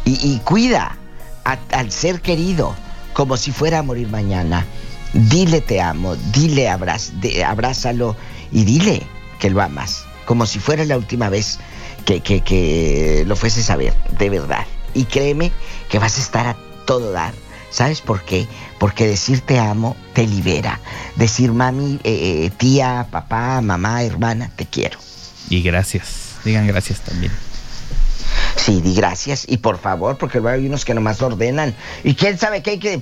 Y, 0.04 0.10
y- 0.10 0.34
y 0.34 0.38
cuida 0.40 0.96
a- 1.44 1.58
al 1.72 1.90
ser 1.92 2.20
querido 2.20 2.74
como 3.12 3.36
si 3.36 3.52
fuera 3.52 3.78
a 3.78 3.82
morir 3.82 4.08
mañana. 4.08 4.64
Dile 5.12 5.60
te 5.60 5.80
amo, 5.80 6.16
dile 6.32 6.68
abraz, 6.68 7.12
de- 7.20 7.44
abrázalo 7.44 8.16
y 8.52 8.64
dile 8.64 9.02
que 9.38 9.48
lo 9.50 9.62
amas, 9.62 10.04
como 10.26 10.44
si 10.46 10.58
fuera 10.58 10.84
la 10.84 10.96
última 10.98 11.28
vez 11.30 11.58
que, 12.04 12.20
que- 12.20 12.42
que 12.42 13.24
lo 13.26 13.36
fueses 13.36 13.70
a 13.70 13.76
ver, 13.76 13.94
de 14.18 14.28
verdad. 14.30 14.66
Y 14.94 15.04
créeme 15.04 15.52
que 15.88 15.98
vas 15.98 16.18
a 16.18 16.20
estar 16.20 16.46
a 16.46 16.56
todo 16.86 17.12
dar. 17.12 17.32
¿Sabes 17.70 18.00
por 18.00 18.22
qué? 18.24 18.46
Porque 18.78 19.06
decir 19.06 19.40
te 19.40 19.58
amo 19.58 19.96
te 20.14 20.26
libera. 20.26 20.80
Decir 21.16 21.52
mami, 21.52 21.98
eh, 22.04 22.44
eh, 22.46 22.50
tía, 22.56 23.06
papá, 23.10 23.60
mamá, 23.60 24.02
hermana, 24.02 24.50
te 24.56 24.66
quiero. 24.66 24.98
Y 25.50 25.62
gracias. 25.62 26.36
Digan 26.44 26.66
gracias 26.66 27.00
también. 27.00 27.32
Sí, 28.56 28.80
di 28.80 28.94
gracias 28.94 29.44
y 29.48 29.58
por 29.58 29.78
favor, 29.78 30.16
porque 30.18 30.40
luego 30.40 30.56
hay 30.58 30.66
unos 30.66 30.84
que 30.84 30.94
nomás 30.94 31.20
ordenan. 31.22 31.74
Y 32.04 32.14
quién 32.14 32.38
sabe 32.38 32.62
qué 32.62 32.70
hay 32.72 32.78
que. 32.78 33.00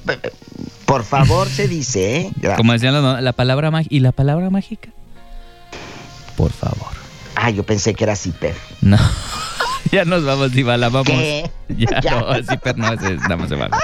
Por 0.85 1.05
favor, 1.05 1.49
se 1.49 1.69
dice, 1.69 2.17
¿eh? 2.17 2.33
Como 2.57 2.73
decían 2.73 2.93
los- 2.95 3.23
la 3.23 3.33
palabra 3.33 3.71
mágica. 3.71 3.95
¿Y 3.95 4.01
la 4.01 4.13
palabra 4.13 4.51
mágica? 4.51 4.91
Por 6.37 6.53
favor. 6.53 6.93
Ah, 7.37 7.51
yo 7.51 7.63
pensé 7.65 7.95
que 7.95 8.05
era 8.05 8.17
zipper. 8.17 8.55
No. 8.81 8.99
ya 9.93 10.05
nos 10.05 10.25
vamos, 10.25 10.53
Diva, 10.53 10.77
la 10.77 10.89
vamos. 10.89 11.07
¿Qué? 11.09 11.51
Ya, 11.69 12.01
Ya. 12.03 12.21
no, 12.21 12.35
sí, 12.37 12.59
pero 12.63 12.77
no, 12.77 12.93
ese 12.93 13.15
nada 13.17 13.37
más 13.37 13.49
se 13.49 13.55
baja. 13.55 13.79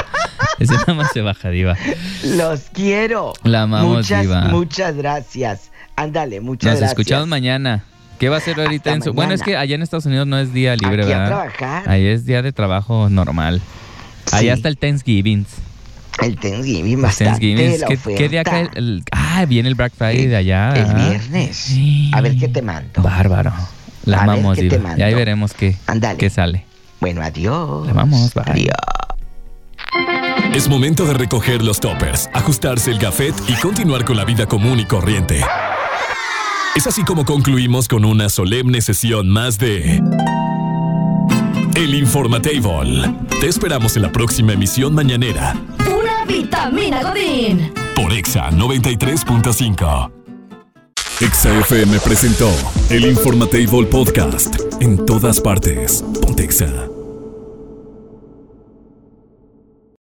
Ese 0.58 0.74
nada 0.74 0.94
más 0.94 1.12
se 1.12 1.22
baja, 1.22 1.48
Diva. 1.50 1.76
Los 2.24 2.60
quiero. 2.72 3.32
La 3.42 3.62
amamos, 3.62 3.96
muchas, 3.98 4.22
Diva. 4.22 4.42
Muchas 4.46 4.96
gracias. 4.96 5.70
Ándale, 5.96 6.40
muchas 6.40 6.72
Nos 6.72 6.78
gracias. 6.80 6.90
escuchamos 6.98 7.26
mañana. 7.28 7.84
¿Qué 8.20 8.28
va 8.28 8.36
a 8.36 8.40
ser 8.40 8.60
ahorita 8.60 8.90
Hasta 8.90 8.96
en 8.96 9.02
su.? 9.02 9.12
Bueno, 9.14 9.32
es 9.32 9.42
que 9.42 9.56
allá 9.56 9.74
en 9.74 9.82
Estados 9.82 10.04
Unidos 10.06 10.26
no 10.26 10.38
es 10.38 10.52
día 10.52 10.76
libre, 10.76 11.02
Aquí 11.04 11.12
a 11.12 11.18
¿verdad? 11.18 11.26
trabajar. 11.54 11.88
Ahí 11.90 12.06
es 12.06 12.26
día 12.26 12.42
de 12.42 12.52
trabajo 12.52 13.08
normal. 13.08 13.60
Allá 14.30 14.40
Sí. 14.52 14.58
está 14.58 14.68
el 14.68 14.76
Thanksgiving. 14.76 15.46
El 16.22 16.36
Thanksgiving, 16.36 16.96
El 16.96 17.00
bastante 17.00 17.30
Thanksgiving. 17.32 17.80
la 17.80 18.14
¿Qué, 18.18 18.28
día 18.28 18.44
cae 18.44 18.68
el, 18.74 18.76
el- 18.76 19.04
Ah, 19.10 19.46
viene 19.48 19.70
el 19.70 19.74
Black 19.74 19.94
Friday 19.96 20.26
de 20.26 20.36
allá. 20.36 20.74
El 20.74 20.94
viernes. 20.94 21.74
A 22.12 22.20
ver 22.20 22.36
qué 22.36 22.48
te 22.48 22.60
mando. 22.60 23.00
Bárbaro. 23.02 23.52
La 24.04 24.18
A 24.22 24.36
ver 24.36 24.54
qué 24.54 24.68
te. 24.68 24.80
Y 24.98 25.02
ahí 25.02 25.14
veremos 25.14 25.54
qué, 25.54 25.76
qué 26.18 26.28
sale. 26.30 26.66
Bueno, 27.00 27.22
adiós. 27.22 27.86
La 27.86 28.04
bye. 28.04 28.44
Adiós. 28.46 28.74
Es 30.54 30.68
momento 30.68 31.06
de 31.06 31.14
recoger 31.14 31.62
los 31.62 31.80
toppers, 31.80 32.28
ajustarse 32.34 32.90
el 32.90 32.98
gafet 32.98 33.34
y 33.48 33.54
continuar 33.54 34.04
con 34.04 34.18
la 34.18 34.26
vida 34.26 34.44
común 34.46 34.78
y 34.78 34.84
corriente. 34.84 35.40
Es 36.76 36.86
así 36.86 37.02
como 37.04 37.24
concluimos 37.24 37.88
con 37.88 38.04
una 38.04 38.28
solemne 38.28 38.80
sesión 38.80 39.28
más 39.28 39.58
de 39.58 40.00
El 41.74 41.94
Informatable. 41.94 43.14
Te 43.40 43.48
esperamos 43.48 43.96
en 43.96 44.02
la 44.02 44.12
próxima 44.12 44.52
emisión 44.52 44.94
mañanera 44.94 45.54
Pura 45.78 46.24
vitamina 46.26 47.02
Godín. 47.02 47.72
por 47.94 48.12
Exa 48.12 48.50
93.5. 48.50 50.12
Exa 51.20 51.58
FM 51.60 51.98
presentó 52.00 52.50
El 52.88 53.04
Informatable 53.06 53.84
Podcast. 53.86 54.56
En 54.80 55.04
todas 55.04 55.40
partes. 55.40 56.02
Pontexa. 56.22 56.68